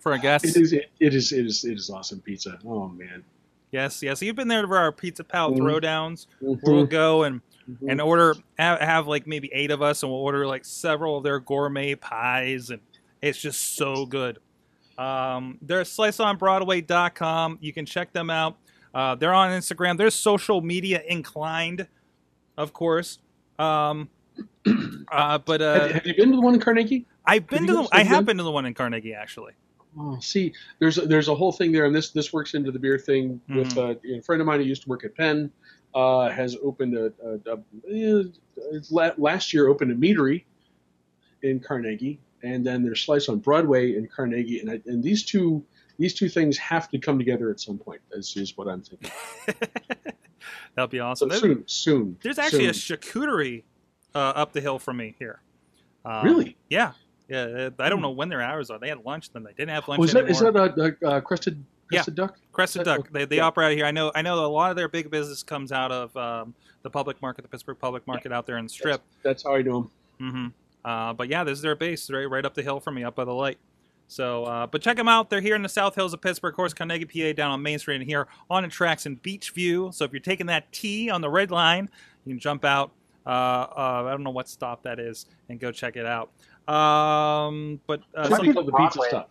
for 0.00 0.12
our 0.12 0.18
guests. 0.18 0.56
It 0.56 0.60
is. 0.60 0.72
It, 0.72 0.90
it 1.00 1.14
is. 1.14 1.32
It 1.32 1.46
is. 1.46 1.64
It 1.64 1.74
is 1.78 1.90
awesome 1.90 2.20
pizza. 2.20 2.58
Oh 2.66 2.88
man. 2.88 3.24
Yes, 3.72 4.02
yes. 4.02 4.20
You've 4.22 4.36
been 4.36 4.48
there 4.48 4.66
for 4.66 4.76
our 4.78 4.90
Pizza 4.92 5.22
Pal 5.24 5.52
Mhm. 5.52 5.58
throwdowns. 5.58 6.26
Mhm. 6.42 6.58
Where 6.62 6.74
we'll 6.74 6.86
go 6.86 7.22
and 7.24 7.40
Mhm. 7.70 7.90
and 7.90 8.00
order 8.00 8.34
have, 8.58 8.80
have 8.80 9.06
like 9.06 9.26
maybe 9.26 9.50
eight 9.52 9.70
of 9.70 9.82
us 9.82 10.02
and 10.02 10.10
we'll 10.10 10.20
order 10.20 10.46
like 10.46 10.64
several 10.64 11.16
of 11.18 11.24
their 11.24 11.38
gourmet 11.40 11.94
pies 11.94 12.70
and 12.70 12.80
it's 13.22 13.40
just 13.40 13.76
so 13.76 14.06
good. 14.06 14.38
Um, 14.98 15.58
they're 15.62 15.82
sliceonbroadway.com 15.82 17.58
you 17.60 17.72
can 17.72 17.86
check 17.86 18.12
them 18.12 18.30
out. 18.30 18.56
Uh, 18.94 19.14
they're 19.14 19.34
on 19.34 19.50
instagram. 19.50 19.96
They're 19.96 20.10
social 20.10 20.60
media 20.60 21.02
inclined 21.06 21.86
of 22.56 22.72
course. 22.72 23.18
Um, 23.58 24.08
uh, 25.12 25.38
but 25.38 25.60
have, 25.60 25.82
uh, 25.82 25.88
have 25.94 26.06
you 26.06 26.14
been 26.14 26.30
to 26.30 26.36
the 26.36 26.42
one 26.42 26.54
in 26.54 26.60
Carnegie? 26.60 27.06
i've 27.26 27.46
been 27.46 27.66
have 27.66 27.66
to 27.66 27.72
the, 27.74 27.88
i 27.92 28.02
have 28.02 28.24
been 28.24 28.38
to 28.38 28.42
the 28.42 28.50
one 28.50 28.64
in 28.64 28.72
carnegie 28.74 29.14
actually. 29.14 29.52
Oh, 29.98 30.18
see, 30.20 30.54
there's 30.78 30.98
a, 30.98 31.02
there's 31.02 31.28
a 31.28 31.34
whole 31.34 31.50
thing 31.50 31.72
there, 31.72 31.84
and 31.84 31.94
this 31.94 32.10
this 32.10 32.32
works 32.32 32.54
into 32.54 32.70
the 32.70 32.78
beer 32.78 32.98
thing. 32.98 33.40
With 33.48 33.76
uh, 33.76 33.94
a 34.08 34.20
friend 34.20 34.40
of 34.40 34.46
mine 34.46 34.60
who 34.60 34.66
used 34.66 34.82
to 34.82 34.88
work 34.88 35.04
at 35.04 35.16
Penn, 35.16 35.50
uh, 35.94 36.28
has 36.28 36.56
opened 36.62 36.96
a, 36.96 37.12
a, 37.24 37.58
a, 37.92 38.20
uh, 38.20 39.12
last 39.18 39.52
year 39.52 39.68
opened 39.68 39.92
a 39.92 39.94
meadery 39.94 40.44
in 41.42 41.60
Carnegie, 41.60 42.20
and 42.42 42.64
then 42.64 42.82
there's 42.82 43.02
Slice 43.02 43.28
on 43.28 43.38
Broadway 43.38 43.96
in 43.96 44.06
Carnegie, 44.06 44.60
and 44.60 44.70
I, 44.70 44.80
and 44.86 45.02
these 45.02 45.24
two 45.24 45.64
these 45.98 46.14
two 46.14 46.28
things 46.28 46.56
have 46.58 46.88
to 46.90 46.98
come 46.98 47.18
together 47.18 47.50
at 47.50 47.60
some 47.60 47.78
point. 47.78 48.00
Is, 48.12 48.36
is 48.36 48.56
what 48.56 48.68
I'm 48.68 48.82
thinking. 48.82 49.10
that'll 50.74 50.88
be 50.88 51.00
awesome. 51.00 51.30
So 51.30 51.38
soon, 51.38 51.64
soon. 51.66 52.16
there's 52.22 52.38
actually 52.38 52.72
soon. 52.72 52.96
a 52.96 52.98
charcuterie 52.98 53.64
uh, 54.14 54.18
up 54.18 54.52
the 54.52 54.60
hill 54.60 54.78
from 54.78 54.96
me 54.96 55.14
here 55.18 55.40
um, 56.04 56.24
really. 56.24 56.56
yeah 56.68 56.92
Yeah, 57.28 57.70
I 57.78 57.88
don't 57.88 58.00
know 58.00 58.10
when 58.10 58.28
their 58.28 58.42
hours 58.42 58.70
are. 58.70 58.78
They 58.78 58.88
had 58.88 59.04
lunch, 59.04 59.32
then 59.32 59.42
they 59.42 59.52
didn't 59.52 59.70
have 59.70 59.86
lunch 59.88 60.00
Was 60.00 60.12
that 60.12 60.24
anymore. 60.24 60.32
is 60.32 60.40
that 60.40 60.56
a, 61.02 61.08
a, 61.08 61.16
a 61.18 61.22
crested 61.90 61.96
Yeah. 61.96 61.98
crested 61.98 62.14
duck? 62.16 62.38
Crested 62.52 62.84
that- 62.84 62.96
Duck. 62.98 63.12
They, 63.12 63.24
they 63.24 63.36
yeah. 63.36 63.44
operate 63.46 63.72
out 63.72 63.76
here. 63.76 63.86
I 63.86 63.90
know. 63.90 64.10
I 64.14 64.22
know 64.22 64.44
a 64.44 64.46
lot 64.46 64.70
of 64.70 64.76
their 64.76 64.88
big 64.88 65.10
business 65.10 65.42
comes 65.42 65.72
out 65.72 65.92
of 65.92 66.16
um, 66.16 66.54
the 66.82 66.90
public 66.90 67.20
market, 67.22 67.42
the 67.42 67.48
Pittsburgh 67.48 67.78
public 67.78 68.06
market 68.06 68.32
out 68.32 68.46
there 68.46 68.58
in 68.58 68.64
the 68.64 68.70
Strip. 68.70 69.02
That's 69.22 69.42
how 69.42 69.54
I 69.56 69.62
know 69.62 69.90
him. 70.18 70.30
hmm 70.30 70.46
Uh, 70.84 71.12
but 71.12 71.28
yeah, 71.28 71.44
this 71.44 71.58
is 71.58 71.62
their 71.62 71.74
base, 71.76 72.08
right, 72.10 72.24
right 72.28 72.44
up 72.44 72.54
the 72.54 72.62
hill 72.62 72.80
from 72.80 72.94
me, 72.94 73.04
up 73.04 73.14
by 73.14 73.24
the 73.24 73.34
light. 73.34 73.58
So, 74.08 74.44
uh, 74.44 74.66
but 74.66 74.82
check 74.82 74.96
them 74.96 75.06
out. 75.08 75.30
They're 75.30 75.40
here 75.40 75.54
in 75.54 75.62
the 75.62 75.68
South 75.68 75.94
Hills 75.94 76.12
of 76.14 76.20
Pittsburgh, 76.20 76.52
of 76.52 76.56
course, 76.56 76.74
Carnegie, 76.74 77.04
PA, 77.04 77.32
down 77.32 77.52
on 77.52 77.62
Main 77.62 77.78
Street, 77.78 77.96
and 78.00 78.04
here 78.04 78.26
on 78.50 78.64
the 78.64 78.68
tracks 78.68 79.06
in 79.06 79.16
Beechview. 79.18 79.94
So 79.94 80.04
if 80.04 80.10
you're 80.12 80.18
taking 80.20 80.46
that 80.46 80.70
T 80.72 81.10
on 81.10 81.20
the 81.20 81.30
red 81.30 81.50
line, 81.52 81.88
you 82.24 82.32
can 82.34 82.40
jump 82.40 82.64
out. 82.64 82.90
Uh, 83.24 83.28
uh, 83.30 84.04
I 84.08 84.10
don't 84.10 84.24
know 84.24 84.30
what 84.30 84.48
stop 84.48 84.82
that 84.82 84.98
is, 84.98 85.26
and 85.48 85.60
go 85.60 85.70
check 85.70 85.94
it 85.96 86.06
out. 86.06 86.30
Um, 86.66 87.80
but 87.86 88.00
uh, 88.16 88.28
some- 88.28 88.46
be 88.46 88.52
Called 88.52 88.66
the 88.66 88.72
pizza 88.72 88.98
Broadway. 88.98 89.08
stop. 89.10 89.30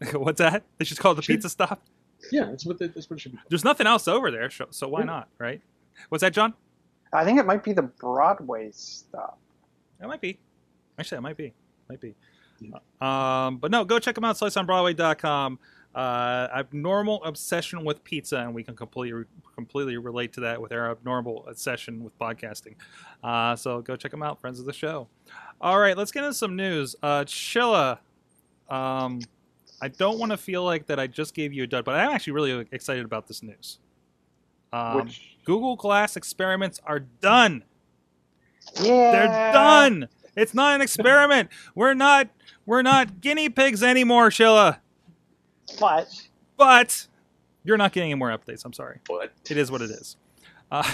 what's 0.14 0.38
that? 0.38 0.62
They 0.78 0.84
should 0.84 0.98
call 0.98 1.12
it 1.12 1.16
the 1.16 1.22
Should- 1.22 1.36
pizza 1.36 1.48
stop. 1.48 1.82
Yeah, 2.30 2.44
that's 2.46 2.66
what 2.66 2.78
they, 2.78 2.86
that's 2.88 3.08
what 3.08 3.16
it 3.18 3.20
should 3.20 3.32
be. 3.32 3.38
There's 3.48 3.64
nothing 3.64 3.86
else 3.86 4.06
over 4.06 4.30
there, 4.30 4.50
so, 4.50 4.66
so 4.70 4.88
why 4.88 5.00
Yeah. 5.00 5.06
not, 5.06 5.28
right? 5.38 5.60
What's 6.10 6.20
that, 6.22 6.34
John? 6.34 6.52
I 7.14 7.24
think 7.24 7.40
it 7.40 7.46
might 7.46 7.64
be 7.64 7.72
the 7.72 7.82
Broadway 7.82 8.70
stuff. 8.72 9.34
It 10.02 10.06
might 10.06 10.20
be. 10.20 10.38
Actually, 10.98 11.18
it 11.18 11.22
might 11.22 11.36
be. 11.36 11.52
Might 11.88 12.00
be. 12.00 12.14
Yeah. 12.60 12.76
Um, 13.00 13.56
but 13.56 13.70
no, 13.70 13.84
go 13.86 13.98
check 13.98 14.14
them 14.14 14.24
out. 14.24 14.36
SliceOnBroadway.com. 14.36 15.58
Uh, 15.94 15.98
I 15.98 16.56
have 16.58 16.72
normal 16.72 17.24
obsession 17.24 17.84
with 17.84 18.04
pizza, 18.04 18.36
and 18.36 18.54
we 18.54 18.62
can 18.62 18.76
completely 18.76 19.24
completely 19.56 19.96
relate 19.96 20.32
to 20.34 20.40
that 20.40 20.60
with 20.60 20.72
our 20.72 20.90
abnormal 20.90 21.46
obsession 21.48 22.04
with 22.04 22.16
podcasting. 22.18 22.74
Uh, 23.24 23.56
so 23.56 23.80
go 23.80 23.96
check 23.96 24.10
them 24.12 24.22
out, 24.22 24.40
friends 24.40 24.60
of 24.60 24.66
the 24.66 24.72
show. 24.72 25.08
All 25.60 25.78
right, 25.80 25.96
let's 25.96 26.12
get 26.12 26.22
into 26.22 26.34
some 26.34 26.54
news. 26.54 26.94
Uh, 27.02 27.24
Chilla, 27.24 27.98
um, 28.68 29.20
I 29.82 29.88
don't 29.88 30.18
want 30.18 30.32
to 30.32 30.36
feel 30.36 30.64
like 30.64 30.86
that 30.86 30.98
I 31.00 31.06
just 31.06 31.34
gave 31.34 31.52
you 31.52 31.64
a 31.64 31.66
dud, 31.66 31.84
but 31.84 31.94
I'm 31.94 32.10
actually 32.10 32.34
really 32.34 32.68
excited 32.70 33.04
about 33.04 33.26
this 33.26 33.42
news. 33.42 33.78
Um, 34.72 34.98
which 34.98 35.38
Google 35.44 35.76
Glass 35.76 36.16
experiments 36.16 36.80
are 36.84 37.00
done. 37.00 37.64
yeah, 38.80 39.10
They're 39.12 39.52
done. 39.52 40.08
It's 40.36 40.54
not 40.54 40.74
an 40.74 40.80
experiment. 40.80 41.50
we're 41.74 41.94
not 41.94 42.28
we're 42.66 42.82
not 42.82 43.20
guinea 43.20 43.48
pigs 43.48 43.82
anymore, 43.82 44.30
Chilla. 44.30 44.78
But 45.78 46.08
But 46.56 47.06
you're 47.64 47.76
not 47.76 47.92
getting 47.92 48.12
any 48.12 48.18
more 48.18 48.30
updates. 48.30 48.64
I'm 48.64 48.72
sorry. 48.72 49.00
But 49.08 49.32
It 49.48 49.56
is 49.56 49.70
what 49.70 49.82
it 49.82 49.90
is. 49.90 50.16
Uh, 50.70 50.90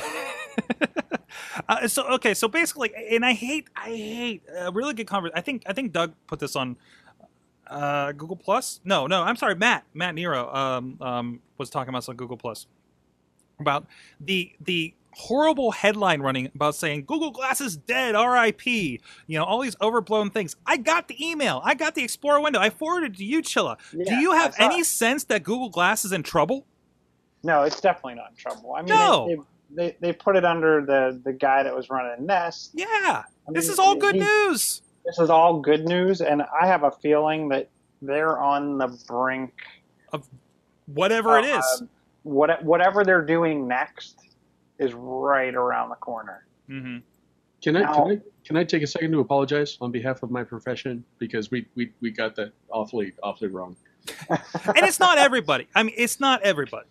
uh, 1.69 1.89
so 1.89 2.07
okay, 2.15 2.33
so 2.33 2.49
basically, 2.49 2.93
and 3.11 3.25
I 3.25 3.35
hate 3.35 3.69
I 3.77 3.89
hate 3.89 4.43
a 4.57 4.73
really 4.73 4.95
good 4.95 5.07
conversation. 5.07 5.37
I 5.37 5.43
think 5.43 5.63
I 5.67 5.73
think 5.75 5.93
Doug 5.93 6.15
put 6.27 6.39
this 6.39 6.57
on 6.57 6.77
uh, 7.69 8.13
Google 8.13 8.37
Plus. 8.37 8.81
No, 8.85 9.07
no, 9.07 9.23
I'm 9.23 9.37
sorry, 9.37 9.55
Matt 9.55 9.85
Matt 9.95 10.15
Nero 10.15 10.53
um, 10.55 10.99
um, 11.01 11.41
was 11.59 11.71
talking 11.71 11.89
about 11.89 12.01
this 12.01 12.09
on 12.09 12.17
Google 12.17 12.37
Plus 12.37 12.67
about 13.61 13.87
the 14.21 14.53
the 14.61 14.93
horrible 15.13 15.71
headline 15.71 16.21
running 16.21 16.51
about 16.55 16.75
saying 16.75 17.03
Google 17.07 17.31
Glass 17.31 17.61
is 17.63 17.77
dead, 17.77 18.15
R.I.P. 18.15 19.01
You 19.27 19.39
know 19.39 19.45
all 19.45 19.61
these 19.61 19.77
overblown 19.81 20.31
things. 20.31 20.57
I 20.67 20.77
got 20.77 21.09
the 21.09 21.27
email. 21.27 21.63
I 21.65 21.75
got 21.75 21.95
the 21.95 22.05
Explorer 22.05 22.41
window. 22.41 22.61
I 22.61 22.69
forwarded 22.71 23.15
it 23.15 23.17
to 23.19 23.25
you, 23.25 23.41
Chilla. 23.43 23.77
Do 23.93 24.15
you 24.15 24.33
have 24.33 24.55
any 24.59 24.81
it. 24.81 24.87
sense 24.87 25.25
that 25.25 25.43
Google 25.43 25.71
Glass 25.71 26.05
is 26.05 26.13
in 26.13 26.23
trouble? 26.23 26.67
no, 27.43 27.63
it's 27.63 27.81
definitely 27.81 28.15
not 28.17 28.31
in 28.31 28.37
trouble. 28.37 28.75
I 28.75 28.81
mean, 28.83 28.89
No. 28.89 29.27
they, 29.29 29.37
they, 29.37 29.43
they 29.91 29.97
they 30.01 30.13
put 30.13 30.37
it 30.37 30.45
under 30.45 30.85
the 30.85 31.21
the 31.25 31.33
guy 31.33 31.63
that 31.63 31.75
was 31.75 31.89
running 31.91 32.27
Nest. 32.27 32.71
Yeah, 32.75 32.87
I 32.89 33.25
this 33.53 33.69
is 33.69 33.79
all 33.79 33.95
good 33.97 34.17
he- 34.17 34.21
news. 34.21 34.83
This 35.07 35.21
is 35.21 35.31
all 35.31 35.61
good 35.61 35.87
news, 35.87 36.21
and 36.21 36.43
I 36.43 36.67
have 36.67 36.83
a 36.83 36.91
feeling 36.91 37.49
that 37.51 37.69
they're 38.03 38.39
on 38.41 38.77
the 38.77 38.89
brink. 39.07 39.53
Whatever 40.87 41.39
it 41.39 41.45
of, 41.45 41.61
is. 41.61 41.81
um, 41.81 41.89
what 42.25 42.65
whatever 42.65 43.05
they're 43.05 43.25
doing 43.25 43.69
next 43.69 44.19
is 44.79 44.93
right 44.95 45.55
around 45.55 45.91
the 45.91 45.97
corner. 45.97 46.45
hmm 46.67 46.99
can 47.63 47.77
I, 47.77 47.81
Now- 47.81 47.95
can 47.95 48.11
I 48.11 48.21
can 48.45 48.57
I 48.57 48.65
take 48.65 48.83
a 48.83 48.87
second 48.87 49.13
to 49.13 49.21
apologize 49.21 49.79
on 49.81 49.91
behalf 49.91 50.23
of 50.23 50.31
my 50.31 50.45
profession 50.45 51.05
because 51.19 51.51
we, 51.51 51.67
we, 51.75 51.91
we 52.01 52.13
got 52.13 52.37
that 52.37 52.53
awfully 52.71 53.13
awfully 53.23 53.49
wrong. 53.49 53.77
and 54.31 54.39
it's 54.77 55.01
not 55.01 55.19
everybody. 55.19 55.67
I 55.75 55.83
mean, 55.83 55.95
it's 55.97 56.21
not 56.21 56.43
everybody. 56.43 56.87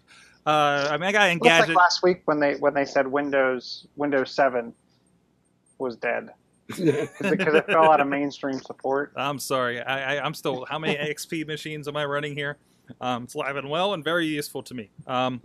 Uh, 0.46 0.90
I 0.92 0.98
mean, 0.98 1.08
I 1.08 1.12
got 1.14 1.32
Looks 1.42 1.70
like 1.70 1.78
last 1.78 2.04
week 2.04 2.24
when 2.26 2.40
they 2.40 2.56
when 2.56 2.74
they 2.74 2.84
said 2.84 3.08
Windows 3.08 3.88
Windows 3.96 4.32
Seven 4.32 4.74
was 5.78 5.96
dead 5.96 6.30
because 6.68 7.14
it 7.22 7.66
fell 7.68 7.92
out 7.92 8.02
of 8.02 8.08
mainstream 8.08 8.60
support. 8.60 9.12
I'm 9.16 9.40
sorry. 9.40 9.82
I, 9.82 10.16
I, 10.16 10.26
I'm 10.26 10.34
still. 10.34 10.66
How 10.66 10.80
many 10.80 10.96
XP 11.14 11.46
machines 11.46 11.88
am 11.88 11.96
I 11.96 12.06
running 12.06 12.36
here? 12.36 12.58
Um, 13.02 13.24
it's 13.24 13.36
live 13.36 13.56
and 13.56 13.70
well 13.70 13.94
and 13.94 14.04
very 14.04 14.26
useful 14.26 14.64
to 14.64 14.74
me. 14.74 14.90
Um, 15.08 15.42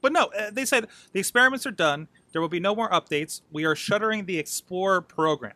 but 0.00 0.12
no, 0.12 0.26
uh, 0.26 0.50
they 0.50 0.64
said 0.64 0.86
the 1.12 1.20
experiments 1.20 1.66
are 1.66 1.72
done. 1.72 2.08
There 2.32 2.40
will 2.40 2.48
be 2.48 2.60
no 2.60 2.74
more 2.74 2.88
updates. 2.90 3.42
We 3.50 3.64
are 3.64 3.74
shuttering 3.74 4.26
the 4.26 4.38
Explorer 4.38 5.02
program. 5.02 5.54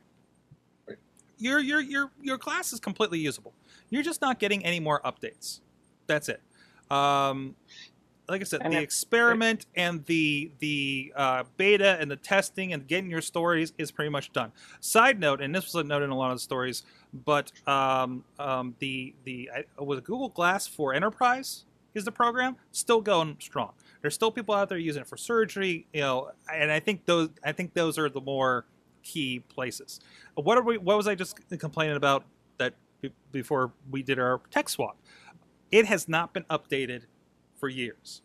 Your 1.38 1.60
your 1.60 1.80
your 1.80 2.10
your 2.20 2.38
Glass 2.38 2.72
is 2.72 2.80
completely 2.80 3.18
usable. 3.18 3.52
You're 3.90 4.02
just 4.02 4.20
not 4.20 4.38
getting 4.38 4.64
any 4.64 4.80
more 4.80 5.00
updates. 5.02 5.60
That's 6.06 6.28
it. 6.28 6.40
Um, 6.90 7.54
like 8.28 8.40
I 8.40 8.44
said, 8.44 8.62
And 8.62 8.72
the 8.72 8.80
experiment 8.80 9.66
and 9.74 10.04
the 10.06 10.50
the 10.58 11.12
uh, 11.14 11.44
beta 11.56 11.98
and 12.00 12.10
the 12.10 12.16
testing 12.16 12.72
and 12.72 12.86
getting 12.86 13.10
your 13.10 13.20
stories 13.20 13.72
is 13.76 13.90
pretty 13.90 14.10
much 14.10 14.32
done. 14.32 14.52
Side 14.80 15.20
note, 15.20 15.40
and 15.40 15.54
this 15.54 15.64
was 15.64 15.74
a 15.74 15.84
note 15.84 16.02
in 16.02 16.10
a 16.10 16.16
lot 16.16 16.30
of 16.30 16.36
the 16.36 16.40
stories, 16.42 16.84
but 17.12 17.52
um, 17.68 18.24
um, 18.38 18.74
the 18.78 19.14
the 19.24 19.50
I, 19.54 19.82
was 19.82 20.00
Google 20.00 20.30
Glass 20.30 20.66
for 20.66 20.94
Enterprise 20.94 21.64
is 21.94 22.04
the 22.04 22.12
program 22.12 22.56
still 22.72 23.00
going 23.00 23.36
strong. 23.40 23.72
There's 24.00 24.14
still 24.14 24.30
people 24.30 24.54
out 24.54 24.68
there 24.68 24.78
using 24.78 25.02
it 25.02 25.08
for 25.08 25.16
surgery, 25.16 25.86
you 25.92 26.00
know, 26.00 26.30
and 26.52 26.70
I 26.70 26.80
think 26.80 27.04
those 27.04 27.28
I 27.44 27.52
think 27.52 27.74
those 27.74 27.98
are 27.98 28.08
the 28.08 28.20
more 28.20 28.64
key 29.02 29.40
places. 29.40 30.00
What 30.34 30.56
are 30.56 30.62
we? 30.62 30.78
What 30.78 30.96
was 30.96 31.06
I 31.06 31.14
just 31.14 31.36
complaining 31.58 31.96
about 31.96 32.24
that 32.56 32.74
be- 33.02 33.12
before 33.32 33.72
we 33.90 34.02
did 34.02 34.18
our 34.18 34.40
tech 34.50 34.68
swap? 34.68 34.96
It 35.70 35.86
has 35.86 36.08
not 36.08 36.32
been 36.32 36.44
updated 36.44 37.02
for 37.64 37.68
years, 37.70 38.20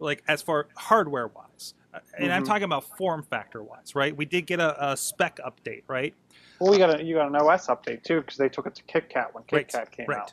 like 0.00 0.20
as 0.26 0.42
far 0.42 0.66
hardware 0.76 1.28
wise, 1.28 1.74
and 2.18 2.32
I'm 2.32 2.42
Mhm. 2.42 2.46
talking 2.46 2.64
about 2.64 2.82
form 2.98 3.22
factor 3.22 3.62
wise, 3.62 3.94
right? 3.94 4.16
We 4.16 4.24
did 4.24 4.46
get 4.48 4.58
a, 4.58 4.90
a 4.92 4.96
spec 4.96 5.38
update, 5.38 5.84
right? 5.86 6.12
Well, 6.58 6.72
we 6.72 6.78
got 6.78 6.98
a 7.00 7.04
you 7.04 7.14
got 7.14 7.28
an 7.28 7.36
OS 7.36 7.68
update 7.68 8.02
too 8.02 8.20
because 8.20 8.36
they 8.36 8.48
took 8.48 8.66
it 8.66 8.74
to 8.74 8.82
KitKat 8.84 9.32
when 9.32 9.44
Right, 9.52 9.68
KitKat 9.68 9.92
came 9.92 10.08
right. 10.08 10.18
out. 10.18 10.32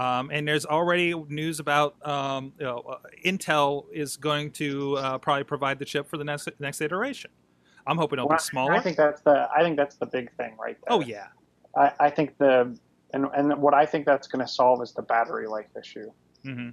Um, 0.00 0.30
and 0.32 0.48
there's 0.48 0.66
already 0.66 1.14
news 1.14 1.60
about 1.60 2.04
um, 2.04 2.54
you 2.58 2.64
know, 2.64 2.78
uh, 2.78 2.96
Intel 3.24 3.84
is 3.92 4.16
going 4.16 4.50
to 4.52 4.96
uh, 4.96 5.18
probably 5.18 5.44
provide 5.44 5.78
the 5.78 5.84
chip 5.84 6.08
for 6.08 6.16
the 6.16 6.24
next 6.24 6.48
next 6.58 6.80
iteration. 6.80 7.30
I'm 7.86 7.98
hoping 7.98 8.18
it'll 8.18 8.26
Well, 8.26 8.38
be 8.38 8.42
smaller. 8.42 8.74
I 8.74 8.80
think 8.80 8.96
that's 8.96 9.20
the 9.20 9.48
I 9.54 9.62
think 9.62 9.76
that's 9.76 9.96
the 9.96 10.06
big 10.06 10.34
thing 10.36 10.56
right 10.58 10.76
there. 10.84 10.96
oh 10.96 11.00
yeah, 11.00 11.28
I, 11.76 11.92
I 12.00 12.10
think 12.10 12.36
the 12.38 12.76
and 13.14 13.26
and 13.36 13.62
what 13.62 13.74
I 13.74 13.86
think 13.86 14.06
that's 14.06 14.26
going 14.26 14.44
to 14.44 14.50
solve 14.50 14.82
is 14.82 14.92
the 14.92 15.02
battery 15.02 15.46
life 15.46 15.68
issue. 15.78 16.10
hmm 16.42 16.70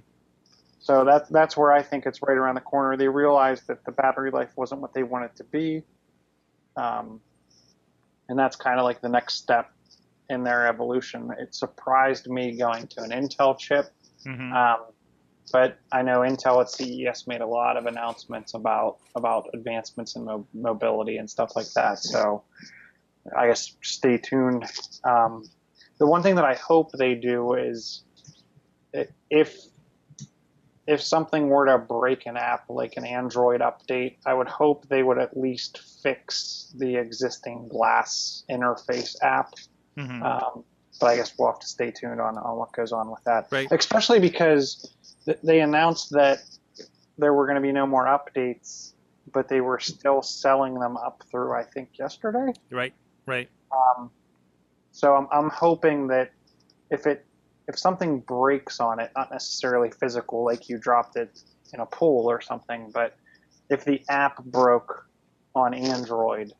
So 0.80 1.04
that's 1.04 1.28
that's 1.28 1.56
where 1.56 1.72
I 1.72 1.82
think 1.82 2.06
it's 2.06 2.20
right 2.22 2.36
around 2.36 2.54
the 2.54 2.62
corner. 2.62 2.96
They 2.96 3.08
realized 3.08 3.66
that 3.68 3.84
the 3.84 3.92
battery 3.92 4.30
life 4.30 4.50
wasn't 4.56 4.80
what 4.80 4.94
they 4.94 5.02
wanted 5.02 5.36
to 5.36 5.44
be, 5.44 5.82
um, 6.76 7.20
and 8.28 8.38
that's 8.38 8.56
kind 8.56 8.80
of 8.80 8.84
like 8.84 9.02
the 9.02 9.08
next 9.08 9.34
step 9.34 9.70
in 10.30 10.42
their 10.42 10.66
evolution. 10.66 11.30
It 11.38 11.54
surprised 11.54 12.28
me 12.28 12.56
going 12.56 12.86
to 12.88 13.02
an 13.02 13.10
Intel 13.10 13.58
chip, 13.58 13.92
hmm 14.24 14.52
um, 14.52 14.78
but 15.52 15.78
I 15.92 16.00
know 16.02 16.20
Intel 16.20 16.62
at 16.62 16.70
CES 16.70 17.26
made 17.26 17.42
a 17.42 17.46
lot 17.46 17.76
of 17.76 17.84
announcements 17.84 18.54
about 18.54 18.98
about 19.14 19.48
advancements 19.52 20.16
in 20.16 20.24
mo- 20.24 20.46
mobility 20.54 21.18
and 21.18 21.28
stuff 21.28 21.56
like 21.56 21.70
that. 21.74 21.98
So 21.98 22.44
I 23.36 23.48
guess 23.48 23.76
stay 23.82 24.16
tuned. 24.16 24.64
Um, 25.04 25.44
the 25.98 26.06
one 26.06 26.22
thing 26.22 26.36
that 26.36 26.44
I 26.46 26.54
hope 26.54 26.92
they 26.92 27.14
do 27.16 27.52
is 27.52 28.02
if 29.30 29.56
if 30.90 31.00
something 31.00 31.48
were 31.48 31.66
to 31.66 31.78
break 31.78 32.26
an 32.26 32.36
app 32.36 32.64
like 32.68 32.94
an 32.96 33.04
Android 33.04 33.60
update, 33.60 34.16
I 34.26 34.34
would 34.34 34.48
hope 34.48 34.88
they 34.88 35.04
would 35.04 35.18
at 35.18 35.36
least 35.36 35.80
fix 36.02 36.74
the 36.76 36.96
existing 36.96 37.68
Glass 37.68 38.42
interface 38.50 39.14
app. 39.22 39.54
hmm 39.96 40.20
Um, 40.20 40.64
but 41.00 41.06
I 41.06 41.16
guess 41.16 41.32
we'll 41.38 41.48
have 41.48 41.60
to 41.60 41.66
stay 41.68 41.92
tuned 41.92 42.20
on, 42.20 42.36
on 42.36 42.58
what 42.58 42.72
goes 42.72 42.90
on 42.90 43.08
with 43.08 43.22
that. 43.24 43.46
Right. 43.52 43.68
Especially 43.70 44.18
because 44.18 44.92
th- 45.24 45.38
they 45.44 45.60
announced 45.60 46.10
that 46.10 46.40
there 47.16 47.32
were 47.34 47.46
going 47.46 47.54
to 47.54 47.62
be 47.62 47.72
no 47.72 47.86
more 47.86 48.06
updates, 48.06 48.94
but 49.32 49.48
they 49.48 49.60
were 49.60 49.78
still 49.78 50.22
selling 50.22 50.74
them 50.74 50.96
up 50.96 51.22
through, 51.30 51.52
I 51.54 51.62
think, 51.62 51.90
yesterday. 52.00 52.52
right, 52.70 52.92
right. 53.26 53.48
Um, 53.70 54.10
so 54.90 55.14
I'm, 55.14 55.28
I'm 55.30 55.50
hoping 55.50 56.08
that 56.08 56.32
if 56.90 57.06
it 57.06 57.24
if 57.70 57.78
something 57.78 58.18
breaks 58.20 58.80
on 58.80 58.98
it, 59.00 59.10
not 59.16 59.30
necessarily 59.30 59.90
physical, 59.90 60.44
like 60.44 60.68
you 60.68 60.76
dropped 60.76 61.16
it 61.16 61.40
in 61.72 61.80
a 61.80 61.86
pool 61.86 62.28
or 62.28 62.40
something, 62.40 62.90
but 62.92 63.16
if 63.70 63.84
the 63.84 64.02
app 64.08 64.42
broke 64.44 65.06
on 65.54 65.72
Android, 65.72 66.52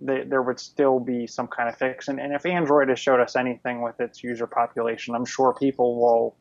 they, 0.00 0.24
there 0.24 0.40
would 0.42 0.58
still 0.58 0.98
be 0.98 1.26
some 1.26 1.46
kind 1.46 1.68
of 1.68 1.76
fix. 1.76 2.08
And, 2.08 2.18
and 2.18 2.32
if 2.32 2.46
Android 2.46 2.88
has 2.88 2.98
showed 2.98 3.20
us 3.20 3.36
anything 3.36 3.82
with 3.82 4.00
its 4.00 4.24
user 4.24 4.46
population, 4.46 5.14
I'm 5.14 5.26
sure 5.26 5.54
people 5.60 6.00
will 6.00 6.36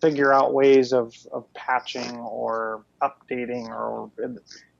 figure 0.00 0.32
out 0.32 0.52
ways 0.52 0.92
of, 0.92 1.14
of 1.32 1.46
patching 1.54 2.16
or 2.18 2.84
updating, 3.00 3.68
or 3.68 4.10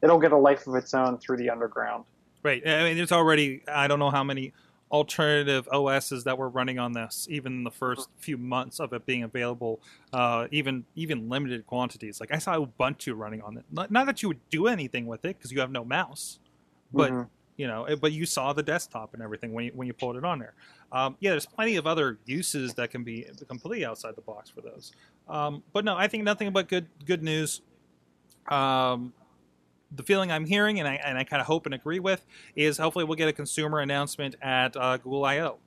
it'll 0.03 0.19
get 0.19 0.33
a 0.33 0.37
life 0.37 0.67
of 0.67 0.75
its 0.75 0.93
own 0.93 1.19
through 1.19 1.37
the 1.37 1.51
underground. 1.51 2.05
Right. 2.43 2.67
I 2.67 2.83
mean, 2.85 2.97
there's 2.97 3.13
already 3.13 3.63
I 3.69 3.87
don't 3.87 3.99
know 3.99 4.11
how 4.11 4.25
many 4.25 4.53
alternative 4.91 5.69
OSs 5.71 6.25
that 6.25 6.39
were 6.39 6.49
running 6.49 6.79
on 6.79 6.93
this, 6.93 7.27
even 7.31 7.53
in 7.53 7.65
the 7.65 7.71
first 7.71 8.09
few 8.17 8.39
months 8.39 8.81
of 8.81 8.93
it 8.93 9.05
being 9.07 9.23
available, 9.23 9.81
uh, 10.13 10.49
even 10.51 10.85
even 10.97 11.29
limited 11.29 11.67
quantities. 11.67 12.21
Like 12.21 12.33
I 12.33 12.39
saw 12.39 12.57
Ubuntu 12.59 13.17
running 13.17 13.43
on 13.43 13.59
it. 13.59 13.65
Not, 13.71 13.91
not 13.91 14.07
that 14.07 14.23
you 14.23 14.29
would 14.29 14.49
do 14.51 14.67
anything 14.67 15.07
with 15.07 15.25
it 15.25 15.37
because 15.37 15.53
you 15.53 15.61
have 15.61 15.71
no 15.71 15.85
mouse, 15.85 16.39
but 16.93 17.11
Mhm. 17.11 17.29
you 17.57 17.67
know, 17.67 17.85
it- 17.87 18.01
but 18.01 18.13
you 18.13 18.25
saw 18.25 18.53
the 18.53 18.63
desktop 18.63 19.15
and 19.15 19.23
everything 19.23 19.53
when 19.53 19.67
you 19.67 19.73
when 19.75 19.87
you 19.87 19.93
pulled 19.93 20.17
it 20.17 20.25
on 20.25 20.39
there. 20.39 20.55
Um, 20.93 21.17
yeah, 21.21 21.31
there's 21.33 21.45
plenty 21.45 21.77
of 21.77 21.87
other 21.87 22.19
uses 22.25 22.73
that 22.75 22.91
can 22.91 23.05
be 23.05 23.27
completely 23.47 23.85
outside 23.85 24.17
the 24.17 24.23
box 24.23 24.49
for 24.49 24.63
those. 24.63 24.93
Um, 25.29 25.63
but 25.73 25.85
no, 25.85 25.97
I 25.97 26.09
think 26.09 26.25
nothing 26.25 26.51
but 26.53 26.69
good 26.69 26.87
good 27.05 27.23
news. 27.23 27.61
Um, 28.49 29.13
the 29.91 30.03
feeling 30.03 30.31
I'm 30.31 30.47
hearing, 30.47 30.79
and 30.79 30.89
I 30.89 30.95
and 30.97 31.17
I 31.17 31.25
kind 31.25 31.41
of 31.41 31.47
hope 31.47 31.67
and 31.67 31.75
agree 31.75 32.01
with, 32.01 32.25
is 32.57 32.79
hopefully 32.79 33.05
we'll 33.05 33.17
get 33.17 33.29
a 33.29 33.33
consumer 33.33 33.81
announcement 33.81 34.37
at 34.43 34.77
uh, 34.77 34.97
Google 34.99 35.25
I/O. 35.25 35.59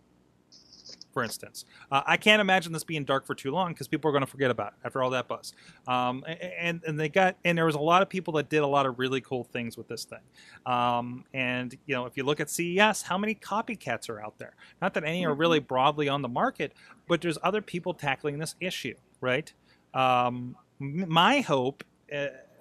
For 1.14 1.24
instance, 1.24 1.66
uh, 1.92 2.04
I 2.06 2.16
can't 2.16 2.40
imagine 2.40 2.72
this 2.72 2.86
being 2.86 3.04
dark 3.04 3.26
for 3.26 3.36
too 3.36 3.52
long 3.52 3.74
because 3.74 3.88
people 3.88 4.08
are 4.08 4.14
going 4.14 4.24
to 4.24 4.32
forget 4.32 4.50
about 4.50 4.74
it 4.74 4.86
after 4.86 5.04
all 5.04 5.10
that 5.10 5.28
buzz. 5.28 5.54
Um, 5.86 6.24
and 6.58 6.82
and 6.88 6.98
they 6.98 7.10
got 7.10 7.36
and 7.44 7.58
there 7.58 7.66
was 7.66 7.76
a 7.76 7.80
lot 7.80 8.02
of 8.02 8.10
people 8.10 8.34
that 8.36 8.50
did 8.50 8.60
a 8.60 8.68
lot 8.68 8.86
of 8.86 8.98
really 8.98 9.20
cool 9.20 9.44
things 9.44 9.76
with 9.76 9.90
this 9.90 10.06
thing. 10.06 10.22
Um, 10.66 11.26
and 11.34 11.76
you 11.86 11.96
know, 11.96 12.06
if 12.06 12.16
you 12.16 12.24
look 12.24 12.40
at 12.40 12.50
CES, 12.50 13.02
how 13.02 13.18
many 13.18 13.36
copycats 13.36 14.10
are 14.10 14.22
out 14.22 14.38
there? 14.38 14.56
Not 14.82 14.94
that 14.94 15.04
any 15.04 15.26
are 15.26 15.34
really 15.34 15.60
broadly 15.60 16.08
on 16.08 16.22
the 16.22 16.30
market, 16.30 16.74
but 17.08 17.20
there's 17.22 17.38
other 17.44 17.62
people 17.62 17.94
tackling 17.94 18.38
this 18.40 18.56
issue, 18.62 18.96
right? 19.20 19.52
Um, 19.94 20.56
my 20.80 21.42
hope. 21.42 21.84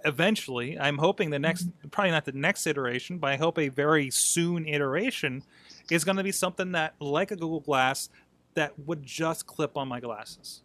Eventually 0.04 0.78
i'm 0.78 0.98
hoping 0.98 1.30
the 1.30 1.38
next 1.38 1.64
mm-hmm. 1.64 1.88
probably 1.88 2.10
not 2.10 2.24
the 2.24 2.32
next 2.32 2.66
iteration 2.66 3.18
but 3.18 3.30
i 3.30 3.36
hope 3.36 3.58
a 3.58 3.68
very 3.68 4.10
soon 4.10 4.66
iteration 4.66 5.42
is 5.90 6.04
going 6.04 6.16
to 6.16 6.22
be 6.22 6.32
something 6.32 6.72
that 6.72 6.94
like 7.00 7.30
a 7.30 7.36
google 7.36 7.60
glass 7.60 8.08
that 8.54 8.78
would 8.80 9.02
just 9.02 9.46
clip 9.46 9.76
on 9.76 9.88
my 9.88 10.00
glasses 10.00 10.62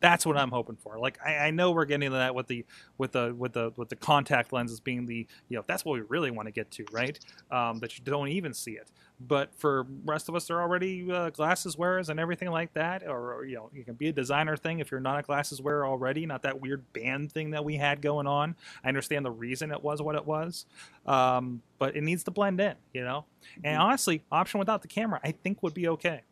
that's 0.00 0.26
what 0.26 0.36
i'm 0.36 0.50
hoping 0.50 0.76
for. 0.76 0.98
Like 0.98 1.18
i, 1.24 1.36
I 1.36 1.50
know 1.50 1.72
we're 1.72 1.84
getting 1.84 2.10
to 2.10 2.16
that 2.16 2.34
with 2.34 2.46
the 2.46 2.64
with 2.98 3.12
the 3.12 3.34
with 3.36 3.52
the 3.52 3.72
with 3.76 3.88
the 3.88 3.96
contact 3.96 4.52
lenses 4.52 4.80
being 4.80 5.06
the 5.06 5.26
you 5.48 5.56
know 5.56 5.64
that's 5.66 5.84
what 5.84 5.94
we 5.94 6.00
really 6.08 6.30
want 6.30 6.46
to 6.46 6.52
get 6.52 6.70
to 6.72 6.86
right? 6.92 7.18
Um, 7.50 7.78
that 7.80 7.98
you 7.98 8.04
don't 8.04 8.28
even 8.28 8.54
see 8.54 8.72
it. 8.72 8.90
But 9.20 9.52
for 9.56 9.86
rest 10.04 10.28
of 10.28 10.36
us 10.36 10.46
they're 10.46 10.60
already 10.60 11.10
uh, 11.10 11.30
glasses 11.30 11.76
wearers 11.76 12.08
and 12.08 12.20
everything 12.20 12.50
like 12.50 12.72
that 12.74 13.02
or, 13.04 13.34
or 13.34 13.44
you 13.44 13.56
know 13.56 13.70
you 13.72 13.84
can 13.84 13.94
be 13.94 14.08
a 14.08 14.12
designer 14.12 14.56
thing 14.56 14.78
if 14.78 14.90
you're 14.90 15.00
not 15.00 15.18
a 15.18 15.22
glasses 15.22 15.60
wearer 15.60 15.86
already 15.86 16.26
not 16.26 16.42
that 16.42 16.60
weird 16.60 16.84
band 16.92 17.32
thing 17.32 17.50
that 17.50 17.64
we 17.64 17.76
had 17.76 18.00
going 18.02 18.26
on. 18.26 18.56
I 18.84 18.88
understand 18.88 19.24
the 19.24 19.30
reason 19.30 19.72
it 19.72 19.82
was 19.82 20.00
what 20.02 20.14
it 20.14 20.24
was 20.26 20.66
um, 21.06 21.62
but 21.78 21.96
it 21.96 22.02
needs 22.02 22.24
to 22.24 22.30
blend 22.30 22.60
in 22.60 22.74
you 22.92 23.04
know? 23.04 23.24
And 23.64 23.80
honestly 23.80 24.22
option 24.30 24.58
without 24.58 24.82
the 24.82 24.88
camera 24.88 25.20
i 25.24 25.32
think 25.32 25.62
would 25.62 25.74
be 25.74 25.88
okay 25.88 26.22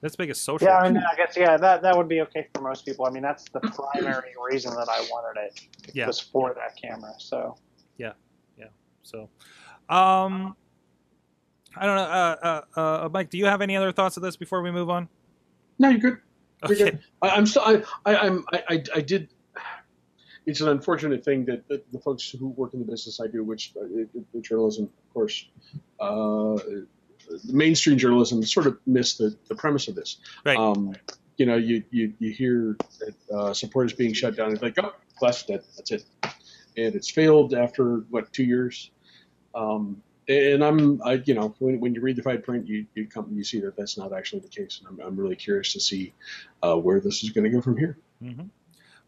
that's 0.00 0.16
big 0.16 0.30
as 0.30 0.40
social 0.40 0.66
Yeah, 0.68 0.78
I 0.78 0.90
mean, 0.90 1.02
I 1.02 1.16
guess 1.16 1.36
yeah, 1.36 1.56
that 1.56 1.82
that 1.82 1.96
would 1.96 2.08
be 2.08 2.20
okay 2.22 2.46
for 2.54 2.62
most 2.62 2.84
people. 2.84 3.04
I 3.06 3.10
mean, 3.10 3.22
that's 3.22 3.44
the 3.52 3.60
primary 3.60 4.32
reason 4.50 4.72
that 4.74 4.88
I 4.88 5.00
wanted 5.10 5.40
it 5.40 5.60
Yeah. 5.94 6.06
was 6.06 6.20
for 6.20 6.54
that 6.54 6.76
camera. 6.80 7.12
So 7.18 7.56
Yeah, 7.96 8.12
yeah. 8.58 8.66
So, 9.02 9.28
um, 9.88 10.56
I 11.76 11.86
don't 11.86 11.96
know. 11.96 12.02
Uh, 12.02 12.62
uh, 12.76 12.80
uh, 12.80 13.08
Mike, 13.12 13.30
do 13.30 13.38
you 13.38 13.46
have 13.46 13.60
any 13.60 13.76
other 13.76 13.92
thoughts 13.92 14.16
of 14.16 14.22
this 14.22 14.36
before 14.36 14.62
we 14.62 14.70
move 14.70 14.90
on? 14.90 15.08
No, 15.78 15.88
you're 15.90 15.98
good. 16.00 16.18
You're 16.68 16.72
Okay. 16.72 16.84
good. 16.92 17.00
I, 17.22 17.28
I'm 17.30 17.46
still. 17.46 17.62
I, 17.64 17.82
I, 18.04 18.16
I'm. 18.16 18.44
I, 18.52 18.62
I, 18.68 18.82
I 18.96 19.00
did. 19.00 19.28
It's 20.46 20.60
an 20.62 20.68
unfortunate 20.68 21.22
thing 21.24 21.44
that, 21.44 21.68
that 21.68 21.90
the 21.92 21.98
folks 21.98 22.30
who 22.30 22.48
work 22.48 22.72
in 22.72 22.80
the 22.80 22.86
business 22.86 23.20
I 23.20 23.26
do, 23.26 23.44
which 23.44 23.72
uh, 23.76 23.84
it- 23.84 24.08
it- 24.14 24.32
the 24.32 24.40
journalism, 24.40 24.84
of 24.86 25.12
course, 25.14 25.46
uh, 26.00 26.54
the 26.56 26.86
mainstream 27.44 27.98
journalism, 27.98 28.42
sort 28.44 28.66
of 28.66 28.78
missed 28.86 29.18
the, 29.18 29.36
the 29.48 29.54
premise 29.54 29.88
of 29.88 29.94
this. 29.94 30.18
Right. 30.44 30.56
Um, 30.56 30.94
you 31.36 31.46
know, 31.46 31.56
you 31.56 31.82
you, 31.90 32.12
you 32.18 32.32
hear 32.32 32.76
that 32.98 33.34
uh, 33.34 33.54
support 33.54 33.86
is 33.86 33.92
being 33.92 34.12
shut 34.12 34.36
down. 34.36 34.52
It's 34.52 34.62
like, 34.62 34.74
oh, 34.82 34.92
Glass 35.18 35.42
dead. 35.42 35.62
That's 35.76 35.90
it. 35.90 36.04
And 36.76 36.94
it's 36.94 37.10
failed 37.10 37.54
after 37.54 37.98
what 38.10 38.32
two 38.32 38.44
years. 38.44 38.90
Um, 39.54 40.02
and 40.28 40.62
I'm, 40.62 41.00
I, 41.02 41.22
you 41.24 41.34
know, 41.34 41.54
when, 41.58 41.80
when 41.80 41.94
you 41.94 42.00
read 42.00 42.16
the 42.16 42.22
fine 42.22 42.42
print, 42.42 42.66
you 42.66 42.86
you 42.94 43.06
come 43.06 43.28
you 43.32 43.42
see 43.42 43.60
that 43.60 43.76
that's 43.76 43.96
not 43.96 44.12
actually 44.12 44.40
the 44.40 44.48
case. 44.48 44.80
And 44.80 45.00
I'm, 45.00 45.06
I'm 45.06 45.16
really 45.16 45.36
curious 45.36 45.72
to 45.72 45.80
see 45.80 46.12
uh, 46.62 46.76
where 46.76 47.00
this 47.00 47.24
is 47.24 47.30
going 47.30 47.44
to 47.44 47.50
go 47.50 47.60
from 47.60 47.76
here. 47.76 47.98
hmm 48.22 48.42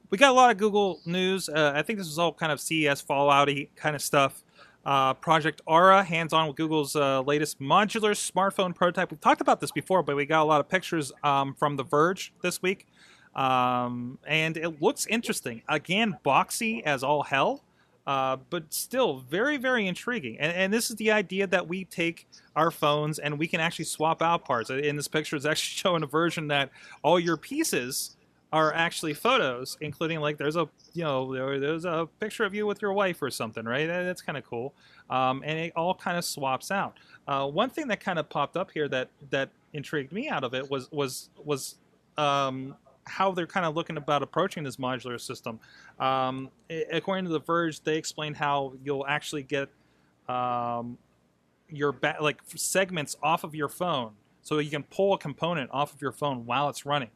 We 0.08 0.18
got 0.18 0.30
a 0.30 0.34
lot 0.34 0.50
of 0.50 0.56
Google 0.56 1.00
news. 1.04 1.48
Uh, 1.48 1.72
I 1.74 1.82
think 1.82 1.98
this 1.98 2.08
is 2.08 2.18
all 2.18 2.32
kind 2.32 2.50
of 2.50 2.60
CES 2.60 3.02
fallouty 3.02 3.68
kind 3.76 3.94
of 3.94 4.02
stuff. 4.02 4.42
Uh, 4.85 5.12
Project 5.14 5.61
Ara, 5.68 6.03
hands 6.03 6.33
on 6.33 6.47
with 6.47 6.57
Google's 6.57 6.97
uh, 6.97 7.20
latest 7.20 7.61
modular 7.61 8.12
smartphone 8.12 8.74
prototype. 8.74 9.11
We've 9.11 9.20
talked 9.20 9.43
about 9.43 9.61
this 9.61 9.70
before, 9.70 10.03
but 10.03 10.16
we 10.16 10.24
got 10.24 10.43
a 10.43 10.45
lot 10.45 10.61
of 10.61 10.68
pictures 10.68 11.12
um, 11.22 11.55
from 11.55 11.76
The 11.76 11.85
Verge 11.85 12.33
this 12.43 12.62
week. 12.62 12.87
Um, 13.35 14.18
and 14.26 14.57
it 14.57 14.81
looks 14.81 15.07
interesting. 15.07 15.62
Again, 15.68 16.16
boxy 16.24 16.83
as 16.83 17.03
all 17.03 17.22
hell, 17.22 17.62
uh, 18.07 18.39
but 18.49 18.72
still 18.72 19.18
very, 19.18 19.57
very 19.57 19.87
intriguing. 19.87 20.39
And, 20.41 20.53
and 20.53 20.72
this 20.72 20.91
is 20.91 20.97
the 20.97 21.12
idea 21.12 21.47
that 21.47 21.68
we 21.68 21.85
take 21.85 22.26
our 22.57 22.70
phones 22.70 23.18
and 23.18 23.39
we 23.39 23.47
can 23.47 23.61
actually 23.61 23.85
swap 23.85 24.22
out 24.22 24.45
parts. 24.45 24.70
In 24.70 24.97
this 24.97 25.09
picture, 25.09 25.37
it's 25.37 25.45
actually 25.45 25.76
showing 25.76 26.03
a 26.03 26.07
version 26.07 26.49
that 26.49 26.70
all 27.03 27.20
your 27.20 27.37
pieces 27.37 28.16
are 28.53 28.74
actually 28.74 29.14
photos, 29.14 29.76
including 29.80 30.20
like 30.20 30.36
there's 30.36 30.57
a 30.57 30.68
you 30.92 31.05
know 31.05 31.59
there's 31.59 31.84
a 31.84 32.09
picture 32.18 32.44
of 32.44 32.55
you 32.55 32.66
with 32.66 32.82
your 32.82 32.92
wife 32.92 33.22
or 33.22 33.30
something, 33.30 33.64
right? 33.64 33.86
That's 33.86 34.22
kind 34.22 34.36
of 34.36 34.44
cool, 34.44 34.74
um, 35.09 35.42
and 35.44 35.59
it 35.59 35.72
all 35.76 35.94
kind 35.94 36.18
of 36.18 36.24
swaps 36.24 36.70
out. 36.70 36.98
Uh, 37.28 37.46
one 37.46 37.70
thing 37.70 37.88
that 37.88 38.01
kind 38.01 38.18
of 38.18 38.28
popped 38.28 38.57
up 38.57 38.70
here 38.72 38.88
that 38.88 39.09
that 39.30 39.51
intrigued 39.72 40.12
me 40.12 40.28
out 40.28 40.42
of 40.42 40.55
it 40.55 40.68
was 40.68 40.90
was 40.90 41.30
was 41.44 41.76
um, 42.18 42.74
how 43.05 43.30
they're 43.30 43.46
kind 43.46 43.66
of 43.66 43.76
looking 43.76 43.96
about 43.96 44.22
approaching 44.22 44.64
this 44.64 44.76
modular 44.76 45.20
system. 45.20 45.61
Um, 45.98 46.51
according 46.92 47.26
to 47.26 47.30
The 47.30 47.40
Verge, 47.40 47.80
they 47.82 47.96
explained 47.96 48.36
how 48.36 48.72
you'll 48.84 49.07
actually 49.07 49.44
get 49.44 49.68
um, 50.28 50.98
your 51.68 51.92
ba- 51.92 52.16
like 52.20 52.40
segments 52.57 53.16
off 53.22 53.44
of 53.44 53.55
your 53.55 53.68
phone, 53.68 54.12
so 54.42 54.59
you 54.59 54.70
can 54.70 54.82
pull 54.82 55.14
a 55.14 55.18
component 55.18 55.70
off 55.72 55.94
of 55.94 56.03
your 56.03 56.12
phone 56.12 56.46
while 56.46 56.68
it's 56.68 56.84
running. 56.84 57.11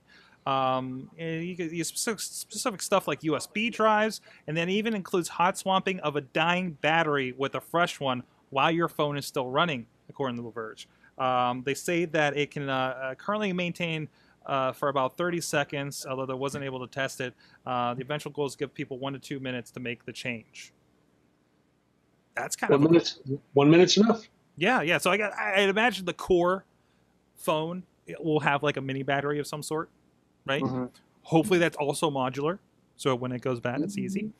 Um, 0.47 1.11
and 1.19 1.43
you 1.45 1.85
specific, 1.85 2.21
specific 2.21 2.83
stuff 2.83 3.09
like 3.09 3.21
USB 3.23 3.73
drives, 3.73 4.21
and 4.47 4.57
then 4.57 4.69
even 4.69 4.95
includes 4.95 5.29
hot 5.29 5.57
swapping 5.57 6.01
of 6.01 6.17
a 6.17 6.21
dying 6.21 6.73
battery 6.73 7.33
with 7.37 7.55
a 7.55 7.61
fresh 7.61 7.99
one 7.99 8.23
while 8.51 8.71
your 8.71 8.89
phone 8.89 9.17
is 9.17 9.27
still 9.27 9.49
running, 9.51 9.87
according 10.09 10.37
to 10.37 10.43
The 10.43 10.51
Verge. 10.51 10.87
Um, 11.19 11.63
they 11.65 11.75
say 11.75 12.05
that 12.07 12.37
it 12.37 12.51
can 12.51 12.69
uh, 12.69 12.75
uh, 12.75 13.15
currently 13.15 13.53
maintain 13.53 14.09
uh, 14.47 14.73
for 14.73 14.89
about 14.91 15.17
30 15.17 15.41
seconds, 15.41 16.05
although 16.09 16.27
they 16.27 16.35
wasn't 16.35 16.65
able 16.65 16.87
to 16.87 16.93
test 16.93 17.21
it. 17.21 17.35
Uh, 17.65 17.95
the 17.95 18.03
eventual 18.03 18.33
goal 18.33 18.47
is 18.47 18.53
to 18.53 18.59
give 18.59 18.75
people 18.75 18.99
one 18.99 19.15
to 19.15 19.19
two 19.19 19.41
minutes 19.41 19.71
to 19.73 19.81
make 19.81 20.05
the 20.05 20.13
change. 20.13 20.73
That's 22.37 22.57
kind 22.57 22.73
One 22.73 22.83
of 22.83 22.83
minute's 22.83 23.21
one 23.53 23.71
minute's 23.71 23.97
enough. 23.97 24.29
yeah, 24.57 24.83
yeah. 24.83 24.99
So 24.99 25.11
I 25.11 25.17
got, 25.17 25.33
I 25.35 25.63
I'd 25.63 25.69
imagine 25.69 26.05
the 26.05 26.13
core 26.13 26.65
phone 27.37 27.85
will 28.21 28.41
have 28.41 28.63
like 28.63 28.77
a 28.77 28.81
mini 28.81 29.03
battery 29.03 29.39
of 29.39 29.47
some 29.47 29.63
sort, 29.63 29.91
right? 30.47 30.63
Mhm. 30.63 30.91
Hopefully 31.23 31.59
that's 31.59 31.77
also 31.77 32.11
modular, 32.11 32.59
so 32.97 33.15
when 33.15 33.33
it 33.33 33.41
goes 33.41 33.61
bad, 33.61 33.81
it's 33.81 33.97
easy. 33.99 34.31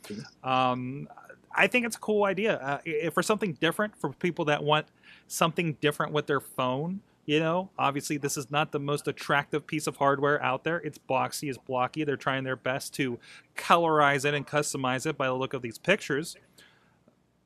Um, 0.43 1.09
I 1.57 1.67
think 1.67 1.87
it's 1.87 1.97
a 1.97 2.01
cool 2.01 2.25
idea. 2.25 2.57
Uh, 2.59 3.11
for 3.11 3.23
something 3.23 3.53
different 3.55 3.97
for 3.97 4.11
people 4.11 4.45
that 4.47 4.63
want 4.63 4.87
something 5.29 5.75
different 5.81 6.13
with 6.13 6.27
their 6.27 6.41
phone. 6.41 7.01
You 7.27 7.41
know, 7.41 7.71
obviously 7.79 8.19
this 8.19 8.37
is 8.37 8.51
not 8.51 8.71
the 8.71 8.79
most 8.81 9.09
attractive 9.09 9.67
piece 9.67 9.87
of 9.87 9.97
hardware 9.97 10.43
out 10.43 10.63
there. 10.65 10.77
It's 10.83 10.99
boxy, 10.99 11.49
it's 11.49 11.57
blocky. 11.57 12.05
They're 12.05 12.19
trying 12.19 12.45
their 12.45 12.57
best 12.57 12.93
to 12.97 13.19
colorize 13.57 14.27
it 14.27 14.35
and 14.35 14.47
customize 14.47 15.07
it 15.07 15.17
by 15.17 15.27
the 15.29 15.33
look 15.33 15.55
of 15.55 15.63
these 15.63 15.79
pictures. 15.79 16.37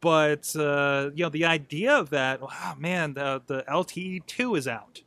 But 0.00 0.54
uh, 0.56 1.10
you 1.14 1.24
know, 1.24 1.28
the 1.28 1.44
idea 1.44 1.92
of 1.94 2.10
that, 2.10 2.40
wow, 2.40 2.74
man, 2.78 3.14
the 3.14 3.42
the 3.46 3.64
LTE 3.68 4.26
two 4.26 4.54
is 4.56 4.66
out. 4.66 5.02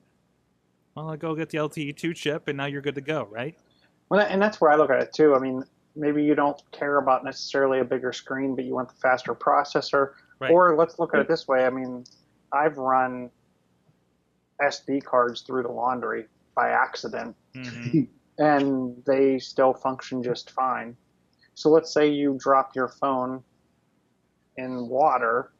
Well, 0.96 1.10
I'll 1.10 1.18
go 1.18 1.36
get 1.36 1.50
the 1.50 1.58
LTE 1.58 1.96
two 1.96 2.14
chip, 2.14 2.48
and 2.48 2.58
now 2.58 2.66
you're 2.66 2.82
good 2.82 2.96
to 2.96 3.02
go, 3.02 3.28
right? 3.32 3.58
Well, 4.10 4.26
and 4.28 4.42
that's 4.42 4.60
where 4.60 4.72
I 4.72 4.76
look 4.76 4.90
at 4.90 5.02
it 5.02 5.14
too. 5.14 5.36
I 5.36 5.40
mean, 5.40 5.64
maybe 5.96 6.24
you 6.24 6.36
don't 6.36 6.62
care 6.72 6.98
about 6.98 7.24
necessarily 7.24 7.80
a 7.80 7.86
bigger 7.86 8.12
screen, 8.12 8.56
but 8.56 8.66
you 8.66 8.74
want 8.76 8.90
the 8.90 8.96
faster 8.96 9.34
processor. 9.34 10.14
Right. 10.40 10.52
Or 10.52 10.76
let's 10.76 11.00
look 11.00 11.14
at 11.14 11.22
it 11.22 11.28
this 11.28 11.48
way. 11.48 11.66
I 11.66 11.70
mean, 11.70 12.04
I've 12.52 12.78
run 12.78 13.30
SD 14.62 15.04
cards 15.04 15.42
through 15.42 15.64
the 15.64 15.72
laundry 15.72 16.28
by 16.56 16.70
accident, 16.70 17.36
Mhm. 17.54 18.08
and 18.38 19.04
they 19.06 19.40
still 19.40 19.74
function 19.74 20.22
just 20.22 20.52
fine. 20.52 20.98
So 21.54 21.70
let's 21.70 21.94
say 21.94 22.10
you 22.10 22.38
drop 22.40 22.76
your 22.76 22.88
phone 22.88 23.44
in 24.58 24.88
water 24.88 25.52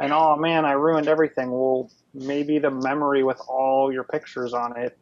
and 0.00 0.12
oh 0.12 0.36
man, 0.36 0.64
I 0.64 0.72
ruined 0.72 1.08
everything. 1.08 1.50
Well, 1.50 1.90
maybe 2.14 2.58
the 2.58 2.70
memory 2.70 3.22
with 3.24 3.40
all 3.48 3.92
your 3.92 4.04
pictures 4.04 4.54
on 4.54 4.76
it 4.76 4.96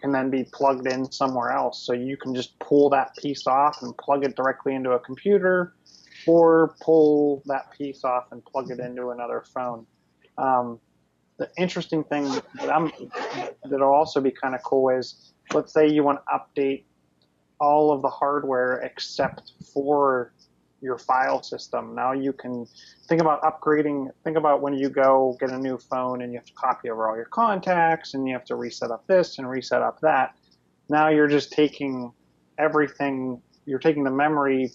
can 0.00 0.12
then 0.12 0.30
be 0.30 0.44
plugged 0.44 0.86
in 0.86 1.10
somewhere 1.10 1.50
else. 1.50 1.82
So 1.84 1.92
you 1.92 2.16
can 2.16 2.34
just 2.34 2.58
pull 2.58 2.88
that 2.90 3.16
piece 3.16 3.46
off 3.46 3.82
and 3.82 3.96
plug 3.98 4.24
it 4.24 4.36
directly 4.36 4.74
into 4.74 4.92
a 4.92 4.98
computer, 4.98 5.74
or 6.26 6.74
pull 6.80 7.42
that 7.46 7.70
piece 7.72 8.04
off 8.04 8.32
and 8.32 8.44
plug 8.44 8.70
it 8.70 8.78
into 8.78 9.10
another 9.10 9.42
phone. 9.54 9.86
Um, 10.38 10.78
the 11.38 11.50
interesting 11.56 12.04
thing 12.04 12.24
that 12.24 12.70
I'm 12.70 12.92
that'll 13.64 13.92
also 13.92 14.20
be 14.20 14.30
kind 14.30 14.54
of 14.54 14.62
cool 14.62 14.90
is, 14.90 15.32
let's 15.52 15.72
say 15.72 15.88
you 15.88 16.04
want 16.04 16.20
to 16.26 16.38
update 16.38 16.84
all 17.58 17.92
of 17.92 18.02
the 18.02 18.08
hardware 18.08 18.80
except 18.80 19.52
for 19.72 20.32
your 20.80 20.98
file 20.98 21.42
system. 21.42 21.94
Now 21.94 22.12
you 22.12 22.32
can 22.32 22.66
think 23.06 23.20
about 23.20 23.42
upgrading. 23.42 24.08
Think 24.24 24.36
about 24.36 24.62
when 24.62 24.74
you 24.74 24.88
go 24.88 25.36
get 25.38 25.50
a 25.50 25.58
new 25.58 25.78
phone 25.78 26.22
and 26.22 26.32
you 26.32 26.38
have 26.38 26.46
to 26.46 26.54
copy 26.54 26.90
over 26.90 27.08
all 27.08 27.16
your 27.16 27.26
contacts 27.26 28.14
and 28.14 28.26
you 28.26 28.32
have 28.32 28.44
to 28.46 28.56
reset 28.56 28.90
up 28.90 29.06
this 29.06 29.38
and 29.38 29.48
reset 29.48 29.82
up 29.82 30.00
that. 30.00 30.34
Now 30.88 31.08
you're 31.08 31.28
just 31.28 31.52
taking 31.52 32.12
everything. 32.58 33.40
You're 33.66 33.78
taking 33.78 34.04
the 34.04 34.10
memory 34.10 34.72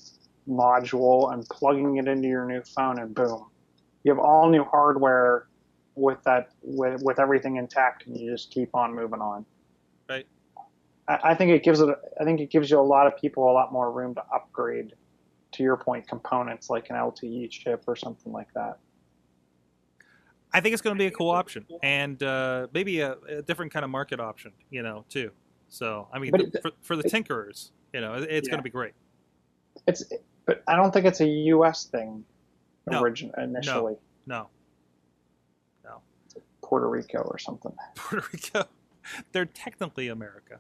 module 0.48 1.34
and 1.34 1.48
plugging 1.50 1.98
it 1.98 2.08
into 2.08 2.28
your 2.28 2.46
new 2.46 2.62
phone, 2.64 3.00
and 3.00 3.14
boom, 3.14 3.48
you 4.04 4.12
have 4.12 4.20
all 4.20 4.50
new 4.50 4.64
hardware 4.64 5.48
with 5.96 6.22
that 6.24 6.50
with 6.62 7.02
with 7.04 7.20
everything 7.20 7.58
intact, 7.58 8.06
and 8.06 8.18
you 8.18 8.32
just 8.32 8.52
keep 8.52 8.76
on 8.76 8.94
moving 8.96 9.22
on. 9.22 9.46
Right. 10.08 10.28
I, 11.08 11.20
I 11.24 11.36
think 11.36 11.52
it 11.52 11.64
gives 11.64 11.82
it. 11.82 11.90
I 12.20 12.24
think 12.24 12.40
it 12.40 12.52
gives 12.52 12.70
you 12.70 12.80
a 12.80 12.82
lot 12.82 13.08
of 13.08 13.18
people 13.18 13.50
a 13.50 13.54
lot 13.54 13.74
more 13.74 13.92
room 13.92 14.16
to 14.16 14.24
upgrade. 14.34 14.94
To 15.56 15.64
your 15.64 15.78
point, 15.78 16.06
components 16.06 16.70
like 16.70 16.90
an 16.90 16.98
LTE 16.98 17.50
chip 17.50 17.86
or 17.88 17.96
something 17.96 18.34
like 18.34 18.54
that. 18.56 18.78
I 20.52 20.60
think 20.60 20.74
it's 20.74 20.82
going 20.82 20.98
to 20.98 21.00
be 21.00 21.06
a 21.06 21.12
cool 21.12 21.30
option 21.30 21.66
and 21.82 22.22
uh, 22.22 22.68
maybe 22.74 23.00
a, 23.00 23.14
a 23.30 23.42
different 23.42 23.72
kind 23.72 23.86
of 23.86 23.90
market 23.90 24.20
option, 24.20 24.52
you 24.70 24.84
know, 24.84 25.06
too. 25.08 25.32
So, 25.70 26.10
I 26.12 26.20
mean, 26.20 26.32
But 26.32 26.42
it- 26.42 26.62
for, 26.62 26.72
for 26.82 26.96
the 26.98 27.04
tinkerers, 27.04 27.72
you 27.94 28.02
know, 28.02 28.16
it's 28.16 28.48
Yeah. 28.48 28.52
going 28.52 28.60
to 28.60 28.64
be 28.64 28.70
great. 28.70 28.92
It's, 29.88 30.04
but 30.46 30.62
I 30.68 30.76
don't 30.76 30.92
think 30.94 31.06
it's 31.06 31.22
a 31.22 31.28
U.S. 31.28 31.86
thing. 31.86 32.26
No. 32.88 33.00
Origin 33.00 33.32
initially, 33.38 33.96
No, 34.28 34.50
Puerto 36.62 36.90
Rico 36.90 37.20
or 37.20 37.38
something. 37.38 37.72
Puerto 37.96 38.28
Rico, 38.34 38.66
they're 39.32 39.46
technically 39.46 40.10
America. 40.10 40.60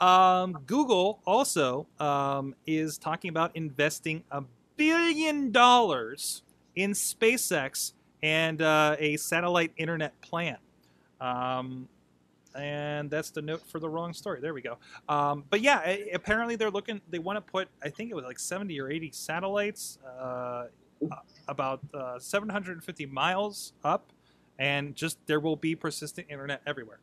Um, 0.00 0.58
Google 0.66 1.20
also 1.26 1.86
um, 1.98 2.54
is 2.66 2.98
talking 2.98 3.28
about 3.28 3.54
investing 3.54 4.24
a 4.30 4.42
billion 4.76 5.52
dollars 5.52 6.42
in 6.74 6.92
SpaceX 6.92 7.92
and 8.22 8.62
uh, 8.62 8.96
a 8.98 9.16
satellite 9.18 9.72
internet 9.76 10.18
plan. 10.22 10.56
Um, 11.20 11.88
and 12.54 13.10
that's 13.10 13.30
the 13.30 13.42
note 13.42 13.62
for 13.68 13.78
the 13.78 13.88
wrong 13.88 14.12
story. 14.12 14.40
There 14.40 14.54
we 14.54 14.62
go. 14.62 14.78
Um, 15.08 15.44
but 15.50 15.60
yeah, 15.60 15.96
apparently 16.12 16.56
they're 16.56 16.70
looking. 16.70 17.00
They 17.10 17.18
want 17.18 17.36
to 17.36 17.40
put. 17.42 17.68
I 17.82 17.90
think 17.90 18.10
it 18.10 18.14
was 18.14 18.24
like 18.24 18.38
seventy 18.38 18.80
or 18.80 18.90
eighty 18.90 19.10
satellites, 19.12 19.98
uh, 20.04 20.66
about 21.46 21.80
uh, 21.94 22.18
seven 22.18 22.48
hundred 22.48 22.72
and 22.72 22.84
fifty 22.84 23.06
miles 23.06 23.72
up, 23.84 24.12
and 24.58 24.96
just 24.96 25.18
there 25.26 25.38
will 25.40 25.56
be 25.56 25.76
persistent 25.76 26.26
internet 26.28 26.62
everywhere. 26.66 26.98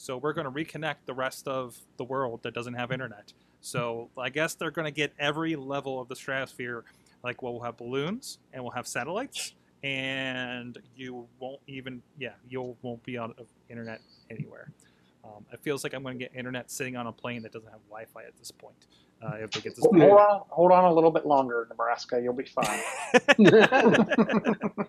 So 0.00 0.16
we're 0.16 0.32
going 0.32 0.46
to 0.46 0.50
reconnect 0.50 1.04
the 1.04 1.12
rest 1.12 1.46
of 1.46 1.76
the 1.98 2.04
world 2.04 2.42
that 2.44 2.54
doesn't 2.54 2.72
have 2.72 2.90
internet. 2.90 3.34
So 3.60 4.08
I 4.16 4.30
guess 4.30 4.54
they're 4.54 4.70
going 4.70 4.86
to 4.86 4.90
get 4.90 5.12
every 5.18 5.56
level 5.56 6.00
of 6.00 6.08
the 6.08 6.16
stratosphere. 6.16 6.84
Like 7.22 7.42
we'll 7.42 7.60
have 7.60 7.76
balloons 7.76 8.38
and 8.54 8.62
we'll 8.62 8.72
have 8.72 8.86
satellites, 8.86 9.52
and 9.84 10.78
you 10.96 11.26
won't 11.38 11.60
even 11.66 12.00
yeah 12.18 12.32
you 12.48 12.74
won't 12.80 13.02
be 13.04 13.18
on 13.18 13.34
internet 13.68 14.00
anywhere. 14.30 14.70
Um, 15.22 15.44
it 15.52 15.60
feels 15.60 15.84
like 15.84 15.92
I'm 15.92 16.02
going 16.02 16.18
to 16.18 16.24
get 16.24 16.34
internet 16.34 16.70
sitting 16.70 16.96
on 16.96 17.06
a 17.06 17.12
plane 17.12 17.42
that 17.42 17.52
doesn't 17.52 17.70
have 17.70 17.82
Wi-Fi 17.90 18.22
at 18.22 18.38
this 18.38 18.50
point. 18.50 18.86
Uh, 19.22 19.34
if 19.34 19.50
they 19.50 19.60
get 19.60 19.76
this. 19.76 19.84
Hold 19.84 20.00
on, 20.00 20.42
hold 20.48 20.72
on 20.72 20.84
a 20.84 20.92
little 20.92 21.10
bit 21.10 21.26
longer, 21.26 21.66
Nebraska. 21.68 22.18
You'll 22.22 22.32
be 22.32 22.44
fine. 22.44 22.80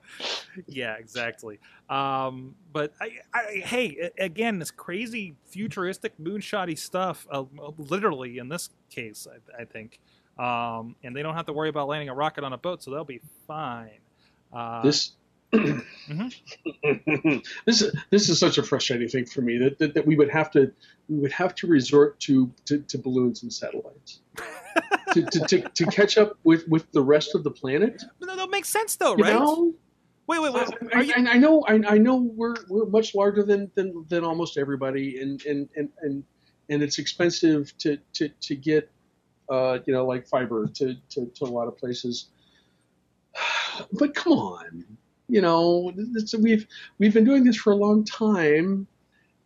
yeah, 0.68 0.96
exactly. 0.96 1.60
Um, 1.90 2.56
but 2.72 2.94
I, 3.02 3.18
I, 3.34 3.62
hey, 3.66 4.10
again, 4.18 4.58
this 4.60 4.72
crazy 4.72 5.36
futuristic 5.50 6.18
moonshotty 6.18 6.78
stuff. 6.78 7.28
Uh, 7.30 7.44
literally, 7.78 8.38
in 8.38 8.48
this 8.48 8.70
case, 8.90 9.28
I, 9.30 9.64
I 9.64 9.66
think, 9.66 10.00
um, 10.40 10.96
and 11.04 11.14
they 11.14 11.24
don't 11.24 11.36
have 11.36 11.48
to 11.48 11.54
worry 11.54 11.68
about 11.68 11.90
landing 11.90 12.08
a 12.08 12.16
rocket 12.16 12.46
on 12.46 12.54
a 12.54 12.58
boat, 12.58 12.84
so 12.84 12.92
they'll 12.92 13.04
be 13.04 13.20
fine. 13.48 14.00
Uh, 14.54 14.82
this 14.82 15.12
this 17.66 17.82
is 17.82 17.96
this 18.10 18.30
is 18.30 18.40
such 18.40 18.58
a 18.58 18.64
frustrating 18.64 19.08
thing 19.10 19.26
for 19.26 19.42
me 19.42 19.58
that, 19.58 19.78
that, 19.80 19.94
that 19.94 20.06
we 20.06 20.16
would 20.16 20.30
have 20.30 20.50
to 20.52 20.72
we 21.10 21.18
would 21.18 21.32
have 21.32 21.54
to 21.56 21.68
resort 21.68 22.20
to 22.22 22.50
to, 22.66 22.80
to 22.80 22.98
balloons 22.98 23.44
and 23.44 23.52
satellites 23.52 24.22
to, 25.14 25.24
to, 25.24 25.40
to, 25.48 25.62
to 25.62 25.86
catch 25.88 26.18
up 26.18 26.38
with, 26.46 26.66
with 26.70 26.90
the 26.94 27.02
rest 27.02 27.36
of 27.36 27.44
the 27.44 27.52
planet. 27.52 28.02
no, 28.22 28.36
that 28.36 28.50
makes 28.50 28.70
sense 28.70 28.96
though, 28.96 29.18
You 29.18 29.24
right? 29.26 29.34
know, 29.34 29.74
Wait, 30.28 30.40
wait, 30.40 30.54
wait. 30.54 30.68
I, 30.94 30.98
Are 30.98 31.04
you? 31.04 31.14
I, 31.18 31.32
I 31.32 31.38
know 31.38 31.62
I, 31.68 31.74
I 31.86 31.98
know 31.98 32.16
we're 32.16 32.56
we're 32.70 32.86
much 32.86 33.14
larger 33.16 33.44
than, 33.44 33.70
than, 33.76 34.06
than 34.08 34.24
almost 34.24 34.58
everybody, 34.58 35.20
and 35.20 35.44
and, 35.46 35.68
and, 35.76 35.90
and 36.02 36.24
and 36.70 36.82
it's 36.82 37.00
expensive 37.00 37.78
to 37.80 37.98
to, 38.14 38.30
to 38.30 38.56
get 38.56 38.90
uh, 39.50 39.80
you 39.86 39.94
know 39.94 40.06
like 40.06 40.26
fiber 40.28 40.68
to, 40.68 40.96
to, 41.10 41.26
to 41.36 41.44
a 41.44 41.52
lot 41.52 41.68
of 41.68 41.78
places. 41.78 42.28
But 43.94 44.14
come 44.14 44.34
on, 44.34 44.86
you 45.32 45.42
know 45.42 45.92
it's, 45.96 46.36
we've 46.38 46.68
we've 47.00 47.14
been 47.14 47.26
doing 47.26 47.44
this 47.44 47.58
for 47.58 47.72
a 47.72 47.76
long 47.76 48.04
time. 48.04 48.88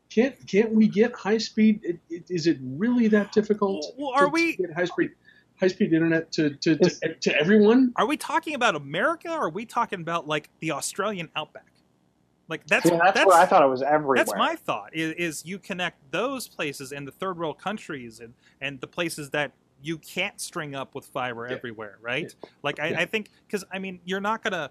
Can't 0.10 0.36
can't 0.48 0.72
we 0.72 0.88
get 0.88 1.14
high 1.16 1.38
speed? 1.38 1.80
It, 1.84 2.00
it, 2.10 2.24
is 2.30 2.48
it 2.48 2.58
really 2.62 3.08
that 3.10 3.32
difficult? 3.32 3.86
Well, 3.98 4.12
are 4.16 4.26
to, 4.26 4.30
we- 4.30 4.56
to 4.56 4.64
get 4.64 4.74
high 4.74 4.86
speed 4.86 5.12
high 5.60 5.68
speed 5.68 5.94
internet 5.94 6.32
to 6.34 6.52
to, 6.56 6.78
Is- 6.80 7.00
to, 7.00 7.14
to 7.16 7.40
everyone? 7.40 7.94
Are 7.96 8.08
we 8.08 8.18
talking 8.18 8.56
about 8.56 8.76
America? 8.76 9.30
or 9.32 9.46
Are 9.46 9.50
we 9.50 9.66
talking 9.66 10.02
about 10.02 10.28
like 10.28 10.50
the 10.60 10.72
Australian 10.72 11.30
outback? 11.36 11.72
Like 12.48 12.68
that's 12.68 12.86
yeah, 12.86 13.00
that's, 13.04 13.26
what 13.26 13.36
I 13.36 13.46
thought 13.46 13.64
it 13.64 13.70
was 13.70 13.82
everywhere. 13.82 14.18
That's 14.18 14.36
my 14.36 14.56
thought. 14.56 14.96
Is, 14.96 15.14
is 15.14 15.46
you 15.46 15.58
connect 15.58 16.12
those 16.12 16.48
places 16.48 16.92
and 16.92 17.08
the 17.08 17.12
third 17.12 17.40
world 17.40 17.58
countries 17.58 18.20
and 18.20 18.34
and 18.62 18.80
the 18.82 18.88
places 18.88 19.32
that 19.32 19.52
you 19.82 19.98
can't 19.98 20.40
string 20.40 20.76
up 20.76 20.96
with 20.96 21.06
fiber 21.06 21.48
Yeah. 21.48 21.56
everywhere, 21.56 21.98
right? 22.02 22.34
Like 22.64 22.80
I, 22.80 22.90
Yeah. 22.90 23.00
I 23.00 23.06
think 23.06 23.30
because 23.48 23.64
I 23.72 23.80
mean 23.80 24.00
you're 24.06 24.22
not 24.22 24.44
gonna. 24.44 24.70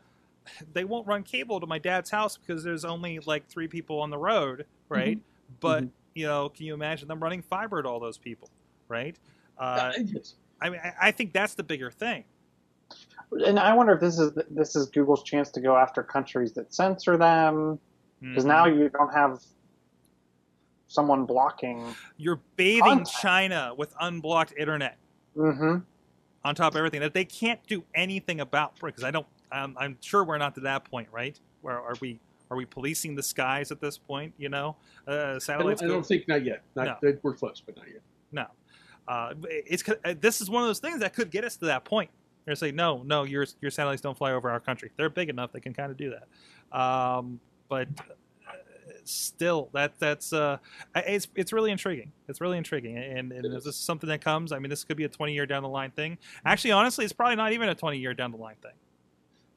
They 0.72 0.84
won't 0.84 1.07
run 1.07 1.22
cable 1.22 1.61
to 1.61 1.66
my 1.66 1.78
dad's 1.78 2.11
house 2.11 2.36
because 2.36 2.62
there's 2.62 2.84
only 2.84 3.18
like 3.20 3.47
three 3.49 3.68
people 3.68 4.01
on 4.01 4.11
the 4.11 4.18
road, 4.18 4.66
right? 4.88 5.18
But 5.61 5.84
Mhm. 5.84 5.90
you 6.14 6.26
know, 6.26 6.49
can 6.49 6.66
you 6.66 6.74
imagine 6.74 7.09
them 7.09 7.20
running 7.22 7.42
fiber 7.42 7.82
to 7.82 7.88
all 7.88 7.99
those 7.99 8.18
people, 8.18 8.49
right? 8.88 9.16
Uh, 9.59 9.92
Yes. 10.05 10.34
I 10.61 10.70
mean, 10.70 10.80
I, 10.82 11.09
I 11.09 11.11
think 11.11 11.32
that's 11.32 11.55
the 11.55 11.62
bigger 11.64 11.90
thing. 11.90 12.24
and 13.47 13.59
I 13.59 13.74
wonder 13.74 13.95
if 13.95 14.01
this 14.01 14.18
is 14.18 14.32
this 14.51 14.76
is 14.76 14.86
Google's 14.90 15.22
chance 15.24 15.51
to 15.53 15.61
go 15.61 15.76
after 15.76 16.03
countries 16.03 16.53
that 16.53 16.72
censor 16.72 17.16
them 17.16 17.80
because 18.20 18.45
Mhm. 18.45 18.49
now 18.49 18.66
you 18.66 18.88
don't 18.90 19.12
have 19.12 19.40
someone 20.86 21.24
blocking. 21.24 21.95
you're 22.16 22.40
bathing 22.57 22.99
Contact. 22.99 23.11
China 23.20 23.74
with 23.76 23.95
unblocked 24.01 24.53
internet. 24.57 24.99
hmm 25.34 25.78
on 26.45 26.55
top 26.55 26.74
of 26.74 26.76
everything 26.76 27.01
that 27.01 27.14
they 27.14 27.24
can't 27.24 27.66
do 27.66 27.82
anything 27.95 28.38
about 28.40 28.78
because 28.78 29.03
I 29.03 29.11
don't 29.11 29.26
I'm, 29.55 29.77
I'm 29.79 29.97
sure 30.01 30.25
we're 30.25 30.39
not 30.39 30.55
to 30.57 30.61
that 30.63 30.85
point 30.85 31.09
right? 31.13 31.39
Where 31.63 31.81
are 31.81 31.95
we 32.01 32.21
are 32.51 32.57
we 32.57 32.65
policing 32.65 33.15
the 33.15 33.23
skies 33.23 33.71
at 33.71 33.81
this 33.81 33.99
point 33.99 34.35
you 34.39 34.49
know? 34.49 34.77
Uh, 35.07 35.11
I 35.11 35.15
don't, 35.15 35.41
satellites 35.43 35.83
I 35.83 35.87
don't 35.87 36.07
think 36.07 36.29
not 36.29 36.45
yet. 36.45 36.63
Not 36.77 37.01
that 37.01 37.23
we're 37.23 37.35
close, 37.35 37.63
but 37.65 37.77
not 37.77 37.87
yet. 37.89 38.03
no. 38.33 38.47
Uh, 39.07 39.35
it's 39.49 39.87
uh, 39.89 40.15
this 40.19 40.41
is 40.41 40.49
one 40.49 40.63
of 40.63 40.69
those 40.69 40.79
things 40.79 41.01
that 41.01 41.15
could 41.15 41.31
get 41.31 41.45
us 41.45 41.57
to 41.57 41.67
that 41.67 41.85
point. 41.85 42.11
They're 42.45 42.55
say 42.55 42.73
no 42.73 43.03
no 43.05 43.25
your 43.25 43.47
your 43.61 43.71
satellites 43.71 44.03
don't 44.03 44.17
fly 44.17 44.33
over 44.33 44.51
our 44.51 44.61
country. 44.61 44.91
They're 44.97 45.11
big 45.11 45.29
enough 45.29 45.53
they 45.53 45.61
can 45.61 45.75
kind 45.75 45.91
of 45.91 45.97
do 45.97 46.11
that. 46.11 46.79
Um, 46.79 47.41
but 47.69 47.89
uh, 47.99 48.53
still 49.05 49.71
that 49.73 49.99
that's 49.99 50.33
uh 50.33 50.59
it's 50.95 51.29
it's 51.35 51.53
really 51.53 51.71
intriguing. 51.71 52.13
It's 52.29 52.41
really 52.41 52.59
intriguing 52.59 52.97
and, 52.97 53.33
and 53.33 53.47
is. 53.47 53.65
this 53.65 53.67
is. 53.67 53.77
something 53.77 54.09
that 54.09 54.23
comes. 54.23 54.53
I 54.53 54.59
mean 54.59 54.71
this 54.71 54.85
could 54.85 54.97
be 54.97 55.05
a 55.05 55.09
20 55.09 55.33
year 55.33 55.47
down 55.47 55.63
the 55.63 55.69
line 55.69 55.91
thing. 55.91 56.19
Actually 56.45 56.73
honestly 56.73 57.05
it's 57.05 57.13
probably 57.13 57.37
not 57.37 57.53
even 57.53 57.69
a 57.69 57.75
20 57.75 57.99
year 57.99 58.15
down 58.15 58.31
the 58.31 58.39
line 58.39 58.57
thing 58.63 58.73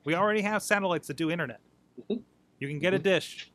we 0.07 0.15
already 0.15 0.39
have 0.41 0.63
satellites 0.63 1.05
that 1.09 1.17
do 1.17 1.29
internet. 1.29 1.59
Mhm. 2.09 2.21
you 2.59 2.67
can 2.69 2.79
get 2.79 2.93
a 2.93 2.99
dish 2.99 3.51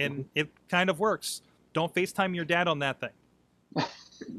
and 0.00 0.28
it 0.34 0.48
kind 0.68 0.90
of 0.90 0.98
works. 0.98 1.42
Don't 1.72 1.94
facetime 1.94 2.34
your 2.34 2.44
dad 2.44 2.66
on 2.66 2.80
that 2.80 2.98
thing. 3.00 3.10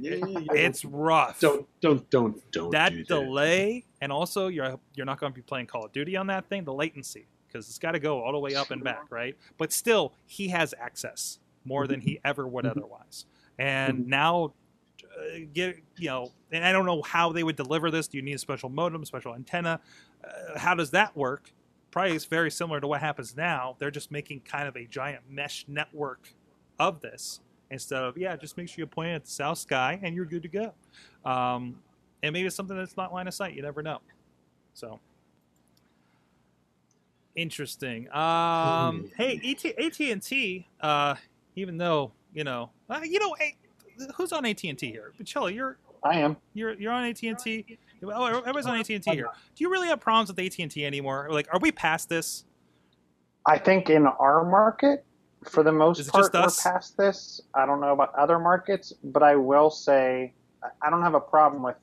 It's 0.02 0.84
rough. 0.86 1.40
Don't 1.40 1.68
don't 1.82 2.10
don't 2.10 2.52
don't 2.52 2.72
that 2.72 2.90
do 2.92 2.98
that. 3.00 3.08
delay 3.08 3.86
and 4.02 4.12
also 4.12 4.48
you're 4.48 4.80
you're 4.96 5.06
not 5.06 5.20
going 5.20 5.32
to 5.32 5.36
be 5.36 5.42
playing 5.42 5.68
call 5.68 5.86
of 5.86 5.92
duty 5.92 6.16
on 6.16 6.28
that 6.28 6.48
thing 6.48 6.64
the 6.64 6.74
latency 6.74 7.28
because 7.48 7.68
it's 7.70 7.78
got 7.80 7.92
to 7.92 8.00
go 8.00 8.22
all 8.24 8.32
the 8.32 8.40
way 8.40 8.56
up 8.56 8.72
and 8.72 8.84
back 8.84 9.06
right? 9.10 9.38
But 9.58 9.72
still 9.74 10.14
he 10.26 10.48
has 10.50 10.74
access 10.80 11.40
more 11.66 11.86
than 11.88 12.02
he 12.02 12.20
ever 12.26 12.48
would 12.48 12.66
Mhm. 12.66 12.72
otherwise. 12.72 13.26
And 13.58 14.08
now 14.08 14.54
get 15.54 15.78
you 15.98 16.08
know 16.08 16.32
and 16.52 16.66
i 16.66 16.72
don't 16.72 16.86
know 16.86 17.02
how 17.02 17.32
they 17.32 17.44
would 17.44 17.56
deliver 17.56 17.92
this 17.92 18.08
do 18.08 18.18
you 18.18 18.24
need 18.24 18.34
a 18.34 18.40
special 18.40 18.70
modem 18.70 19.06
special 19.06 19.36
antenna 19.36 19.80
uh, 20.24 20.58
how 20.58 20.74
does 20.74 20.92
that 20.92 21.16
work 21.16 21.52
price 21.94 22.26
very 22.26 22.50
similar 22.50 22.82
to 22.82 22.88
what 22.88 23.00
happens 23.00 23.38
now. 23.38 23.76
They're 23.78 23.92
just 23.92 24.12
making 24.12 24.42
kind 24.42 24.68
of 24.68 24.76
a 24.76 24.86
giant 24.86 25.22
mesh 25.30 25.64
network 25.68 26.34
of 26.80 27.00
this 27.02 27.40
instead 27.70 28.02
of 28.02 28.18
yeah, 28.18 28.36
just 28.36 28.58
make 28.58 28.68
sure 28.68 28.82
you 28.82 28.88
point 28.88 29.10
it 29.10 29.14
at 29.14 29.26
the 29.26 29.32
south 29.32 29.60
sky 29.60 30.00
and 30.02 30.16
you're 30.16 30.26
good 30.26 30.42
to 30.42 30.50
go. 30.50 30.74
Um, 31.24 31.80
and 32.24 32.34
maybe 32.34 32.48
it's 32.48 32.56
something 32.56 32.76
that's 32.76 32.98
not 32.98 33.14
line 33.14 33.28
of 33.28 33.34
sight. 33.36 33.54
You 33.54 33.62
never 33.62 33.84
know. 33.84 34.00
So 34.74 35.00
interesting. 37.36 38.12
Um, 38.12 39.12
hey, 39.16 39.40
AT 39.78 40.00
and 40.00 40.22
T. 40.22 40.68
Uh, 40.82 41.14
even 41.56 41.78
though 41.78 42.12
you 42.34 42.44
know, 42.44 42.72
uh, 42.90 43.02
you 43.04 43.20
know, 43.20 43.36
hey, 43.38 43.56
who's 44.16 44.32
on 44.32 44.46
AT 44.46 44.64
and 44.64 44.78
T 44.78 44.92
here? 44.92 45.14
Bachello, 45.20 45.54
you're 45.54 45.78
I 46.04 46.18
am. 46.20 46.38
you're 46.54 46.74
you're 46.74 46.92
on 46.92 47.06
AT 47.06 47.22
and 47.24 47.38
T. 47.38 47.78
Oh, 48.04 48.26
everybody's 48.26 48.66
on 48.66 48.78
AT 48.78 48.90
and 48.90 49.04
T 49.04 49.12
here. 49.12 49.30
Do 49.56 49.64
you 49.64 49.72
really 49.72 49.88
have 49.88 50.00
problems 50.00 50.30
with 50.30 50.40
AT 50.40 50.60
and 50.60 50.70
T 50.70 50.86
anymore? 50.86 51.28
Like, 51.32 51.48
are 51.54 51.60
we 51.60 51.72
past 51.72 52.10
this? 52.10 52.46
I 53.46 53.58
think 53.58 53.90
in 53.90 54.08
our 54.08 54.44
market, 54.44 55.06
for 55.50 55.64
the 55.64 55.72
most 55.72 56.08
part, 56.10 56.34
we're 56.34 56.42
past 56.42 56.98
this. 56.98 57.42
I 57.54 57.66
don't 57.66 57.82
know 57.82 57.94
about 57.94 58.14
other 58.16 58.40
markets, 58.40 58.94
but 59.04 59.24
I 59.24 59.36
will 59.36 59.70
say 59.70 60.34
I 60.82 60.90
don't 60.90 61.02
have 61.02 61.16
a 61.16 61.20
problem 61.20 61.64
with 61.64 61.76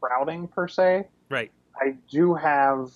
crowding 0.00 0.48
per 0.48 0.68
se. 0.68 1.08
Right. 1.30 1.50
I 1.80 1.96
do 2.10 2.34
have 2.34 2.90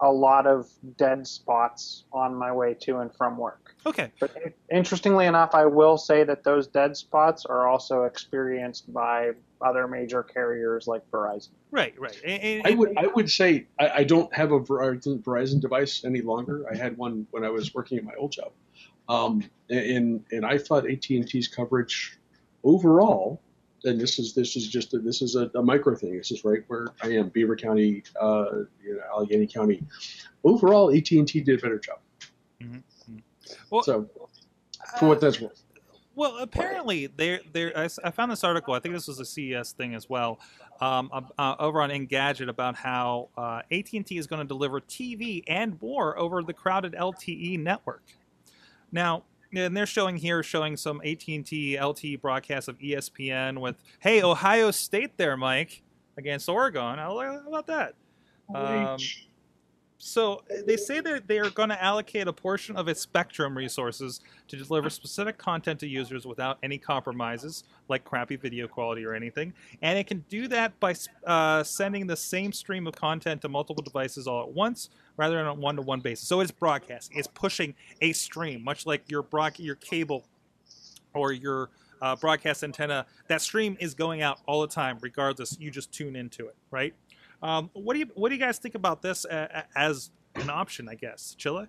a 0.00 0.10
lot 0.10 0.46
of 0.46 0.68
dead 0.96 1.26
spots 1.26 2.04
on 2.12 2.34
my 2.34 2.52
way 2.52 2.74
to 2.74 2.98
and 2.98 3.14
from 3.14 3.38
work. 3.38 3.74
Okay. 3.86 4.10
But 4.20 4.36
interestingly 4.70 5.26
enough, 5.26 5.54
I 5.54 5.64
will 5.66 5.96
say 5.96 6.24
that 6.24 6.44
those 6.44 6.66
dead 6.66 6.96
spots 6.96 7.46
are 7.46 7.66
also 7.66 8.04
experienced 8.04 8.92
by 8.92 9.30
other 9.62 9.88
major 9.88 10.22
carriers 10.22 10.86
like 10.86 11.08
Verizon. 11.10 11.50
Right. 11.70 11.98
Right. 11.98 12.20
And- 12.24 12.42
and- 12.42 12.66
I 12.66 12.70
would 12.72 12.96
I 12.98 13.06
would 13.06 13.30
say 13.30 13.66
I, 13.80 13.90
I 13.90 14.04
don't 14.04 14.32
have 14.34 14.52
a 14.52 14.60
Verizon, 14.60 15.22
Verizon 15.22 15.60
device 15.60 16.04
any 16.04 16.20
longer. 16.20 16.66
I 16.70 16.76
had 16.76 16.96
one 16.98 17.26
when 17.30 17.44
I 17.44 17.48
was 17.48 17.74
working 17.74 17.96
at 17.98 18.04
my 18.04 18.14
old 18.18 18.32
job, 18.32 18.52
um, 19.08 19.42
and 19.70 20.24
and 20.30 20.44
I 20.44 20.58
thought 20.58 20.88
AT 20.90 21.08
and 21.10 21.26
T's 21.26 21.48
coverage 21.48 22.18
overall, 22.64 23.40
and 23.86 24.00
this 24.00 24.18
is 24.18 24.34
this 24.34 24.56
is 24.56 24.68
just 24.68 24.92
a, 24.94 24.98
this 24.98 25.22
is 25.22 25.36
a, 25.36 25.50
a 25.54 25.62
micro 25.62 25.94
thing. 25.94 26.16
This 26.16 26.30
is 26.30 26.44
right 26.44 26.62
where 26.66 26.88
I 27.02 27.08
am, 27.08 27.28
Beaver 27.30 27.56
County, 27.56 28.02
uh, 28.20 28.46
you 28.82 28.96
know, 28.96 29.02
Allegheny 29.10 29.46
County. 29.46 29.82
Overall, 30.44 30.94
AT 30.94 31.10
and 31.12 31.26
T 31.26 31.40
did 31.40 31.58
a 31.58 31.62
better 31.62 31.78
job. 31.78 31.98
Well, 33.70 33.82
So 33.82 34.08
for 34.98 35.08
what 35.08 35.20
that's 35.20 35.40
worth, 35.40 35.62
Well, 36.14 36.38
apparently, 36.38 37.06
there, 37.06 37.40
there. 37.52 37.76
I, 37.76 37.88
I 38.04 38.10
found 38.10 38.32
this 38.32 38.44
article. 38.44 38.74
I 38.74 38.80
think 38.80 38.94
this 38.94 39.06
was 39.06 39.20
a 39.20 39.24
CES 39.24 39.72
thing 39.72 39.94
as 39.94 40.08
well, 40.08 40.40
um, 40.80 41.10
uh, 41.12 41.22
uh, 41.38 41.56
over 41.58 41.80
on 41.80 41.90
Engadget 41.90 42.48
about 42.48 42.74
how 42.76 43.28
uh, 43.36 43.62
AT 43.70 43.92
and 43.92 44.06
T 44.06 44.18
is 44.18 44.26
going 44.26 44.40
to 44.40 44.48
deliver 44.48 44.80
TV 44.80 45.42
and 45.46 45.80
more 45.80 46.18
over 46.18 46.42
the 46.42 46.54
crowded 46.54 46.94
LTE 46.94 47.60
network. 47.60 48.02
Now, 48.90 49.24
and 49.56 49.76
they're 49.76 49.86
showing 49.86 50.16
here, 50.16 50.42
showing 50.42 50.76
some 50.76 51.00
AT 51.04 51.26
and 51.28 51.46
T 51.46 51.76
LTE 51.76 52.20
broadcasts 52.20 52.68
of 52.68 52.78
ESPN 52.78 53.60
with, 53.60 53.76
"Hey, 54.00 54.22
Ohio 54.22 54.70
State 54.70 55.16
there, 55.16 55.36
Mike, 55.36 55.82
against 56.16 56.48
Oregon." 56.48 56.98
How 56.98 57.18
how 57.18 57.48
about 57.48 57.66
that? 57.68 57.94
Um, 58.54 58.98
so 59.98 60.42
uh, 60.50 60.56
they 60.66 60.76
say 60.76 61.00
that 61.00 61.26
they 61.26 61.38
are 61.38 61.50
going 61.50 61.68
to 61.70 61.82
allocate 61.82 62.28
a 62.28 62.32
portion 62.32 62.76
of 62.76 62.88
its 62.88 63.00
spectrum 63.00 63.56
resources 63.56 64.20
to 64.48 64.56
deliver 64.56 64.90
specific 64.90 65.38
content 65.38 65.80
to 65.80 65.88
users 65.88 66.26
without 66.26 66.58
any 66.62 66.78
compromises, 66.78 67.64
like 67.88 68.04
crappy 68.04 68.36
video 68.36 68.68
quality 68.68 69.04
or 69.04 69.14
anything. 69.14 69.52
And 69.82 69.98
it 69.98 70.06
can 70.06 70.24
do 70.28 70.48
that 70.48 70.78
by 70.80 70.94
uh, 71.26 71.62
sending 71.62 72.06
the 72.06 72.16
same 72.16 72.52
stream 72.52 72.86
of 72.86 72.94
content 72.94 73.42
to 73.42 73.48
multiple 73.48 73.82
devices 73.82 74.26
all 74.26 74.42
at 74.42 74.50
once, 74.50 74.90
rather 75.16 75.36
than 75.36 75.46
on 75.46 75.56
a 75.56 75.60
one-to-one 75.60 76.00
basis. 76.00 76.28
So 76.28 76.40
it's 76.40 76.50
broadcasting. 76.50 77.18
It's 77.18 77.28
pushing 77.28 77.74
a 78.00 78.12
stream, 78.12 78.62
much 78.62 78.86
like 78.86 79.10
your 79.10 79.26
your 79.56 79.76
cable 79.76 80.24
or 81.14 81.32
your 81.32 81.70
uh, 82.02 82.14
broadcast 82.16 82.62
antenna. 82.62 83.06
That 83.28 83.40
stream 83.40 83.76
is 83.80 83.94
going 83.94 84.22
out 84.22 84.40
all 84.46 84.60
the 84.60 84.68
time, 84.68 84.98
regardless. 85.00 85.56
You 85.58 85.70
just 85.70 85.92
tune 85.92 86.16
into 86.16 86.46
it, 86.46 86.56
right? 86.70 86.94
Um, 87.42 87.70
what 87.74 87.94
do 87.94 88.00
you 88.00 88.06
what 88.14 88.30
do 88.30 88.34
you 88.34 88.40
guys 88.40 88.58
think 88.58 88.74
about 88.74 89.02
this 89.02 89.24
as 89.24 90.10
an 90.34 90.50
option? 90.50 90.88
I 90.88 90.94
guess 90.94 91.36
Chilla. 91.38 91.68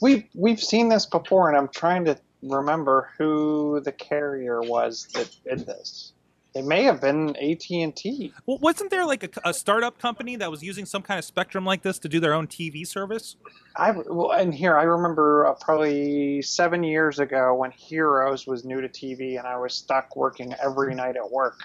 We've 0.00 0.24
we've 0.34 0.60
seen 0.60 0.88
this 0.88 1.06
before, 1.06 1.48
and 1.48 1.56
I'm 1.56 1.68
trying 1.68 2.04
to 2.06 2.18
remember 2.42 3.10
who 3.18 3.80
the 3.80 3.92
carrier 3.92 4.60
was 4.62 5.08
that 5.14 5.34
did 5.44 5.66
this. 5.66 6.12
It 6.54 6.64
may 6.64 6.84
have 6.84 7.00
been 7.00 7.30
AT 7.36 7.68
and 7.70 7.96
T. 7.96 8.32
Well, 8.46 8.58
wasn't 8.58 8.90
there 8.90 9.04
like 9.04 9.24
a, 9.24 9.48
a 9.48 9.52
startup 9.52 9.98
company 9.98 10.36
that 10.36 10.52
was 10.52 10.62
using 10.62 10.86
some 10.86 11.02
kind 11.02 11.18
of 11.18 11.24
spectrum 11.24 11.64
like 11.64 11.82
this 11.82 11.98
to 12.00 12.08
do 12.08 12.20
their 12.20 12.32
own 12.32 12.46
TV 12.46 12.86
service? 12.86 13.34
I 13.74 13.90
well, 13.90 14.30
and 14.30 14.54
here 14.54 14.78
I 14.78 14.84
remember 14.84 15.48
uh, 15.48 15.54
probably 15.54 16.42
seven 16.42 16.84
years 16.84 17.18
ago 17.18 17.54
when 17.54 17.72
Heroes 17.72 18.46
was 18.46 18.64
new 18.64 18.80
to 18.80 18.88
TV, 18.88 19.36
and 19.36 19.48
I 19.48 19.56
was 19.56 19.74
stuck 19.74 20.14
working 20.14 20.54
every 20.62 20.94
night 20.94 21.16
at 21.16 21.28
work. 21.28 21.58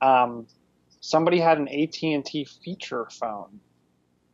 Um, 0.00 0.48
somebody 1.02 1.38
had 1.40 1.58
an 1.58 1.68
AT 1.68 2.02
and 2.02 2.24
T 2.24 2.44
feature 2.44 3.06
phone, 3.10 3.60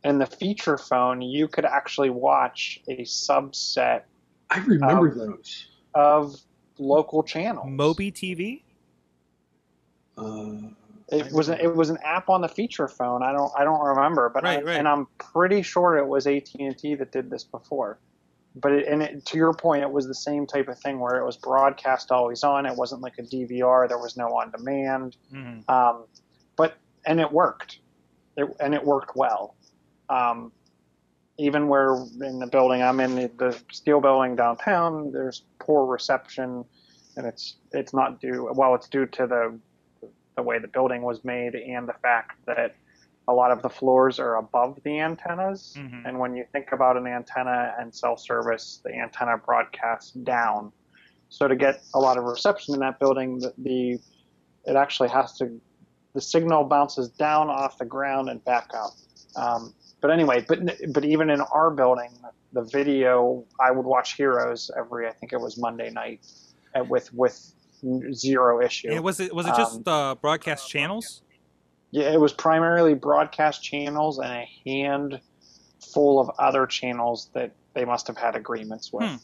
and 0.03 0.21
the 0.21 0.25
feature 0.25 0.77
phone 0.77 1.21
you 1.21 1.47
could 1.49 1.65
actually 1.65 2.09
watch 2.11 2.79
a 2.87 3.01
subset 3.01 4.03
I 4.49 4.59
remember 4.65 5.09
Um, 5.11 5.17
those. 5.17 5.67
of 5.93 6.35
local 6.77 7.21
channels. 7.23 7.67
MobiTV. 7.67 8.61
Uh, 10.17 10.69
It 11.11 11.31
was 11.31 11.49
a, 11.49 11.61
it 11.63 11.75
was 11.75 11.89
an 11.89 11.97
app 12.03 12.29
on 12.29 12.41
the 12.41 12.47
feature 12.47 12.87
phone. 12.87 13.23
I 13.23 13.31
don't 13.31 13.51
I 13.57 13.63
don't 13.63 13.83
remember, 13.83 14.29
but 14.29 14.43
Right, 14.43 14.59
I, 14.59 14.63
right. 14.63 14.77
and 14.77 14.87
I'm 14.87 15.07
pretty 15.17 15.61
sure 15.63 15.97
it 15.97 16.07
was 16.07 16.27
AT 16.27 16.49
and 16.59 16.77
T 16.77 16.93
that 16.95 17.11
did 17.11 17.29
this 17.31 17.43
before. 17.43 17.97
But 18.55 18.71
it, 18.73 18.87
and 18.87 19.01
it, 19.03 19.25
to 19.27 19.37
your 19.37 19.53
point, 19.53 19.83
it 19.83 19.91
was 19.91 20.07
the 20.07 20.13
same 20.15 20.45
type 20.47 20.67
of 20.67 20.77
thing 20.79 20.99
where 20.99 21.17
it 21.17 21.25
was 21.25 21.37
broadcast 21.37 22.11
always 22.11 22.43
on. 22.43 22.65
It 22.65 22.75
wasn't 22.75 23.01
like 23.01 23.17
a 23.19 23.23
DVR. 23.23 23.87
There 23.87 23.97
was 23.99 24.17
no 24.17 24.27
on 24.27 24.51
demand. 24.51 25.17
Mhm. 25.33 25.67
Um, 25.69 26.05
but 26.07 26.28
and 27.09 27.19
it 27.19 27.29
worked, 27.29 27.79
it, 28.37 28.47
and 28.61 28.73
it 28.73 28.85
worked 28.85 29.15
well. 29.15 29.55
Um, 30.09 30.53
even 31.37 31.67
where 31.67 31.95
in 32.21 32.39
the 32.39 32.47
building 32.47 32.81
I'm 32.81 32.99
in, 32.99 33.15
the, 33.15 33.31
the 33.37 33.59
steel 33.71 33.99
building 33.99 34.35
downtown, 34.35 35.11
there's 35.11 35.43
poor 35.59 35.85
reception, 35.85 36.63
and 37.17 37.25
it's 37.25 37.57
it's 37.71 37.93
not 37.93 38.21
due 38.21 38.49
well, 38.53 38.75
it's 38.75 38.87
due 38.87 39.07
to 39.07 39.27
the 39.27 39.59
the 40.37 40.43
way 40.43 40.59
the 40.59 40.67
building 40.67 41.01
was 41.01 41.25
made 41.25 41.55
and 41.55 41.87
the 41.87 41.95
fact 42.01 42.37
that 42.45 42.75
a 43.27 43.33
lot 43.33 43.51
of 43.51 43.61
the 43.61 43.69
floors 43.69 44.19
are 44.19 44.37
above 44.37 44.79
the 44.83 44.99
antennas. 44.99 45.75
Mhm. 45.77 46.07
And 46.07 46.19
when 46.19 46.35
you 46.35 46.45
think 46.51 46.71
about 46.71 46.95
an 46.97 47.07
antenna 47.07 47.75
and 47.79 47.93
cell 47.93 48.17
service, 48.17 48.81
the 48.83 48.93
antenna 48.95 49.37
broadcasts 49.37 50.11
down. 50.11 50.71
So 51.29 51.47
to 51.47 51.55
get 51.55 51.81
a 51.93 51.99
lot 51.99 52.17
of 52.17 52.23
reception 52.23 52.73
in 52.73 52.79
that 52.79 52.99
building, 52.99 53.39
the, 53.39 53.53
the 53.57 53.99
it 54.65 54.75
actually 54.75 55.09
has 55.09 55.37
to 55.37 55.59
the 56.13 56.21
signal 56.21 56.63
bounces 56.63 57.09
down 57.09 57.49
off 57.49 57.77
the 57.77 57.85
ground 57.85 58.29
and 58.29 58.43
back 58.43 58.69
up. 58.73 58.91
Um, 59.35 59.73
but 60.01 60.11
anyway, 60.11 60.45
but 60.47 60.59
but 60.93 61.05
even 61.05 61.29
in 61.29 61.41
our 61.41 61.71
building, 61.71 62.11
the 62.53 62.63
video 62.63 63.45
I 63.59 63.71
would 63.71 63.85
watch 63.85 64.15
Heroes 64.15 64.71
every 64.77 65.07
I 65.07 65.11
think 65.11 65.33
it 65.33 65.39
was 65.39 65.57
Monday 65.57 65.89
night, 65.89 66.25
uh, 66.75 66.83
with 66.83 67.13
with 67.13 67.53
zero 68.13 68.61
issue. 68.61 68.91
And 68.91 69.03
was 69.03 69.19
it 69.19 69.33
was 69.33 69.45
it 69.47 69.55
just 69.55 69.87
uh, 69.87 70.15
broadcast 70.21 70.69
channels? 70.69 71.21
Yeah, 71.91 72.11
it 72.13 72.19
was 72.19 72.33
primarily 72.33 72.93
broadcast 72.93 73.63
channels 73.63 74.19
and 74.19 74.31
a 74.31 74.49
handful 74.65 76.19
of 76.19 76.29
other 76.37 76.67
channels 76.67 77.29
that 77.33 77.51
they 77.73 77.83
must 77.83 78.07
have 78.07 78.17
had 78.17 78.35
agreements 78.35 78.93
with. 78.93 79.09
Hmm. 79.09 79.15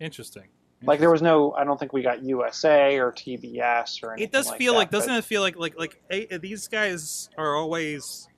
Interesting. 0.00 0.48
Like 0.82 1.00
there 1.00 1.10
was 1.10 1.22
no, 1.22 1.52
I 1.52 1.64
don't 1.64 1.78
think 1.78 1.92
we 1.92 2.02
got 2.02 2.22
USA 2.22 2.98
or 2.98 3.10
TBS 3.12 4.02
or 4.02 4.12
anything. 4.12 4.24
It 4.28 4.32
does 4.32 4.48
like 4.48 4.58
feel 4.58 4.74
that, 4.74 4.78
like, 4.80 4.90
doesn't 4.90 5.10
but- 5.12 5.18
it 5.18 5.24
feel 5.24 5.40
like 5.40 5.56
like 5.56 5.78
like 5.78 6.02
eh, 6.10 6.38
these 6.38 6.68
guys 6.68 7.30
are 7.38 7.56
always. 7.56 8.28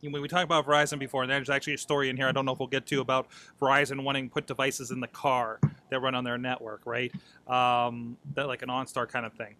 you 0.00 0.08
know, 0.08 0.14
When 0.14 0.22
we 0.22 0.28
talk 0.28 0.42
about 0.44 0.66
Verizon 0.66 0.98
before, 0.98 1.22
and 1.22 1.30
there's 1.30 1.48
actually 1.50 1.74
a 1.74 1.78
story 1.78 2.08
in 2.10 2.16
here 2.16 2.26
I 2.28 2.32
don't 2.32 2.44
know 2.44 2.52
if 2.52 2.58
we'll 2.58 2.66
get 2.68 2.86
to 2.86 3.00
about 3.00 3.28
Verizon 3.60 4.02
wanting 4.02 4.28
to 4.28 4.32
put 4.34 4.46
devices 4.46 4.90
in 4.90 5.00
the 5.00 5.06
car 5.08 5.60
that 5.90 6.00
run 6.00 6.14
on 6.14 6.24
their 6.24 6.38
network, 6.38 6.82
right? 6.86 7.12
Um, 7.46 8.16
that 8.34 8.48
like 8.48 8.62
an 8.62 8.68
OnStar 8.68 9.08
kind 9.08 9.24
of 9.26 9.32
thing. 9.34 9.54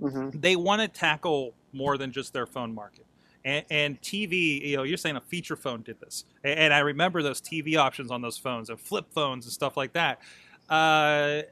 Mhm. 0.00 0.38
they 0.42 0.56
want 0.56 0.82
to 0.82 0.88
tackle 0.88 1.54
more 1.72 1.96
than 1.96 2.12
just 2.12 2.32
their 2.34 2.44
phone 2.46 2.74
market. 2.74 3.06
And, 3.46 3.64
and 3.70 4.02
TV, 4.02 4.60
you 4.68 4.76
know, 4.76 4.82
you're 4.82 4.98
saying 4.98 5.16
a 5.16 5.20
feature 5.22 5.56
phone 5.56 5.80
did 5.82 6.00
this, 6.00 6.24
and, 6.44 6.58
and 6.58 6.74
I 6.74 6.80
remember 6.80 7.22
those 7.22 7.40
TV 7.40 7.76
options 7.76 8.10
on 8.10 8.20
those 8.20 8.36
phones 8.36 8.68
and 8.70 8.78
flip 8.78 9.06
phones 9.14 9.46
and 9.46 9.52
stuff 9.54 9.74
like 9.76 9.92
that. 9.94 10.20
Uh, 10.68 11.42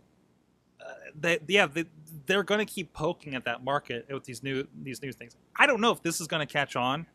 they, 1.19 1.39
yeah, 1.49 1.67
they, 1.67 1.85
they're 2.27 2.43
going 2.43 2.65
to 2.65 2.71
keep 2.71 2.93
poking 2.93 3.35
at 3.35 3.45
that 3.45 3.63
market 3.65 4.07
with 4.11 4.25
these 4.25 4.43
new 4.43 4.67
these 4.83 5.03
new 5.03 5.13
things. 5.13 5.37
I 5.57 5.67
don't 5.67 5.81
know 5.81 5.91
if 5.93 6.03
this 6.03 6.21
is 6.21 6.27
going 6.27 6.47
to 6.47 6.53
catch 6.53 6.77
on. 6.77 7.07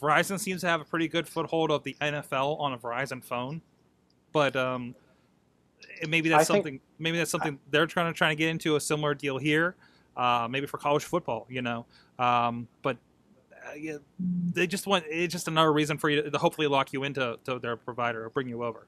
Verizon 0.00 0.38
seems 0.38 0.60
to 0.60 0.66
have 0.68 0.80
a 0.80 0.84
pretty 0.84 1.08
good 1.08 1.26
foothold 1.26 1.70
of 1.70 1.82
the 1.82 1.96
NFL 2.00 2.60
on 2.60 2.72
a 2.74 2.78
Verizon 2.78 3.24
phone, 3.24 3.62
but 4.32 4.54
um, 4.54 4.94
maybe 6.06 6.28
that's 6.28 6.50
I 6.50 6.54
think- 6.54 6.64
something. 6.64 6.80
maybe 6.98 7.18
that's 7.18 7.30
something 7.30 7.58
they're 7.70 7.86
trying 7.86 8.12
to 8.12 8.16
trying 8.16 8.36
to 8.36 8.38
get 8.38 8.48
into 8.50 8.76
a 8.76 8.80
similar 8.80 9.14
deal 9.14 9.38
here. 9.38 9.74
Uh, 10.16 10.48
maybe 10.50 10.66
for 10.66 10.78
college 10.78 11.04
football, 11.04 11.46
you 11.50 11.60
know. 11.62 11.84
Um, 12.18 12.68
but 12.82 12.96
uh, 13.66 13.74
yeah, 13.74 13.96
they 14.18 14.66
just 14.66 14.86
want 14.86 15.04
it's 15.08 15.32
just 15.32 15.46
another 15.48 15.72
reason 15.72 15.98
for 15.98 16.08
you 16.08 16.22
to, 16.22 16.30
to 16.30 16.38
hopefully 16.38 16.66
lock 16.66 16.92
you 16.92 17.02
into 17.02 17.38
to 17.44 17.58
their 17.58 17.76
provider 17.76 18.24
or 18.24 18.30
bring 18.30 18.48
you 18.48 18.64
over. 18.64 18.86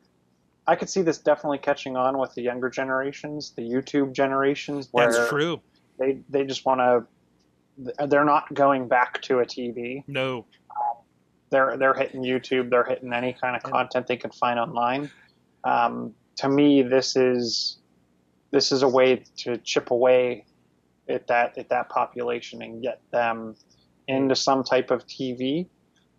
I 0.68 0.76
could 0.76 0.90
see 0.90 1.00
this 1.00 1.16
definitely 1.16 1.58
catching 1.58 1.96
on 1.96 2.18
with 2.18 2.34
the 2.34 2.42
younger 2.42 2.68
generations, 2.68 3.54
the 3.56 3.62
YouTube 3.62 4.12
generations, 4.12 4.88
where 4.92 5.10
That's 5.10 5.30
true. 5.30 5.60
they 5.98 6.18
they 6.28 6.44
just 6.44 6.66
want 6.66 6.80
to. 6.80 8.06
They're 8.06 8.24
not 8.24 8.52
going 8.52 8.86
back 8.86 9.22
to 9.22 9.38
a 9.38 9.46
TV. 9.46 10.04
No. 10.06 10.44
They're 11.50 11.78
they're 11.78 11.94
hitting 11.94 12.22
YouTube. 12.22 12.68
They're 12.68 12.84
hitting 12.84 13.14
any 13.14 13.32
kind 13.32 13.56
of 13.56 13.62
content 13.62 14.06
they 14.06 14.18
can 14.18 14.30
find 14.30 14.58
online. 14.60 15.10
Um, 15.64 16.14
to 16.36 16.50
me, 16.50 16.82
this 16.82 17.16
is 17.16 17.78
this 18.50 18.70
is 18.70 18.82
a 18.82 18.88
way 18.88 19.24
to 19.38 19.56
chip 19.56 19.90
away 19.90 20.44
at 21.08 21.26
that 21.28 21.56
at 21.56 21.70
that 21.70 21.88
population 21.88 22.60
and 22.60 22.82
get 22.82 23.00
them 23.10 23.56
into 24.06 24.36
some 24.36 24.62
type 24.62 24.90
of 24.90 25.06
TV 25.06 25.66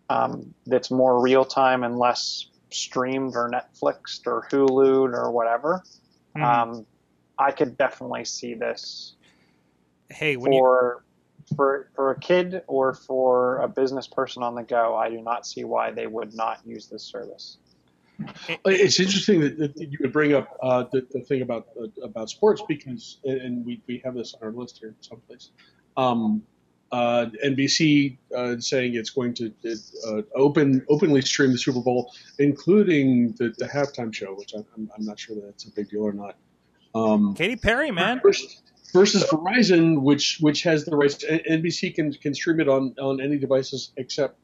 um, 0.08 0.52
that's 0.66 0.90
more 0.90 1.22
real 1.22 1.44
time 1.44 1.84
and 1.84 1.96
less 1.96 2.49
streamed 2.72 3.34
or 3.36 3.50
Netflixed 3.50 4.26
or 4.26 4.46
Hulu 4.50 5.12
or 5.12 5.30
whatever. 5.30 5.82
Mhm. 6.36 6.42
Um, 6.42 6.86
I 7.38 7.52
could 7.52 7.76
definitely 7.76 8.24
see 8.24 8.54
this 8.54 9.16
hey, 10.10 10.36
when 10.36 10.52
you 10.52 10.58
for 10.58 11.04
for 11.56 11.90
for 11.94 12.10
a 12.10 12.18
kid 12.18 12.62
or 12.66 12.94
for 12.94 13.58
a 13.58 13.68
business 13.68 14.06
person 14.06 14.42
on 14.42 14.54
the 14.54 14.62
go. 14.62 14.94
I 14.96 15.10
do 15.10 15.20
not 15.20 15.46
see 15.46 15.64
why 15.64 15.90
they 15.90 16.06
would 16.06 16.34
not 16.34 16.60
use 16.64 16.86
this 16.86 17.02
service. 17.02 17.58
It's 18.66 19.00
interesting 19.00 19.40
that, 19.40 19.58
that 19.58 19.90
you 19.90 19.98
would 20.02 20.12
bring 20.12 20.34
up 20.34 20.54
uh, 20.62 20.84
the, 20.92 21.06
the 21.10 21.20
thing 21.20 21.42
about 21.42 21.68
uh, 21.80 21.86
about 22.02 22.28
sports 22.28 22.62
because, 22.68 23.18
and 23.24 23.64
we, 23.64 23.80
we 23.86 24.02
have 24.04 24.14
this 24.14 24.34
on 24.34 24.46
our 24.46 24.52
list 24.52 24.78
here 24.78 24.94
someplace. 25.00 25.50
Um, 25.96 26.42
uh, 26.92 27.26
NBC 27.44 28.16
uh, 28.36 28.58
saying 28.58 28.94
it's 28.94 29.10
going 29.10 29.34
to 29.34 29.52
uh, 30.08 30.22
open 30.34 30.84
openly 30.88 31.22
stream 31.22 31.52
the 31.52 31.58
Super 31.58 31.80
Bowl, 31.80 32.12
including 32.38 33.32
the, 33.38 33.54
the 33.58 33.66
halftime 33.66 34.12
show, 34.12 34.34
which 34.34 34.54
I'm, 34.54 34.66
I'm- 34.76 35.04
not 35.04 35.18
sure 35.18 35.36
that 35.36 35.48
it's 35.48 35.64
a 35.64 35.70
big 35.70 35.88
deal 35.90 36.02
or 36.02 36.12
not. 36.12 36.36
Um, 36.94 37.34
Katy 37.34 37.56
Perry, 37.56 37.90
man. 37.90 38.20
versus, 38.22 38.62
versus 38.92 39.24
Verizon, 39.24 40.02
which 40.02 40.38
which 40.40 40.62
has 40.64 40.84
the 40.84 40.96
rights. 40.96 41.24
NBC 41.24 41.94
can 41.94 42.12
can 42.12 42.34
stream 42.34 42.60
it 42.60 42.68
on 42.68 42.94
on 43.00 43.20
any 43.20 43.38
devices 43.38 43.92
except 43.96 44.38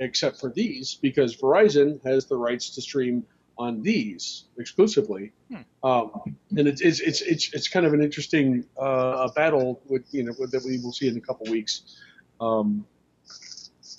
except 0.00 0.40
for 0.40 0.50
these 0.50 0.96
because 0.96 1.36
Verizon 1.36 2.04
has 2.04 2.26
the 2.26 2.36
rights 2.36 2.70
to 2.74 2.82
stream 2.82 3.24
on 3.58 3.82
these 3.82 4.44
exclusively. 4.58 5.32
Hmm. 5.48 5.86
Um, 5.88 6.36
and 6.56 6.68
it's, 6.68 6.80
it's 6.80 7.00
it's 7.00 7.20
it's 7.20 7.54
it's 7.54 7.68
kind 7.68 7.86
of 7.86 7.92
an 7.92 8.02
interesting 8.02 8.64
uh, 8.78 9.28
battle 9.32 9.82
with 9.86 10.04
you 10.12 10.24
know 10.24 10.32
that 10.32 10.62
we 10.64 10.78
will 10.78 10.92
see 10.92 11.08
in 11.08 11.16
a 11.16 11.20
couple 11.20 11.50
weeks. 11.50 11.96
Um, 12.40 12.86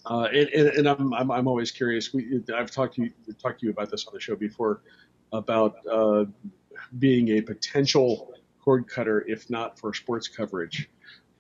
uh, 0.05 0.27
and, 0.33 0.49
and, 0.49 0.67
and 0.67 0.89
I'm, 0.89 1.13
I'm, 1.13 1.31
I'm 1.31 1.47
always 1.47 1.71
curious. 1.71 2.13
We, 2.13 2.43
I've 2.53 2.71
talked 2.71 2.95
to 2.95 3.03
you 3.03 3.11
talked 3.41 3.61
to 3.61 3.65
you 3.65 3.71
about 3.71 3.89
this 3.89 4.05
on 4.05 4.13
the 4.13 4.19
show 4.19 4.35
before 4.35 4.81
about 5.31 5.75
uh, 5.89 6.25
being 6.99 7.29
a 7.29 7.41
potential 7.41 8.33
cord 8.61 8.87
cutter 8.87 9.23
if 9.27 9.49
not 9.49 9.79
for 9.79 9.93
sports 9.93 10.27
coverage. 10.27 10.89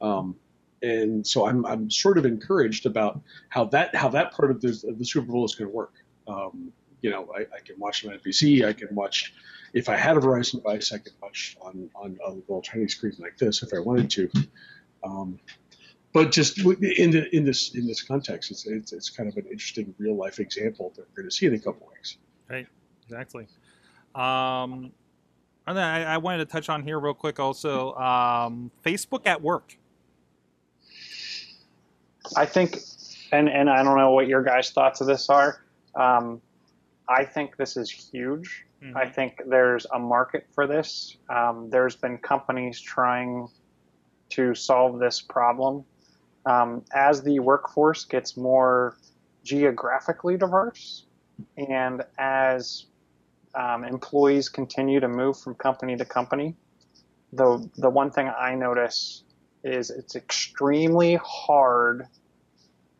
Um, 0.01 0.35
and 0.81 1.25
so 1.25 1.47
I'm, 1.47 1.65
I'm 1.65 1.89
sort 1.89 2.17
of 2.17 2.25
encouraged 2.25 2.85
about 2.85 3.21
how 3.49 3.65
that 3.65 3.95
how 3.95 4.09
that 4.09 4.33
part 4.33 4.51
of 4.51 4.61
the, 4.61 4.69
of 4.87 4.99
the 4.99 5.05
Super 5.05 5.31
Bowl 5.31 5.45
is 5.45 5.55
going 5.55 5.69
to 5.69 5.75
work. 5.75 5.93
Um, 6.27 6.71
you 7.03 7.11
know, 7.11 7.29
I, 7.35 7.41
I 7.41 7.59
can 7.63 7.77
watch 7.77 8.03
on 8.05 8.17
NBC. 8.17 8.65
I 8.65 8.73
can 8.73 8.95
watch 8.95 9.33
if 9.73 9.89
I 9.89 9.97
had 9.97 10.17
a 10.17 10.21
Verizon 10.21 10.63
device. 10.63 10.91
I 10.91 10.97
could 10.97 11.11
watch 11.21 11.55
on 11.61 11.89
on 11.93 12.17
a 12.25 12.31
little 12.31 12.61
tiny 12.61 12.87
screen 12.87 13.13
like 13.19 13.37
this 13.37 13.61
if 13.61 13.73
I 13.73 13.79
wanted 13.79 14.09
to. 14.11 14.31
Um, 15.03 15.37
but 16.13 16.31
just 16.31 16.59
in 16.59 17.11
the, 17.11 17.27
in 17.35 17.43
this 17.43 17.75
in 17.75 17.85
this 17.85 18.01
context, 18.01 18.51
it's, 18.51 18.65
it's 18.65 18.93
it's 18.93 19.09
kind 19.09 19.29
of 19.29 19.35
an 19.35 19.45
interesting 19.51 19.93
real 19.99 20.15
life 20.15 20.39
example 20.39 20.93
that 20.95 21.05
we're 21.09 21.23
going 21.23 21.29
to 21.29 21.35
see 21.35 21.45
in 21.45 21.53
a 21.53 21.59
couple 21.59 21.87
weeks. 21.93 22.17
Right, 22.49 22.67
exactly. 23.03 23.47
Um, 24.15 24.93
and 25.67 25.77
then 25.77 25.83
I, 25.83 26.13
I 26.13 26.17
wanted 26.17 26.37
to 26.37 26.45
touch 26.45 26.69
on 26.69 26.83
here 26.83 26.99
real 26.99 27.13
quick 27.13 27.39
also 27.39 27.93
um, 27.95 28.71
Facebook 28.85 29.25
at 29.25 29.41
work. 29.41 29.77
I 32.37 32.45
think, 32.45 32.77
and 33.33 33.49
and 33.49 33.69
I 33.69 33.83
don't 33.83 33.97
know 33.97 34.11
what 34.11 34.27
your 34.27 34.41
guys' 34.41 34.71
thoughts 34.71 35.01
of 35.01 35.07
this 35.07 35.29
are. 35.29 35.61
Um, 35.95 36.41
I 37.07 37.25
think 37.25 37.57
this 37.57 37.77
is 37.77 37.89
huge. 37.89 38.65
Mhm. 38.81 38.95
I 38.95 39.09
think 39.09 39.41
there's 39.47 39.85
a 39.93 39.99
market 39.99 40.47
for 40.53 40.67
this. 40.67 41.17
Um, 41.29 41.69
there's 41.69 41.95
been 41.95 42.17
companies 42.17 42.79
trying 42.79 43.47
to 44.29 44.55
solve 44.55 44.99
this 44.99 45.21
problem. 45.21 45.85
Um, 46.45 46.83
as 46.93 47.21
the 47.21 47.39
workforce 47.39 48.03
gets 48.05 48.35
more 48.35 48.97
geographically 49.43 50.37
diverse, 50.37 51.05
and 51.57 52.03
as 52.17 52.85
um, 53.55 53.83
employees 53.83 54.49
continue 54.49 54.99
to 54.99 55.07
move 55.07 55.39
from 55.39 55.55
company 55.55 55.95
to 55.95 56.05
company, 56.05 56.55
the 57.33 57.69
the 57.77 57.89
one 57.89 58.11
thing 58.11 58.29
I 58.29 58.55
notice 58.55 59.23
is 59.63 59.89
it's 59.89 60.15
extremely 60.15 61.15
hard 61.23 62.07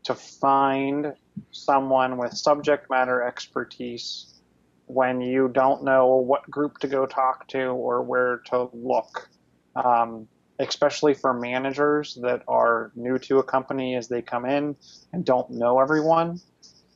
to 0.04 0.16
find 0.16 1.14
someone 1.52 2.18
with 2.18 2.34
subject 2.34 2.90
matter 2.90 3.22
expertise 3.22 4.42
when 4.86 5.22
you 5.22 5.48
don't 5.48 5.84
know 5.84 6.16
what 6.16 6.50
group 6.50 6.78
to 6.80 6.88
go 6.88 7.06
talk 7.06 7.48
to 7.50 7.66
or 7.68 8.02
where 8.02 8.42
to 8.46 8.70
look. 8.74 9.30
Um, 9.76 10.28
especially 10.60 11.14
for 11.14 11.34
managers 11.34 12.18
that 12.22 12.44
are 12.48 12.92
new 12.96 13.18
to 13.18 13.40
a 13.40 13.44
company 13.44 13.96
as 13.96 14.08
they 14.08 14.22
come 14.22 14.46
in 14.46 14.76
and 15.12 15.26
don't 15.26 15.50
know 15.50 15.80
everyone. 15.80 16.40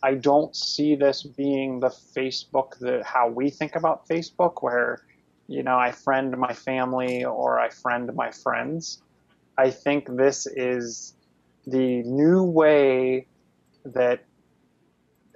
I 0.03 0.13
don't 0.13 0.55
see 0.55 0.95
this 0.95 1.23
being 1.23 1.79
the 1.79 1.89
Facebook 1.89 2.77
that 2.79 3.03
how 3.03 3.29
we 3.29 3.49
think 3.49 3.75
about 3.75 4.07
Facebook, 4.07 4.61
where 4.61 5.01
you 5.47 5.63
know 5.63 5.77
I 5.77 5.91
friend 5.91 6.38
my 6.38 6.53
family 6.53 7.25
or 7.25 7.59
I 7.59 7.69
friend 7.69 8.13
my 8.15 8.31
friends. 8.31 9.01
I 9.57 9.71
think 9.71 10.15
this 10.15 10.45
is 10.45 11.15
the 11.65 12.03
new 12.03 12.43
way 12.43 13.25
that 13.85 14.23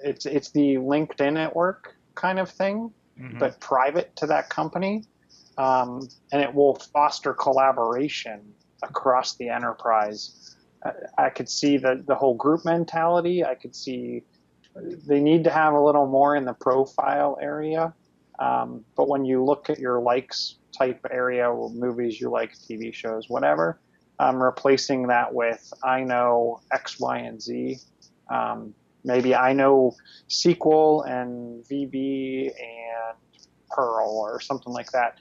it's 0.04 0.26
it's 0.26 0.52
the 0.52 0.76
LinkedIn 0.76 1.38
at 1.38 1.56
work 1.56 1.96
kind 2.16 2.40
of 2.40 2.50
thing, 2.50 2.92
Mhm. 3.20 3.40
but 3.40 3.60
private 3.60 4.16
to 4.18 4.28
that 4.28 4.50
company, 4.50 5.04
um, 5.58 6.08
and 6.32 6.42
it 6.42 6.54
will 6.54 6.76
foster 6.94 7.34
collaboration 7.34 8.54
across 8.84 9.36
the 9.36 9.50
enterprise. 9.50 10.56
I, 10.84 10.92
I 11.26 11.30
could 11.30 11.50
see 11.50 11.78
the 11.78 12.04
the 12.06 12.16
whole 12.16 12.36
group 12.36 12.66
mentality. 12.66 13.44
I 13.46 13.56
could 13.56 13.76
see 13.76 14.24
they 15.08 15.20
need 15.20 15.44
to 15.44 15.50
have 15.50 15.74
a 15.74 15.80
little 15.82 16.08
more 16.08 16.36
in 16.36 16.46
the 16.46 16.54
profile 16.54 17.38
area. 17.42 17.94
Um, 18.40 18.86
but 18.96 19.08
when 19.08 19.26
you 19.26 19.44
look 19.44 19.70
at 19.70 19.80
your 19.80 20.00
likes 20.00 20.58
type 20.76 21.06
area, 21.12 21.54
movies 21.74 22.20
you 22.20 22.30
like, 22.32 22.54
TV 22.54 22.94
shows, 22.94 23.30
whatever, 23.30 23.82
I'm 24.18 24.42
replacing 24.42 25.08
that 25.08 25.34
with 25.34 25.62
I 25.84 26.04
know 26.04 26.62
X, 26.72 27.00
Y, 27.00 27.18
and 27.18 27.42
Z. 27.42 27.78
Um, 28.32 28.74
maybe 29.04 29.36
I 29.36 29.54
know 29.54 29.96
SQL 30.30 31.08
and 31.08 31.64
VB 31.66 32.48
and 32.48 33.18
Perl 33.70 34.18
or 34.18 34.40
something 34.40 34.74
like 34.74 34.92
that. 34.92 35.20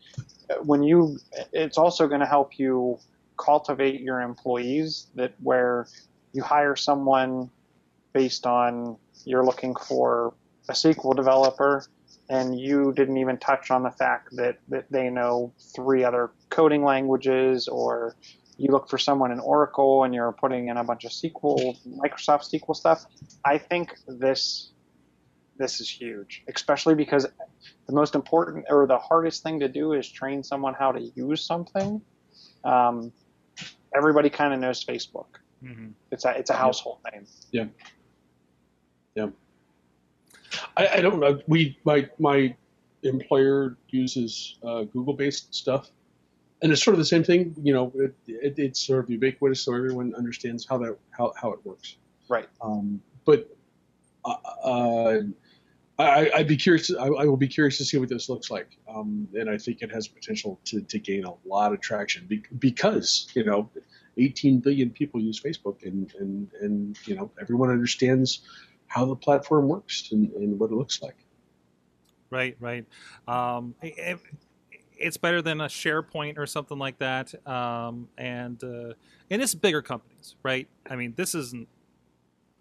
When 0.63 0.83
you, 0.83 1.19
it's 1.53 1.79
also 1.79 2.09
going 2.09 2.21
to 2.21 2.27
help 2.27 2.59
you 2.59 2.99
cultivate 3.37 4.01
your 4.01 4.21
employees 4.21 5.07
that 5.15 5.33
where 5.43 5.87
you 6.33 6.43
hire 6.43 6.77
someone 6.77 7.51
based 8.13 8.47
on 8.47 8.97
you're 9.25 9.45
looking 9.45 9.75
for 9.75 10.35
a 10.69 10.73
SQL 10.73 11.15
developer 11.15 11.87
and 12.29 12.59
you 12.59 12.93
didn't 12.93 13.17
even 13.17 13.37
touch 13.39 13.71
on 13.71 13.83
the 13.83 13.91
fact 13.91 14.29
that, 14.37 14.59
that 14.69 14.87
they 14.91 15.11
know 15.11 15.53
three 15.75 16.05
other 16.05 16.31
coding 16.49 16.85
languages 16.85 17.67
or 17.67 18.15
you 18.61 18.71
look 18.71 18.91
for 18.91 18.99
someone 18.99 19.33
in 19.33 19.41
Oracle 19.41 20.05
and 20.05 20.15
you're 20.15 20.33
putting 20.33 20.69
in 20.69 20.77
a 20.77 20.85
bunch 20.85 21.05
of 21.05 21.13
SQL, 21.13 21.77
Microsoft 21.97 22.43
SQL 22.53 22.77
stuff. 22.77 23.07
I 23.45 23.57
think 23.57 23.97
this 24.07 24.73
this 25.57 25.81
is 25.81 25.89
huge, 25.89 26.43
especially 26.55 26.95
because 26.95 27.27
the 27.87 27.93
most 27.93 28.15
important 28.15 28.67
or 28.69 28.87
the 28.87 28.99
hardest 28.99 29.43
thing 29.43 29.61
to 29.61 29.69
do 29.69 29.95
is 29.95 30.11
train 30.11 30.43
someone 30.43 30.75
how 30.75 30.93
to 30.93 31.01
use 31.15 31.43
something. 31.43 32.03
Um, 32.63 33.13
everybody 33.95 34.29
kind 34.29 34.53
of 34.53 34.61
knows 34.61 34.85
Facebook. 34.85 35.27
Mhm. 35.65 35.93
It's 36.11 36.27
a 36.27 36.31
it's 36.39 36.51
a 36.51 36.57
household 36.57 36.99
name. 37.11 37.27
Yeah. 37.53 37.67
Yeah. 39.15 39.29
I, 40.77 40.89
I 40.97 41.01
don't 41.01 41.21
know. 41.21 41.41
We 41.47 41.79
my 41.85 42.11
my 42.19 42.55
employer 43.03 43.79
uses 43.89 44.59
uh, 44.63 44.83
Google 44.83 45.15
based 45.15 45.55
stuff, 45.55 45.91
and 46.63 46.73
it's 46.73 46.83
sort 46.83 46.95
of 46.95 46.99
the 46.99 47.05
same 47.05 47.25
thing. 47.25 47.55
You 47.63 47.73
know, 47.73 47.93
it, 47.95 48.15
it, 48.27 48.55
it's 48.59 48.87
sort 48.87 49.05
of 49.05 49.11
ubiquitous, 49.11 49.63
so 49.63 49.75
everyone 49.75 50.15
understands 50.17 50.67
how 50.69 50.79
that 50.79 50.97
how, 51.11 51.33
how 51.41 51.53
it 51.53 51.61
works. 51.65 51.97
Right. 52.29 52.49
Um, 52.61 53.03
but 53.25 53.49
uh, 54.25 54.35
uh, 54.65 55.21
I, 55.99 56.31
I'd 56.35 56.49
be 56.49 56.57
curious. 56.57 56.91
I, 56.95 57.07
I 57.07 57.25
will 57.25 57.37
be 57.37 57.49
curious 57.49 57.79
to 57.79 57.85
see 57.85 57.99
what 57.99 58.09
this 58.09 58.29
looks 58.29 58.51
like, 58.51 58.79
um, 58.89 59.29
and 59.35 59.51
I 59.51 59.59
think 59.59 59.83
it 59.83 59.93
has 59.93 60.09
potential 60.09 60.61
to, 60.67 60.81
to 60.81 60.99
gain 60.99 61.25
a 61.25 61.35
lot 61.47 61.73
of 61.73 61.81
traction 61.81 62.27
be, 62.27 62.43
because 62.59 63.31
you 63.35 63.45
know, 63.45 63.71
18 64.17 64.61
billion 64.61 64.91
people 64.91 65.21
use 65.21 65.41
Facebook, 65.41 65.85
and 65.85 66.13
and 66.19 66.51
and 66.61 66.99
you 67.07 67.17
know 67.17 67.31
everyone 67.41 67.71
understands 67.71 68.43
how 68.87 69.05
the 69.05 69.17
platform 69.17 69.69
works 69.69 70.09
and, 70.11 70.33
and 70.33 70.59
what 70.59 70.71
it 70.71 70.75
looks 70.75 71.01
like. 71.01 71.17
Right, 72.31 72.57
right. 72.61 72.87
Um, 73.29 73.75
it, 73.83 74.19
it's 75.01 75.17
better 75.17 75.43
than 75.43 75.61
a 75.61 75.67
SharePoint 75.67 76.39
or 76.39 76.47
something 76.47 76.79
like 76.79 76.99
that. 76.99 77.35
Um, 77.49 78.09
and 78.19 78.63
uh, 78.63 78.93
and 79.31 79.43
it's 79.43 79.55
bigger 79.55 79.83
companies, 79.83 80.37
right? 80.43 80.69
I 80.89 80.97
mean, 80.97 81.15
this 81.17 81.35
isn't 81.35 81.67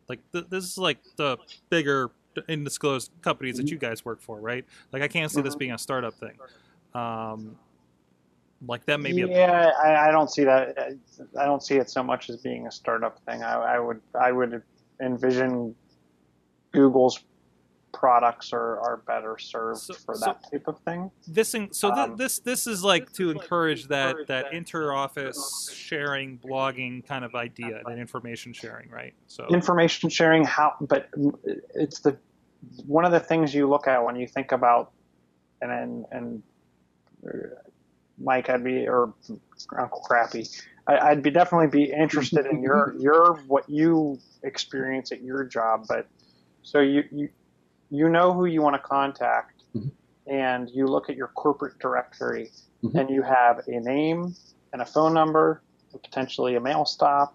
like 0.07 0.19
th- 0.31 0.45
this 0.49 0.63
is 0.63 0.77
like 0.77 0.97
the 1.17 1.37
bigger 1.69 2.09
undisclosed 2.47 3.11
companies 3.21 3.57
that 3.57 3.69
you 3.69 3.77
guys 3.77 4.05
work 4.05 4.21
for, 4.21 4.39
right? 4.39 4.65
Like 4.91 5.01
I 5.01 5.07
can't 5.07 5.29
see 5.31 5.41
this 5.41 5.55
Mhm. 5.55 5.59
being 5.59 5.71
a 5.73 5.77
startup 5.77 6.13
thing. 6.13 6.37
Um, 6.93 7.57
like 8.67 8.85
that 8.85 8.99
maybe. 8.99 9.21
Yeah, 9.21 9.71
I, 9.81 10.09
I 10.09 10.11
don't 10.11 10.29
see 10.29 10.43
that. 10.45 10.77
I 11.39 11.45
don't 11.45 11.61
see 11.63 11.75
it 11.75 11.89
so 11.89 12.03
much 12.03 12.29
as 12.29 12.37
being 12.37 12.67
a 12.67 12.71
startup 12.71 13.19
thing. 13.25 13.43
I, 13.43 13.75
I 13.75 13.79
would 13.79 14.01
I 14.19 14.31
would 14.31 14.61
envision 15.01 15.75
Google's 16.71 17.19
products 17.91 18.53
are, 18.53 18.79
are 18.79 18.97
better 18.97 19.37
served 19.37 19.79
So- 19.79 19.93
for 19.93 20.15
so- 20.15 20.25
that 20.25 20.51
type 20.51 20.67
of 20.67 20.79
thing. 20.79 21.11
this 21.27 21.53
in- 21.53 21.73
so 21.73 21.93
thi- 21.93 22.01
Um, 22.01 22.15
this 22.17 22.39
this 22.39 22.67
is 22.67 22.83
like 22.83 23.11
to 23.13 23.31
encourage 23.31 23.87
that 23.87 24.27
that 24.27 24.53
inter-office 24.53 25.71
sharing, 25.73 26.37
blogging 26.39 27.05
kind 27.05 27.25
of 27.25 27.35
idea, 27.35 27.81
that 27.85 27.97
information 27.97 28.53
sharing, 28.53 28.89
right? 28.89 29.13
So 29.27 29.47
Information 29.47 30.09
sharing, 30.09 30.43
how, 30.43 30.75
but 30.81 31.09
it's 31.75 31.99
the 32.01 32.17
one 32.85 33.05
of 33.05 33.11
the 33.11 33.19
things 33.19 33.53
you 33.53 33.67
look 33.69 33.87
at 33.87 34.03
when 34.03 34.15
you 34.15 34.27
think 34.27 34.51
about, 34.51 34.91
and 35.61 35.71
and, 35.71 36.05
and 36.11 36.43
Mike, 38.17 38.49
I'd 38.49 38.63
be 38.63 38.87
or 38.87 39.13
Uncle 39.77 40.01
Crappy, 40.01 40.47
I, 40.87 40.97
I'd 41.09 41.23
be 41.23 41.31
definitely 41.31 41.67
be 41.67 41.91
interested 41.91 42.45
in 42.45 42.61
your 42.61 42.93
your 42.99 43.35
what 43.47 43.69
you 43.69 44.19
experience 44.43 45.11
at 45.11 45.21
your 45.21 45.43
job, 45.45 45.85
but 45.87 46.07
so 46.61 46.79
you 46.79 47.03
you 47.11 47.29
you 47.89 48.09
know 48.09 48.33
who 48.33 48.45
you 48.45 48.61
want 48.61 48.75
to 48.75 48.87
contact, 48.87 49.63
Mhm. 49.75 49.91
and 50.27 50.69
you 50.69 50.87
look 50.87 51.09
at 51.09 51.15
your 51.15 51.29
corporate 51.29 51.79
directory, 51.79 52.51
Mhm. 52.83 52.95
and 52.99 53.09
you 53.09 53.21
have 53.21 53.67
a 53.67 53.79
name 53.79 54.35
and 54.73 54.81
a 54.81 54.85
phone 54.85 55.13
number, 55.13 55.61
potentially 55.91 56.55
a 56.55 56.59
mail 56.59 56.85
stop, 56.85 57.33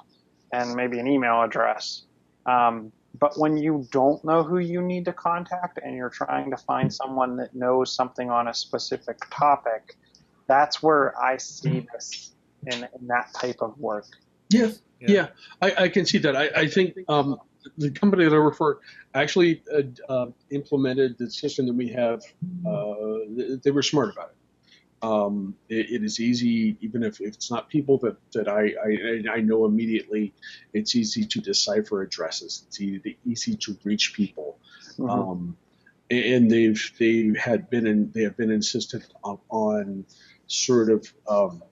and 0.52 0.74
maybe 0.74 0.98
an 1.00 1.06
email 1.06 1.42
address. 1.42 2.04
Um, 2.46 2.92
but 3.18 3.38
when 3.38 3.56
you 3.56 3.86
don't 3.90 4.24
know 4.24 4.42
who 4.42 4.58
you 4.58 4.80
need 4.82 5.04
to 5.06 5.12
contact 5.12 5.78
and 5.82 5.94
you're 5.96 6.10
trying 6.10 6.50
to 6.50 6.56
find 6.56 6.92
someone 6.92 7.36
that 7.36 7.54
knows 7.54 7.94
something 7.94 8.30
on 8.30 8.48
a 8.48 8.54
specific 8.54 9.18
topic, 9.30 9.96
that's 10.46 10.82
where 10.82 11.18
I 11.20 11.36
see 11.38 11.86
this 11.92 12.34
in, 12.66 12.84
in 12.98 13.06
that 13.08 13.32
type 13.34 13.60
of 13.60 13.78
work. 13.78 14.06
Yeah, 14.50 14.70
Yeah. 15.00 15.10
yeah, 15.10 15.28
I, 15.62 15.84
I 15.84 15.88
can 15.88 16.06
see 16.06 16.18
that. 16.18 16.36
I, 16.36 16.50
I 16.54 16.66
think 16.68 16.94
um, 17.08 17.38
the 17.78 17.90
company 17.90 18.24
that 18.24 18.34
I 18.34 18.38
work 18.38 18.56
for 18.56 18.80
actually 19.14 19.62
uh, 19.72 20.12
uh, 20.12 20.26
implemented 20.50 21.16
the 21.18 21.30
system 21.30 21.66
that 21.66 21.74
we 21.74 21.88
have. 21.88 22.22
Uh, 22.66 22.94
they, 23.36 23.56
they 23.64 23.70
were 23.70 23.82
smart 23.82 24.12
about 24.12 24.30
it. 24.30 24.36
Um, 25.02 25.54
it. 25.68 25.90
It 25.90 26.04
is 26.04 26.18
easy, 26.18 26.76
even 26.80 27.02
if, 27.02 27.20
if 27.20 27.34
it's 27.34 27.50
not 27.50 27.68
people 27.68 27.98
that, 27.98 28.16
that 28.32 28.48
I, 28.48 28.74
I, 28.86 29.36
I 29.36 29.40
know 29.40 29.66
immediately, 29.66 30.32
it's 30.72 30.96
easy 30.96 31.24
to 31.26 31.40
decipher 31.40 32.02
addresses. 32.02 32.64
It's 32.66 32.80
easy, 32.80 33.18
easy 33.26 33.56
to 33.56 33.76
reach 33.84 34.14
people. 34.14 34.58
Mhm. 34.98 35.10
Um, 35.10 35.56
and 36.10 36.50
they've 36.50 36.92
they 36.98 37.32
had 37.38 37.70
been 37.70 37.86
in 37.86 38.12
they 38.12 38.22
have 38.22 38.36
been 38.36 38.50
insistent 38.50 39.04
on, 39.24 39.38
on 39.48 40.04
sort 40.46 40.90
of 40.90 41.12
um, 41.28 41.62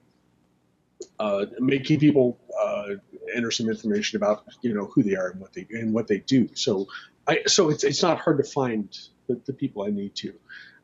uh, 1.19 1.45
making 1.59 1.99
people 1.99 2.39
uh, 2.61 2.95
enter 3.33 3.51
some 3.51 3.69
information 3.69 4.17
about 4.17 4.43
you 4.61 4.73
know 4.73 4.85
who 4.85 5.03
they 5.03 5.15
are 5.15 5.29
and 5.29 5.39
what 5.39 5.53
they 5.53 5.67
and 5.71 5.93
what 5.93 6.07
they 6.07 6.19
do. 6.19 6.49
So 6.55 6.87
I 7.27 7.41
so 7.47 7.69
it's 7.69 7.83
it's 7.83 8.01
not 8.01 8.19
hard 8.19 8.37
to 8.37 8.43
find 8.43 8.95
the, 9.27 9.41
the 9.45 9.53
people 9.53 9.83
I 9.83 9.89
need 9.89 10.15
to. 10.15 10.33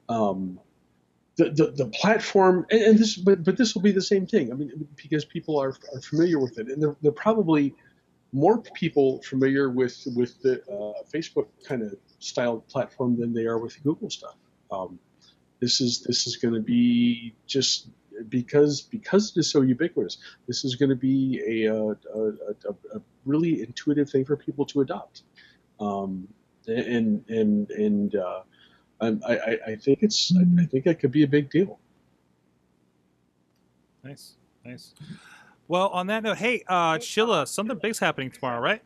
Um, 0.07 0.59
the, 1.35 1.51
the, 1.51 1.71
the 1.71 1.85
platform 1.85 2.65
and, 2.69 2.81
and 2.81 2.99
this 2.99 3.15
but, 3.15 3.43
but 3.43 3.55
this 3.55 3.73
will 3.73 3.81
be 3.81 3.91
the 3.91 4.01
same 4.01 4.25
thing. 4.27 4.51
I 4.51 4.55
mean 4.55 4.87
because 4.95 5.25
people 5.25 5.61
are, 5.61 5.75
are 5.93 6.01
familiar 6.01 6.39
with 6.39 6.59
it 6.59 6.67
and 6.67 6.81
they're, 6.81 6.95
they're 7.01 7.11
probably 7.11 7.75
more 8.31 8.61
people 8.61 9.21
familiar 9.23 9.69
with 9.69 10.07
with 10.15 10.41
the 10.41 10.61
uh, 10.69 11.03
Facebook 11.11 11.47
kind 11.67 11.81
of 11.81 11.95
style 12.19 12.59
platform 12.59 13.19
than 13.19 13.33
they 13.33 13.45
are 13.45 13.57
with 13.57 13.81
Google 13.83 14.09
stuff. 14.09 14.35
Um, 14.71 14.99
this 15.59 15.81
is 15.81 16.01
this 16.01 16.27
is 16.27 16.37
going 16.37 16.53
to 16.53 16.61
be 16.61 17.33
just 17.47 17.87
because 18.27 18.81
because 18.81 19.31
it 19.35 19.39
is 19.39 19.49
so 19.51 19.61
ubiquitous. 19.61 20.17
This 20.47 20.65
is 20.65 20.75
going 20.75 20.89
to 20.89 20.95
be 20.95 21.41
a, 21.65 21.73
uh, 21.73 21.93
a, 22.15 22.19
a, 22.69 22.97
a 22.97 23.01
really 23.25 23.61
intuitive 23.61 24.09
thing 24.09 24.25
for 24.25 24.35
people 24.35 24.65
to 24.67 24.81
adopt, 24.81 25.21
um, 25.79 26.27
and 26.67 27.23
and 27.29 27.69
and 27.71 28.15
uh, 28.15 28.41
I'm- 29.01 29.21
I, 29.27 29.37
I 29.37 29.57
I 29.67 29.75
think 29.75 29.99
it's 30.01 30.33
I, 30.35 30.61
I 30.61 30.65
think 30.65 30.83
that 30.85 30.99
could 30.99 31.11
be 31.11 31.23
a 31.23 31.27
big 31.27 31.49
deal. 31.49 31.79
Nice, 34.03 34.35
nice. 34.65 34.93
Well, 35.67 35.89
on 35.89 36.07
that 36.07 36.23
note, 36.23 36.37
hey, 36.37 36.63
uh, 36.67 36.95
Chilla, 36.97 37.47
something 37.47 37.77
big's 37.77 37.99
happening 37.99 38.31
tomorrow, 38.31 38.59
right? 38.59 38.81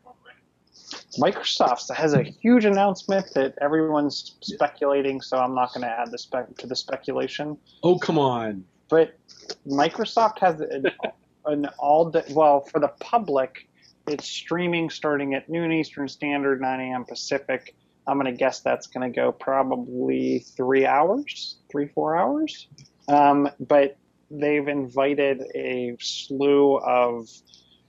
Microsoft 1.18 1.92
has 1.94 2.12
a 2.12 2.22
huge 2.22 2.64
announcement 2.64 3.32
that 3.34 3.54
everyone's 3.60 4.36
speculating, 4.42 5.20
so 5.20 5.38
I'm 5.38 5.54
not 5.54 5.72
going 5.72 5.82
to 5.82 5.88
add 5.88 6.10
the 6.10 6.18
spec 6.18 6.54
to 6.58 6.66
the 6.66 6.76
speculation. 6.76 7.56
Oh 7.82 7.96
come 7.98 8.18
on! 8.18 8.64
But 8.88 9.18
Microsoft 9.66 10.38
has 10.40 10.60
an, 10.60 10.86
an 11.46 11.66
all 11.78 12.10
day, 12.10 12.24
well, 12.30 12.60
for 12.60 12.80
the 12.80 12.92
public, 13.00 13.68
it's 14.06 14.26
streaming 14.26 14.90
starting 14.90 15.34
at 15.34 15.48
noon 15.48 15.72
Eastern 15.72 16.08
Standard, 16.08 16.60
9 16.60 16.80
a.m. 16.80 17.04
Pacific. 17.04 17.74
I'm 18.06 18.20
going 18.20 18.30
to 18.30 18.38
guess 18.38 18.60
that's 18.60 18.86
going 18.86 19.10
to 19.10 19.14
go 19.14 19.32
probably 19.32 20.40
three 20.40 20.84
hours, 20.84 21.56
three, 21.72 21.88
four 21.88 22.16
hours. 22.16 22.68
Um, 23.08 23.48
but 23.58 23.96
they've 24.30 24.68
invited 24.68 25.42
a 25.54 25.96
slew 26.00 26.76
of 26.78 27.28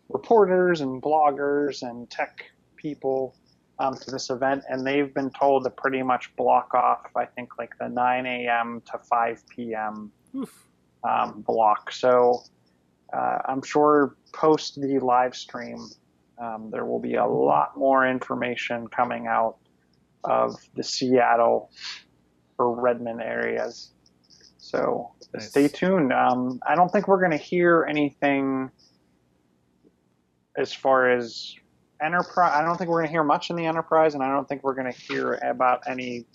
reporters 0.07 0.79
and 0.79 1.01
bloggers 1.01 1.81
and 1.81 2.09
tech 2.09 2.45
people 2.77 3.35
um, 3.77 3.97
to 3.97 4.11
this 4.11 4.29
event, 4.29 4.63
and 4.69 4.87
they've 4.87 5.13
been 5.13 5.31
told 5.31 5.65
to 5.65 5.69
pretty 5.69 6.01
much 6.01 6.33
block 6.37 6.73
off, 6.73 7.11
I 7.17 7.25
think, 7.25 7.57
like 7.57 7.77
the 7.77 7.89
9 7.89 8.25
a.m. 8.25 8.81
to 8.91 8.99
5 8.99 9.43
p.m 9.49 10.13
Oof. 10.35 10.67
Um, 11.07 11.41
block. 11.41 11.91
So 11.91 12.43
uh, 13.13 13.39
I'm 13.45 13.61
sure 13.61 14.15
post 14.33 14.79
the 14.81 14.99
live 14.99 15.35
stream, 15.35 15.87
um, 16.37 16.69
there 16.71 16.85
will 16.85 16.99
be 16.99 17.15
a 17.15 17.25
lot 17.25 17.77
more 17.77 18.07
information 18.07 18.87
coming 18.87 19.27
out 19.27 19.57
of 20.23 20.55
the 20.75 20.83
Seattle 20.83 21.71
or 22.57 22.79
Redmond 22.79 23.21
areas. 23.21 23.91
So 24.57 25.11
Nice. 25.33 25.49
stay 25.49 25.67
tuned. 25.67 26.11
Um, 26.11 26.59
I 26.67 26.75
don't 26.75 26.91
think 26.91 27.07
we're 27.07 27.19
going 27.19 27.31
to 27.31 27.37
hear 27.37 27.85
anything 27.87 28.71
as 30.57 30.73
far 30.73 31.11
as 31.11 31.53
enterprise. 32.01 32.51
I 32.55 32.63
don't 32.63 32.77
think 32.77 32.89
we're 32.89 33.01
going 33.01 33.07
to 33.07 33.11
hear 33.11 33.23
much 33.23 33.49
in 33.49 33.55
the 33.55 33.65
enterprise, 33.65 34.15
and 34.15 34.23
I 34.23 34.29
don't 34.29 34.47
think 34.47 34.63
we're 34.63 34.73
going 34.73 34.91
to 34.91 34.99
hear 34.99 35.33
about 35.43 35.83
any 35.87 36.25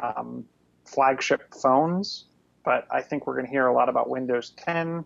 um, 0.00 0.44
flagship 0.84 1.54
phones 1.54 2.26
but 2.64 2.86
I 2.90 3.02
think 3.02 3.26
we're 3.26 3.34
going 3.34 3.46
to 3.46 3.50
hear 3.50 3.66
a 3.66 3.72
lot 3.72 3.88
about 3.88 4.08
Windows 4.08 4.50
10 4.56 5.04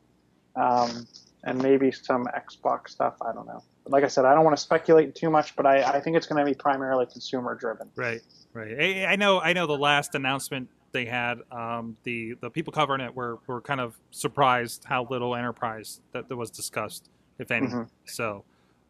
um, 0.56 1.06
and 1.44 1.62
maybe 1.62 1.90
some 1.92 2.26
Xbox 2.26 2.90
stuff. 2.90 3.14
I 3.22 3.32
don't 3.32 3.46
know. 3.46 3.62
But 3.84 3.92
like 3.92 4.04
I 4.04 4.08
said, 4.08 4.24
I 4.24 4.34
don't 4.34 4.44
want 4.44 4.56
to 4.56 4.62
speculate 4.62 5.14
too 5.14 5.30
much, 5.30 5.54
but 5.56 5.66
I, 5.66 5.82
I 5.82 6.00
think 6.00 6.16
it's 6.16 6.26
going 6.26 6.44
to 6.44 6.50
be 6.50 6.54
primarily 6.54 7.06
consumer 7.06 7.54
driven. 7.54 7.90
Right, 7.96 8.22
right. 8.52 8.76
I, 8.78 9.06
I 9.12 9.16
know. 9.16 9.40
I 9.40 9.52
know. 9.52 9.66
The 9.66 9.76
last 9.76 10.14
announcement 10.14 10.68
they 10.92 11.04
had, 11.04 11.40
um, 11.52 11.96
the 12.04 12.34
the 12.40 12.48
people 12.48 12.72
covering 12.72 13.00
it 13.00 13.14
were 13.14 13.38
were 13.46 13.60
kind 13.60 13.80
of 13.80 13.98
surprised 14.10 14.84
how 14.84 15.06
little 15.10 15.34
enterprise 15.34 16.00
that, 16.12 16.28
that 16.28 16.36
was 16.36 16.50
discussed, 16.50 17.10
if 17.38 17.50
any. 17.50 17.66
Mhm. 17.66 17.88
So 18.06 18.44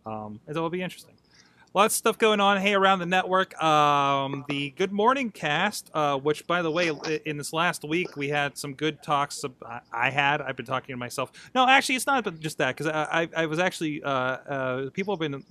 um, 0.06 0.38
it'll 0.48 0.70
be 0.70 0.82
interesting. 0.82 1.14
Lots 1.77 1.95
of 1.95 1.99
stuff 1.99 2.18
going 2.18 2.39
on. 2.39 2.61
Hey, 2.61 2.75
around 2.75 3.01
the 3.01 3.07
network, 3.07 3.61
um, 3.61 4.45
the 4.49 4.70
Good 4.70 4.93
Morning 4.93 5.33
Cast, 5.33 5.91
uh, 5.93 6.16
which, 6.16 6.47
by 6.47 6.62
the 6.62 6.70
way, 6.70 6.93
in 7.27 7.37
this 7.37 7.53
last 7.53 7.83
week 7.83 8.16
we 8.16 8.29
had 8.29 8.57
some 8.57 8.75
good 8.75 9.03
talks. 9.03 9.45
I- 9.93 10.11
had. 10.11 10.41
I've 10.41 10.55
been 10.55 10.66
talking 10.66 10.93
to 10.93 10.97
myself. 10.97 11.33
No, 11.53 11.66
actually, 11.68 11.97
it's 11.97 12.07
not 12.07 12.39
just 12.39 12.59
that 12.59 12.77
because 12.77 12.87
I, 12.87 13.22
I, 13.22 13.43
I 13.43 13.47
was 13.47 13.59
actually 13.59 14.05
uh, 14.05 14.09
uh, 14.09 14.91
people 14.91 15.14
have 15.16 15.20
been 15.20 15.43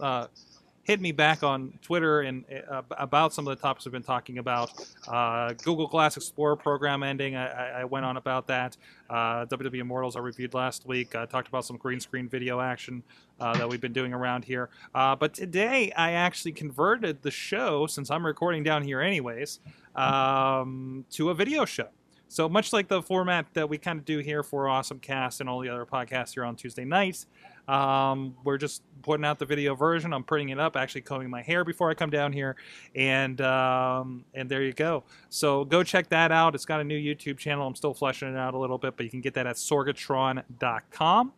hitting 0.84 1.02
me 1.04 1.12
back 1.14 1.44
on 1.44 1.72
Twitter 1.82 2.22
and 2.22 2.44
uh, 2.70 2.82
about 2.98 3.34
some 3.34 3.48
of 3.48 3.56
the 3.58 3.62
topics 3.62 3.86
we've 3.86 3.94
been 3.94 4.04
talking 4.04 4.38
about. 4.38 4.70
Uh, 5.08 5.54
Google 5.64 5.88
Glass 5.88 6.18
Explorer 6.18 6.56
program 6.58 7.04
ending. 7.04 7.36
I, 7.36 7.48
I- 7.48 7.82
I 7.82 7.86
went 7.86 8.06
on 8.06 8.18
about 8.18 8.48
that. 8.48 8.76
Uh, 9.10 9.46
WWE 9.46 9.80
Immortals 9.80 10.16
I 10.16 10.20
reviewed 10.20 10.54
last 10.54 10.86
week. 10.86 11.16
I 11.16 11.26
talked 11.26 11.48
about 11.48 11.66
some 11.66 11.78
green 11.78 12.00
screen 12.00 12.28
video 12.28 12.60
action 12.60 13.02
uh, 13.40 13.58
that 13.58 13.68
we've 13.68 13.82
been 13.82 13.94
doing 13.94 14.14
around 14.14 14.44
here. 14.46 14.70
Uh, 14.94 15.16
but 15.16 15.34
today 15.34 15.92
I 15.96 16.12
actually 16.12 16.52
converted 16.52 17.22
the 17.22 17.32
show, 17.32 17.88
since 17.88 18.12
I'm 18.12 18.26
recording 18.26 18.64
down 18.64 18.84
here 18.84 19.02
anyways, 19.02 19.60
um, 19.96 21.06
to 21.12 21.30
a 21.30 21.34
video 21.34 21.66
show. 21.66 21.88
So 22.28 22.50
much 22.50 22.74
like 22.74 22.88
the 22.88 23.02
format 23.02 23.46
that 23.54 23.70
we 23.70 23.78
kind 23.78 24.00
of 24.00 24.06
do 24.06 24.18
here 24.20 24.42
for 24.44 24.68
Awesome 24.68 25.00
Cast 25.00 25.40
and 25.40 25.48
all 25.48 25.60
the 25.60 25.70
other 25.70 25.86
podcasts 25.86 26.34
here 26.34 26.44
on 26.44 26.56
Tuesday 26.56 26.84
nights, 26.86 27.28
Um, 27.68 28.36
we're 28.44 28.58
just 28.58 28.84
putting 29.02 29.26
out 29.26 29.40
the 29.40 29.46
video 29.46 29.76
version. 29.76 30.14
I'm 30.14 30.24
putting 30.24 30.50
it 30.50 30.60
up, 30.60 30.76
actually 30.76 31.02
combing 31.02 31.30
my 31.30 31.42
hair 31.42 31.64
before 31.64 31.90
I 31.90 31.94
come 31.94 32.10
down 32.10 32.34
here, 32.34 32.56
and 32.96 33.40
um, 33.42 34.26
and 34.34 34.50
there 34.50 34.64
you 34.64 34.74
go. 34.74 35.04
So 35.30 35.66
go 35.66 35.84
check 35.84 36.10
that 36.10 36.32
out. 36.32 36.56
It's 36.56 36.66
got 36.66 36.82
a 36.82 36.84
new 36.84 36.98
YouTube 36.98 37.38
channel. 37.38 37.66
I'm 37.66 37.76
still 37.76 37.94
fleshing 37.94 38.30
it 38.30 38.38
out 38.38 38.54
a 38.54 38.58
little 38.58 38.78
bit, 38.78 38.98
but 38.98 39.04
you 39.04 39.10
can 39.10 39.22
get 39.22 39.34
that 39.36 39.48
at 39.48 39.56
sorgatron.com. 39.56 41.34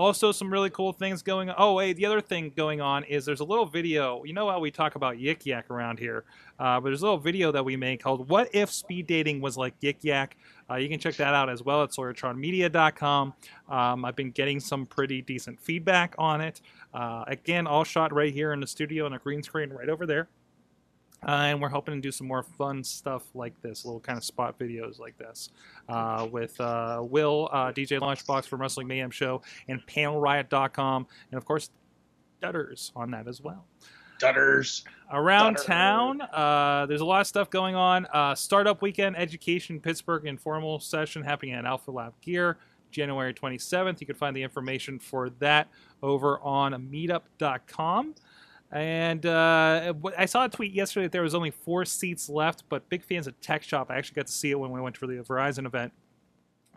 Also, 0.00 0.32
some 0.32 0.50
really 0.50 0.70
cool 0.70 0.94
things 0.94 1.22
going 1.22 1.50
on. 1.50 1.56
Oh, 1.58 1.74
wait, 1.74 1.94
the 1.94 2.06
other 2.06 2.22
thing 2.22 2.50
going 2.56 2.80
on 2.80 3.04
is 3.04 3.26
there's 3.26 3.40
a 3.40 3.44
little 3.44 3.66
video. 3.66 4.24
You 4.24 4.32
know 4.32 4.48
how 4.48 4.58
we 4.58 4.70
talk 4.70 4.94
about 4.94 5.16
Yik 5.16 5.44
Yak 5.44 5.70
around 5.70 5.98
here? 5.98 6.24
Uh, 6.58 6.80
but 6.80 6.84
there's 6.84 7.02
a 7.02 7.04
little 7.04 7.18
video 7.18 7.52
that 7.52 7.62
we 7.62 7.76
made 7.76 8.02
called 8.02 8.26
What 8.30 8.48
If 8.54 8.70
Speed 8.70 9.06
Dating 9.06 9.42
Was 9.42 9.58
Like 9.58 9.78
Yik 9.80 9.98
Yak? 10.00 10.38
Uh, 10.70 10.76
you 10.76 10.88
can 10.88 10.98
check 10.98 11.16
that 11.16 11.34
out 11.34 11.50
as 11.50 11.62
well 11.62 11.82
at 11.82 11.90
sorgatronmedia.com. 11.90 13.34
Um, 13.68 14.04
I've 14.06 14.16
been 14.16 14.30
getting 14.30 14.58
some 14.58 14.86
pretty 14.86 15.20
decent 15.20 15.60
feedback 15.60 16.14
on 16.16 16.40
it. 16.40 16.62
Uh, 16.94 17.24
again, 17.26 17.66
all 17.66 17.84
shot 17.84 18.10
right 18.10 18.32
here 18.32 18.54
in 18.54 18.60
the 18.60 18.66
studio 18.66 19.04
on 19.04 19.12
a 19.12 19.18
green 19.18 19.42
screen 19.42 19.68
right 19.68 19.90
over 19.90 20.06
there. 20.06 20.30
Uh, 21.26 21.30
and 21.30 21.60
we're 21.60 21.68
hoping 21.68 21.94
to 21.94 22.00
do 22.00 22.10
some 22.10 22.26
more 22.26 22.42
fun 22.42 22.82
stuff 22.82 23.24
like 23.34 23.60
this, 23.60 23.84
little 23.84 24.00
kind 24.00 24.16
of 24.16 24.24
spot 24.24 24.58
videos 24.58 24.98
like 24.98 25.16
this, 25.18 25.50
uh, 25.88 26.26
with 26.30 26.58
uh, 26.60 27.00
Will, 27.02 27.48
uh, 27.52 27.72
DJ 27.72 28.00
Launchbox 28.00 28.46
from 28.46 28.60
Wrestling 28.60 28.86
Mayhem 28.86 29.10
Show, 29.10 29.42
and 29.68 29.84
PanelRiot.com, 29.86 31.06
and 31.30 31.38
of 31.38 31.44
course, 31.44 31.70
Dutters 32.40 32.90
on 32.96 33.10
that 33.10 33.28
as 33.28 33.40
well. 33.40 33.66
Dutters. 34.20 34.84
Around 35.12 35.56
Dutter. 35.56 35.66
town, 35.66 36.20
uh, 36.20 36.86
there's 36.86 37.00
a 37.00 37.04
lot 37.04 37.20
of 37.20 37.26
stuff 37.26 37.50
going 37.50 37.74
on. 37.74 38.06
Uh, 38.06 38.34
Startup 38.34 38.80
Weekend 38.82 39.16
Education 39.16 39.80
Pittsburgh 39.80 40.26
informal 40.26 40.78
session 40.78 41.22
happening 41.22 41.54
at 41.54 41.64
AlphaLab 41.64 42.12
Gear, 42.20 42.58
January 42.90 43.34
27th. 43.34 44.00
You 44.00 44.06
can 44.06 44.16
find 44.16 44.36
the 44.36 44.42
information 44.42 44.98
for 44.98 45.30
that 45.40 45.68
over 46.02 46.38
on 46.40 46.72
meetup.com. 46.90 48.14
And 48.72 49.26
uh, 49.26 49.94
I 50.16 50.26
saw 50.26 50.44
a 50.44 50.48
tweet 50.48 50.72
yesterday 50.72 51.06
that 51.06 51.12
there 51.12 51.22
was 51.22 51.34
only 51.34 51.50
four 51.50 51.84
seats 51.84 52.28
left, 52.28 52.64
but 52.68 52.88
big 52.88 53.02
fans 53.02 53.26
of 53.26 53.38
TechShop. 53.40 53.86
I 53.90 53.96
actually 53.96 54.14
got 54.14 54.26
to 54.26 54.32
see 54.32 54.50
it 54.50 54.58
when 54.58 54.70
we 54.70 54.80
went 54.80 54.96
for 54.96 55.06
the 55.06 55.14
Verizon 55.14 55.66
event. 55.66 55.92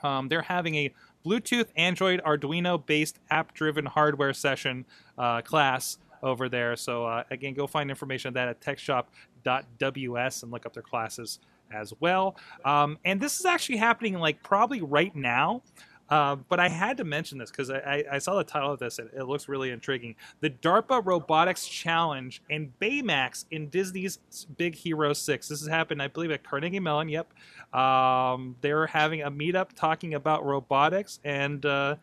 Um, 0.02 0.28
they're 0.28 0.42
having 0.42 0.76
a 0.76 0.94
Bluetooth, 1.26 1.68
Android, 1.76 2.22
Arduino 2.24 2.84
based 2.84 3.20
app 3.30 3.54
driven 3.54 3.86
hardware 3.86 4.34
session 4.34 4.86
uh, 5.18 5.42
class 5.42 5.98
over 6.22 6.50
there. 6.50 6.76
So, 6.76 7.06
uh, 7.06 7.24
again, 7.32 7.54
go 7.54 7.68
find 7.68 7.90
information 7.90 8.30
on 8.30 8.34
that 8.34 8.48
at 8.48 8.62
techshop.ws 8.62 10.44
and 10.44 10.52
look 10.52 10.66
up 10.66 10.74
their 10.74 10.84
classes 10.84 11.40
as 11.72 11.94
well. 12.00 12.36
Um, 12.66 12.98
and 13.06 13.20
this 13.20 13.40
is 13.40 13.46
actually 13.46 13.78
happening 13.78 14.16
like 14.16 14.42
probably 14.44 14.82
right 14.82 15.16
now. 15.16 15.62
Uh, 16.10 16.36
but 16.36 16.60
I 16.60 16.70
had 16.70 16.98
to 16.98 17.04
mention 17.04 17.38
this 17.38 17.50
because 17.50 17.70
I, 17.70 17.78
I, 17.78 18.04
I 18.14 18.18
saw 18.20 18.36
the 18.36 18.44
title 18.44 18.72
of 18.72 18.80
this 18.80 19.00
and 19.00 19.10
it 19.16 19.24
looks 19.24 19.48
really 19.48 19.72
intriguing. 19.72 20.16
The 20.42 20.50
DARPA 20.50 21.04
Robotics 21.04 21.68
Challenge 21.68 22.42
and 22.50 22.72
Baymax 22.80 23.46
in 23.52 23.70
Disney's 23.70 24.20
Big 24.58 24.76
Hero 24.76 25.14
6. 25.14 25.48
This 25.48 25.60
has 25.60 25.68
happened, 25.68 26.02
I 26.02 26.10
believe, 26.10 26.32
at 26.32 26.44
Carnegie 26.44 26.80
Mellon. 26.80 27.10
Yep. 27.10 27.34
Um, 27.74 28.56
they're 28.62 28.88
having 28.88 29.22
a 29.24 29.32
meetup 29.32 29.70
talking 29.74 30.14
about 30.14 30.46
robotics 30.46 31.20
and. 31.24 31.66
Uh, 31.66 31.96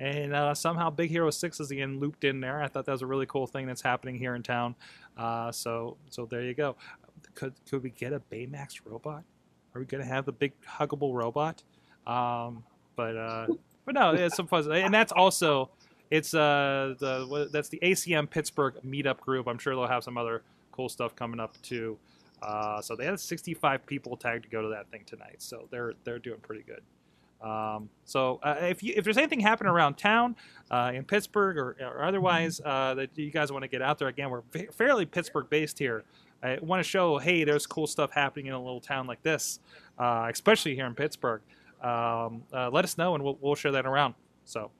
and 0.00 0.32
uh, 0.32 0.54
somehow 0.54 0.90
Big 0.90 1.10
Hero 1.10 1.28
Six 1.28 1.58
is 1.58 1.72
again 1.72 1.98
looped 1.98 2.22
in 2.22 2.38
there. 2.38 2.62
I 2.62 2.68
thought 2.68 2.86
that 2.86 2.92
was 2.92 3.02
a 3.02 3.06
really 3.06 3.26
cool 3.26 3.48
thing 3.48 3.66
that's 3.66 3.82
happening 3.82 4.16
here 4.16 4.36
in 4.36 4.44
town. 4.44 4.76
Uh, 5.16 5.50
so 5.50 5.96
so 6.08 6.24
there 6.24 6.42
you 6.42 6.54
go. 6.54 6.76
Could 7.34 7.54
could 7.68 7.82
we 7.82 7.90
get 7.90 8.12
a 8.12 8.20
Baymax 8.20 8.80
robot? 8.84 9.24
Are 9.74 9.80
we 9.80 9.86
gonna 9.86 10.04
have 10.04 10.24
the 10.24 10.30
big 10.30 10.52
huggable 10.64 11.14
robot? 11.14 11.64
Um, 12.06 12.62
but 12.98 13.16
uh, 13.16 13.46
but 13.86 13.94
no, 13.94 14.10
it's 14.12 14.36
some 14.36 14.48
fun, 14.48 14.70
and 14.72 14.92
that's 14.92 15.12
also 15.12 15.70
it's 16.10 16.34
uh 16.34 16.94
the 16.98 17.48
that's 17.52 17.68
the 17.68 17.78
ACM 17.80 18.28
Pittsburgh 18.28 18.74
meetup 18.84 19.20
group. 19.20 19.46
I'm 19.46 19.56
sure 19.56 19.74
they'll 19.74 19.86
have 19.86 20.02
some 20.02 20.18
other 20.18 20.42
cool 20.72 20.88
stuff 20.88 21.14
coming 21.14 21.38
up 21.40 21.54
too. 21.62 21.96
Uh, 22.42 22.80
so 22.80 22.94
they 22.94 23.04
had 23.04 23.18
65 23.18 23.86
people 23.86 24.16
tagged 24.16 24.44
to 24.44 24.48
go 24.48 24.62
to 24.62 24.68
that 24.68 24.90
thing 24.90 25.04
tonight. 25.06 25.36
So 25.38 25.68
they're 25.70 25.94
they're 26.02 26.18
doing 26.18 26.40
pretty 26.40 26.64
good. 26.64 26.82
Um, 27.40 27.88
so 28.04 28.40
uh, 28.42 28.56
if 28.62 28.82
you, 28.82 28.94
if 28.96 29.04
there's 29.04 29.16
anything 29.16 29.38
happening 29.38 29.70
around 29.70 29.96
town 29.96 30.34
uh, 30.72 30.90
in 30.92 31.04
Pittsburgh 31.04 31.56
or, 31.56 31.76
or 31.80 32.02
otherwise 32.02 32.60
uh, 32.64 32.94
that 32.94 33.16
you 33.16 33.30
guys 33.30 33.52
want 33.52 33.62
to 33.62 33.68
get 33.68 33.80
out 33.80 34.00
there, 34.00 34.08
again, 34.08 34.28
we're 34.28 34.42
fa- 34.50 34.72
fairly 34.72 35.06
Pittsburgh 35.06 35.48
based 35.48 35.78
here. 35.78 36.02
I 36.42 36.58
want 36.60 36.80
to 36.80 36.88
show, 36.88 37.18
hey, 37.18 37.44
there's 37.44 37.64
cool 37.64 37.86
stuff 37.86 38.10
happening 38.10 38.46
in 38.46 38.54
a 38.54 38.58
little 38.58 38.80
town 38.80 39.06
like 39.06 39.22
this, 39.22 39.60
uh, 40.00 40.26
especially 40.28 40.74
here 40.74 40.86
in 40.86 40.94
Pittsburgh. 40.96 41.42
Um, 41.82 42.42
uh, 42.52 42.70
let 42.70 42.84
us 42.84 42.98
know, 42.98 43.14
and 43.14 43.22
we'll, 43.22 43.38
we'll 43.40 43.54
share 43.54 43.72
that 43.72 43.86
around. 43.86 44.14
So, 44.44 44.70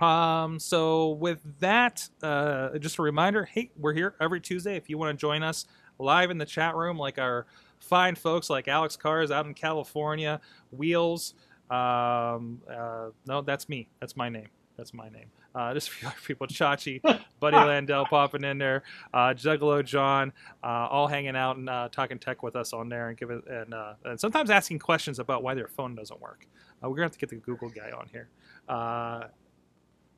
um, 0.00 0.58
so 0.58 1.10
with 1.10 1.40
that, 1.60 2.08
uh, 2.22 2.76
just 2.78 2.98
a 2.98 3.02
reminder, 3.02 3.44
hey, 3.44 3.70
we're 3.76 3.94
here 3.94 4.14
every 4.20 4.40
Tuesday. 4.40 4.76
If 4.76 4.90
you 4.90 4.98
want 4.98 5.16
to 5.16 5.20
join 5.20 5.42
us 5.42 5.66
live 5.98 6.30
in 6.30 6.38
the 6.38 6.46
chat 6.46 6.74
room, 6.74 6.98
like 6.98 7.18
our 7.18 7.46
fine 7.78 8.14
folks 8.14 8.50
like 8.50 8.68
Alex 8.68 8.96
Cars 8.96 9.30
out 9.30 9.46
in 9.46 9.54
California, 9.54 10.40
Wheels. 10.70 11.34
Um, 11.70 12.60
uh, 12.70 13.10
no, 13.26 13.42
that's 13.42 13.68
me. 13.68 13.88
That's 14.00 14.16
my 14.16 14.28
name. 14.28 14.48
That's 14.76 14.92
my 14.92 15.08
name. 15.08 15.30
Uh, 15.54 15.74
just 15.74 15.88
a 15.88 15.90
few 15.90 16.08
other 16.08 16.16
people, 16.24 16.46
Chachi, 16.46 17.00
Buddy 17.40 17.56
Landell 17.56 18.06
popping 18.06 18.44
in 18.44 18.58
there, 18.58 18.82
uh, 19.12 19.34
Juggalo 19.34 19.84
John, 19.84 20.32
uh, 20.62 20.88
all 20.90 21.06
hanging 21.06 21.36
out 21.36 21.56
and 21.56 21.68
uh, 21.68 21.88
talking 21.90 22.18
tech 22.18 22.42
with 22.42 22.56
us 22.56 22.72
on 22.72 22.88
there, 22.88 23.08
and 23.08 23.18
give 23.18 23.30
it 23.30 23.46
and, 23.46 23.74
uh, 23.74 23.94
and 24.04 24.18
sometimes 24.18 24.50
asking 24.50 24.78
questions 24.78 25.18
about 25.18 25.42
why 25.42 25.54
their 25.54 25.68
phone 25.68 25.94
doesn't 25.94 26.20
work. 26.20 26.46
Uh, 26.82 26.88
we're 26.88 26.96
gonna 26.96 27.04
have 27.04 27.12
to 27.12 27.18
get 27.18 27.30
the 27.30 27.36
Google 27.36 27.68
guy 27.68 27.90
on 27.90 28.08
here. 28.10 28.28
Uh, 28.68 29.24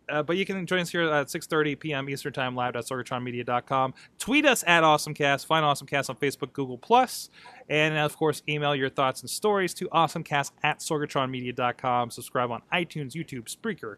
uh, 0.09 0.23
but 0.23 0.37
you 0.37 0.45
can 0.45 0.67
join 0.67 0.81
us 0.81 0.91
here 0.91 1.03
at 1.03 1.29
6.30 1.29 1.79
p.m. 1.79 2.09
Eastern 2.09 2.33
Time, 2.33 2.55
live.sorgatronmedia.com. 2.55 3.95
Tweet 4.19 4.45
us 4.45 4.63
at 4.67 4.83
AwesomeCast. 4.83 5.47
Find 5.47 5.65
AwesomeCast 5.65 6.11
on 6.11 6.17
Facebook, 6.17 6.53
Google+. 6.53 6.79
Plus, 6.79 7.31
And, 7.69 7.97
of 7.97 8.17
course, 8.17 8.43
email 8.49 8.75
your 8.75 8.91
thoughts 8.91 9.23
and 9.23 9.31
stories 9.31 9.73
to 9.75 9.89
AwesomeCast 9.89 10.53
at 10.63 10.81
sorgatronmedia.com. 10.81 12.11
Subscribe 12.11 12.51
on 12.51 12.63
iTunes, 12.73 13.13
YouTube, 13.13 13.45
Spreaker, 13.45 13.97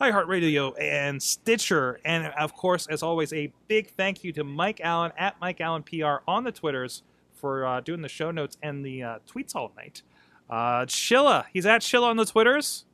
iHeartRadio, 0.00 0.74
and 0.80 1.22
Stitcher. 1.22 2.00
And, 2.04 2.26
of 2.38 2.54
course, 2.54 2.86
as 2.88 3.02
always, 3.02 3.32
a 3.32 3.52
big 3.68 3.90
thank 3.90 4.24
you 4.24 4.32
to 4.32 4.44
Mike 4.44 4.80
Allen 4.82 5.12
at 5.16 5.40
Mike 5.40 5.60
Allen 5.60 5.82
PR 5.82 6.16
on 6.26 6.44
the 6.44 6.52
Twitters 6.52 7.02
for 7.34 7.64
uh, 7.66 7.80
doing 7.80 8.02
the 8.02 8.08
show 8.08 8.30
notes 8.30 8.56
and 8.62 8.84
the 8.84 9.02
uh, 9.02 9.18
tweets 9.32 9.54
all 9.54 9.72
night. 9.76 10.02
Uh, 10.50 10.84
Chilla. 10.86 11.44
He's 11.52 11.66
at 11.66 11.82
Chilla 11.82 12.04
on 12.08 12.16
the 12.16 12.24
Twitters. 12.26 12.84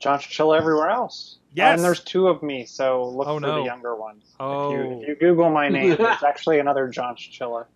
John 0.00 0.18
Chill 0.18 0.52
everywhere 0.52 0.90
else. 0.90 1.38
Yes. 1.54 1.76
And 1.78 1.84
there's 1.84 2.00
two 2.00 2.26
of 2.28 2.42
me, 2.42 2.66
so 2.66 3.08
look 3.08 3.28
Oh, 3.28 3.36
for 3.36 3.40
no. 3.40 3.54
the 3.60 3.64
younger 3.64 3.94
one. 3.94 4.20
Oh. 4.40 4.72
If 4.72 4.76
you, 4.76 5.02
if 5.02 5.08
you 5.08 5.14
Google 5.16 5.50
my 5.50 5.68
name, 5.68 5.90
there's 5.98 6.22
actually 6.24 6.58
another 6.58 6.88
John 6.88 7.14
Chichilla. 7.14 7.66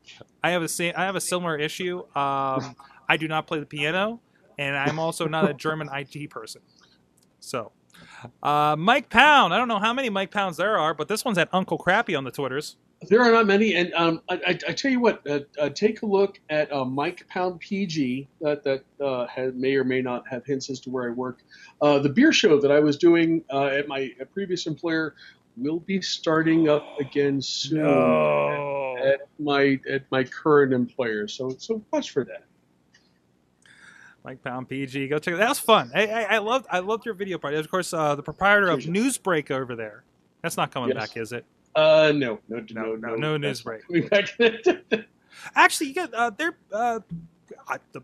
I 0.42 0.50
have 0.50 0.62
a 0.62 0.68
sa- 0.68 0.92
I 0.96 1.04
have 1.04 1.14
a 1.16 1.20
similar 1.20 1.56
issue. 1.56 2.00
Um, 2.16 2.74
I 3.08 3.16
do 3.18 3.28
not 3.28 3.46
play 3.46 3.60
the 3.60 3.66
piano, 3.66 4.20
and 4.58 4.76
I'm 4.76 4.98
also 4.98 5.26
not 5.28 5.48
a 5.48 5.54
German 5.54 5.88
IT 5.92 6.28
person. 6.28 6.60
So, 7.40 7.70
uh, 8.42 8.76
Mike 8.78 9.08
Pound. 9.08 9.54
I 9.54 9.58
don't 9.58 9.68
know 9.68 9.78
how 9.78 9.92
many 9.92 10.10
Mike 10.10 10.30
Pounds 10.30 10.56
there 10.56 10.78
are, 10.78 10.94
but 10.94 11.08
this 11.08 11.24
one's 11.24 11.38
at 11.38 11.48
Uncle 11.52 11.78
Crappy 11.78 12.14
on 12.14 12.24
the 12.24 12.30
Twitters. 12.30 12.76
There 13.08 13.22
are 13.22 13.30
not 13.30 13.46
many, 13.46 13.74
and 13.74 13.94
um, 13.94 14.22
I, 14.28 14.34
I, 14.34 14.58
I 14.68 14.72
tell 14.72 14.90
you 14.90 14.98
what, 14.98 15.24
uh, 15.28 15.40
uh, 15.60 15.68
take 15.68 16.02
a 16.02 16.06
look 16.06 16.40
at 16.50 16.72
uh, 16.72 16.84
Mike 16.84 17.24
Pound 17.28 17.60
PG 17.60 18.28
that 18.40 18.64
that 18.64 18.82
uh, 19.00 19.26
has, 19.28 19.54
may 19.54 19.76
or 19.76 19.84
may 19.84 20.02
not 20.02 20.26
have 20.28 20.44
hints 20.44 20.68
as 20.68 20.80
to 20.80 20.90
where 20.90 21.08
I 21.08 21.12
work. 21.12 21.44
Uh, 21.80 22.00
the 22.00 22.08
beer 22.08 22.32
show 22.32 22.60
that 22.60 22.72
I 22.72 22.80
was 22.80 22.96
doing 22.96 23.44
uh, 23.52 23.66
at 23.66 23.86
my 23.86 24.10
uh, 24.20 24.24
previous 24.24 24.66
employer 24.66 25.14
will 25.56 25.78
be 25.78 26.00
starting 26.02 26.68
up 26.68 26.84
again 26.98 27.40
soon 27.40 27.86
at 27.86 29.20
my 29.38 29.78
at 29.88 30.02
my 30.10 30.24
current 30.24 30.72
employer. 30.72 31.28
So 31.28 31.50
so 31.58 31.84
watch 31.92 32.10
for 32.10 32.24
that. 32.24 32.44
Mike 34.28 34.44
Pound 34.44 34.68
PG. 34.68 35.08
Go 35.08 35.18
check 35.18 35.34
it. 35.34 35.36
That 35.38 35.48
was 35.48 35.58
fun. 35.58 35.90
I, 35.94 36.06
I, 36.06 36.22
I 36.34 36.38
loved 36.38 36.66
I 36.70 36.80
loved 36.80 37.06
your 37.06 37.14
video 37.14 37.38
part. 37.38 37.54
Of 37.54 37.70
course, 37.70 37.94
uh, 37.94 38.14
the 38.14 38.22
proprietor 38.22 38.68
of 38.68 38.80
Newsbreak 38.80 39.50
over 39.50 39.74
there. 39.74 40.04
That's 40.42 40.56
not 40.58 40.70
coming 40.70 40.90
Yes. 40.90 40.98
back, 40.98 41.16
is 41.16 41.32
it? 41.32 41.46
Uh, 41.74 42.12
no, 42.14 42.38
no, 42.48 42.62
No, 42.70 42.82
no, 42.82 42.94
no, 42.96 43.14
no, 43.14 43.16
no 43.16 43.38
that's 43.38 43.64
news 43.64 43.64
not 43.64 43.70
break. 43.88 44.08
Coming 44.10 44.88
back. 44.90 45.04
Actually, 45.54 45.86
you 45.88 45.94
got 45.94 46.12
uh, 46.12 46.30
there. 46.36 46.58
Uh, 46.70 47.00
the, 47.92 48.02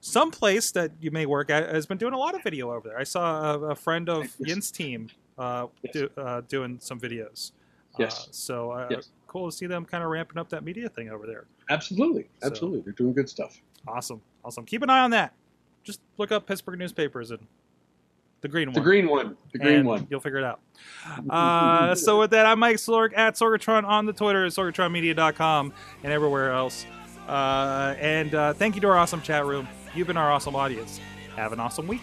some 0.00 0.30
place 0.30 0.70
that 0.70 0.90
you 1.02 1.10
may 1.10 1.26
work 1.26 1.50
at 1.50 1.68
has 1.74 1.84
been 1.84 1.98
doing 1.98 2.14
a 2.14 2.18
lot 2.18 2.34
of 2.34 2.42
video 2.42 2.72
over 2.72 2.88
there. 2.88 2.98
I 2.98 3.04
saw 3.04 3.52
a, 3.52 3.60
a 3.70 3.74
friend 3.74 4.08
of. 4.08 4.26
Yin's 4.38 4.70
team 4.70 5.10
uh, 5.38 5.66
Yes. 5.82 5.92
do, 5.92 6.10
uh, 6.16 6.40
doing 6.48 6.78
some 6.80 6.98
videos. 6.98 7.52
Yes. 7.98 8.28
Uh, 8.28 8.32
so 8.32 8.70
uh, 8.70 8.86
Yes. 8.90 9.10
cool 9.26 9.50
to 9.50 9.54
see 9.56 9.66
them 9.66 9.84
kind 9.84 10.02
of 10.02 10.08
ramping 10.08 10.38
up 10.38 10.48
that 10.48 10.64
media 10.64 10.88
thing 10.88 11.10
over 11.10 11.26
there. 11.26 11.44
absolutely, 11.68 12.28
So- 12.40 12.46
absolutely, 12.46 12.80
they're 12.80 12.92
doing 12.94 13.12
good 13.12 13.28
stuff. 13.28 13.60
Awesome, 13.86 14.20
awesome. 14.44 14.64
Keep 14.64 14.82
an 14.82 14.90
eye 14.90 15.00
on 15.00 15.10
that. 15.12 15.34
Just 15.88 16.02
look 16.18 16.30
up 16.30 16.46
Pittsburgh 16.46 16.78
newspapers 16.78 17.30
and 17.30 17.40
the 18.42 18.48
green 18.48 18.68
one. 18.68 18.74
The 18.74 18.80
green 18.82 19.08
one, 19.08 19.38
the 19.52 19.58
green 19.58 19.78
and 19.78 19.88
one. 19.88 20.06
You'll 20.10 20.20
figure 20.20 20.36
it 20.36 20.44
out. 20.44 20.60
Uh, 21.30 21.94
so 21.94 22.20
with 22.20 22.30
that, 22.32 22.44
I'm 22.44 22.58
Mike 22.58 22.76
Sorg 22.76 23.16
at 23.16 23.36
Sorgatron 23.36 23.86
on 23.86 24.04
the 24.04 24.12
Twitter, 24.12 24.44
at 24.44 24.52
sorgatronmedia.com, 24.52 25.72
and 26.02 26.12
everywhere 26.12 26.52
else. 26.52 26.84
Uh, 27.26 27.94
and 27.98 28.34
uh, 28.34 28.52
thank 28.52 28.74
you 28.74 28.82
to 28.82 28.88
our 28.88 28.98
awesome 28.98 29.22
chat 29.22 29.46
room. 29.46 29.66
You've 29.94 30.08
been 30.08 30.18
our 30.18 30.30
awesome 30.30 30.54
audience. 30.54 31.00
Have 31.36 31.54
an 31.54 31.60
awesome 31.60 31.86
week. 31.86 32.02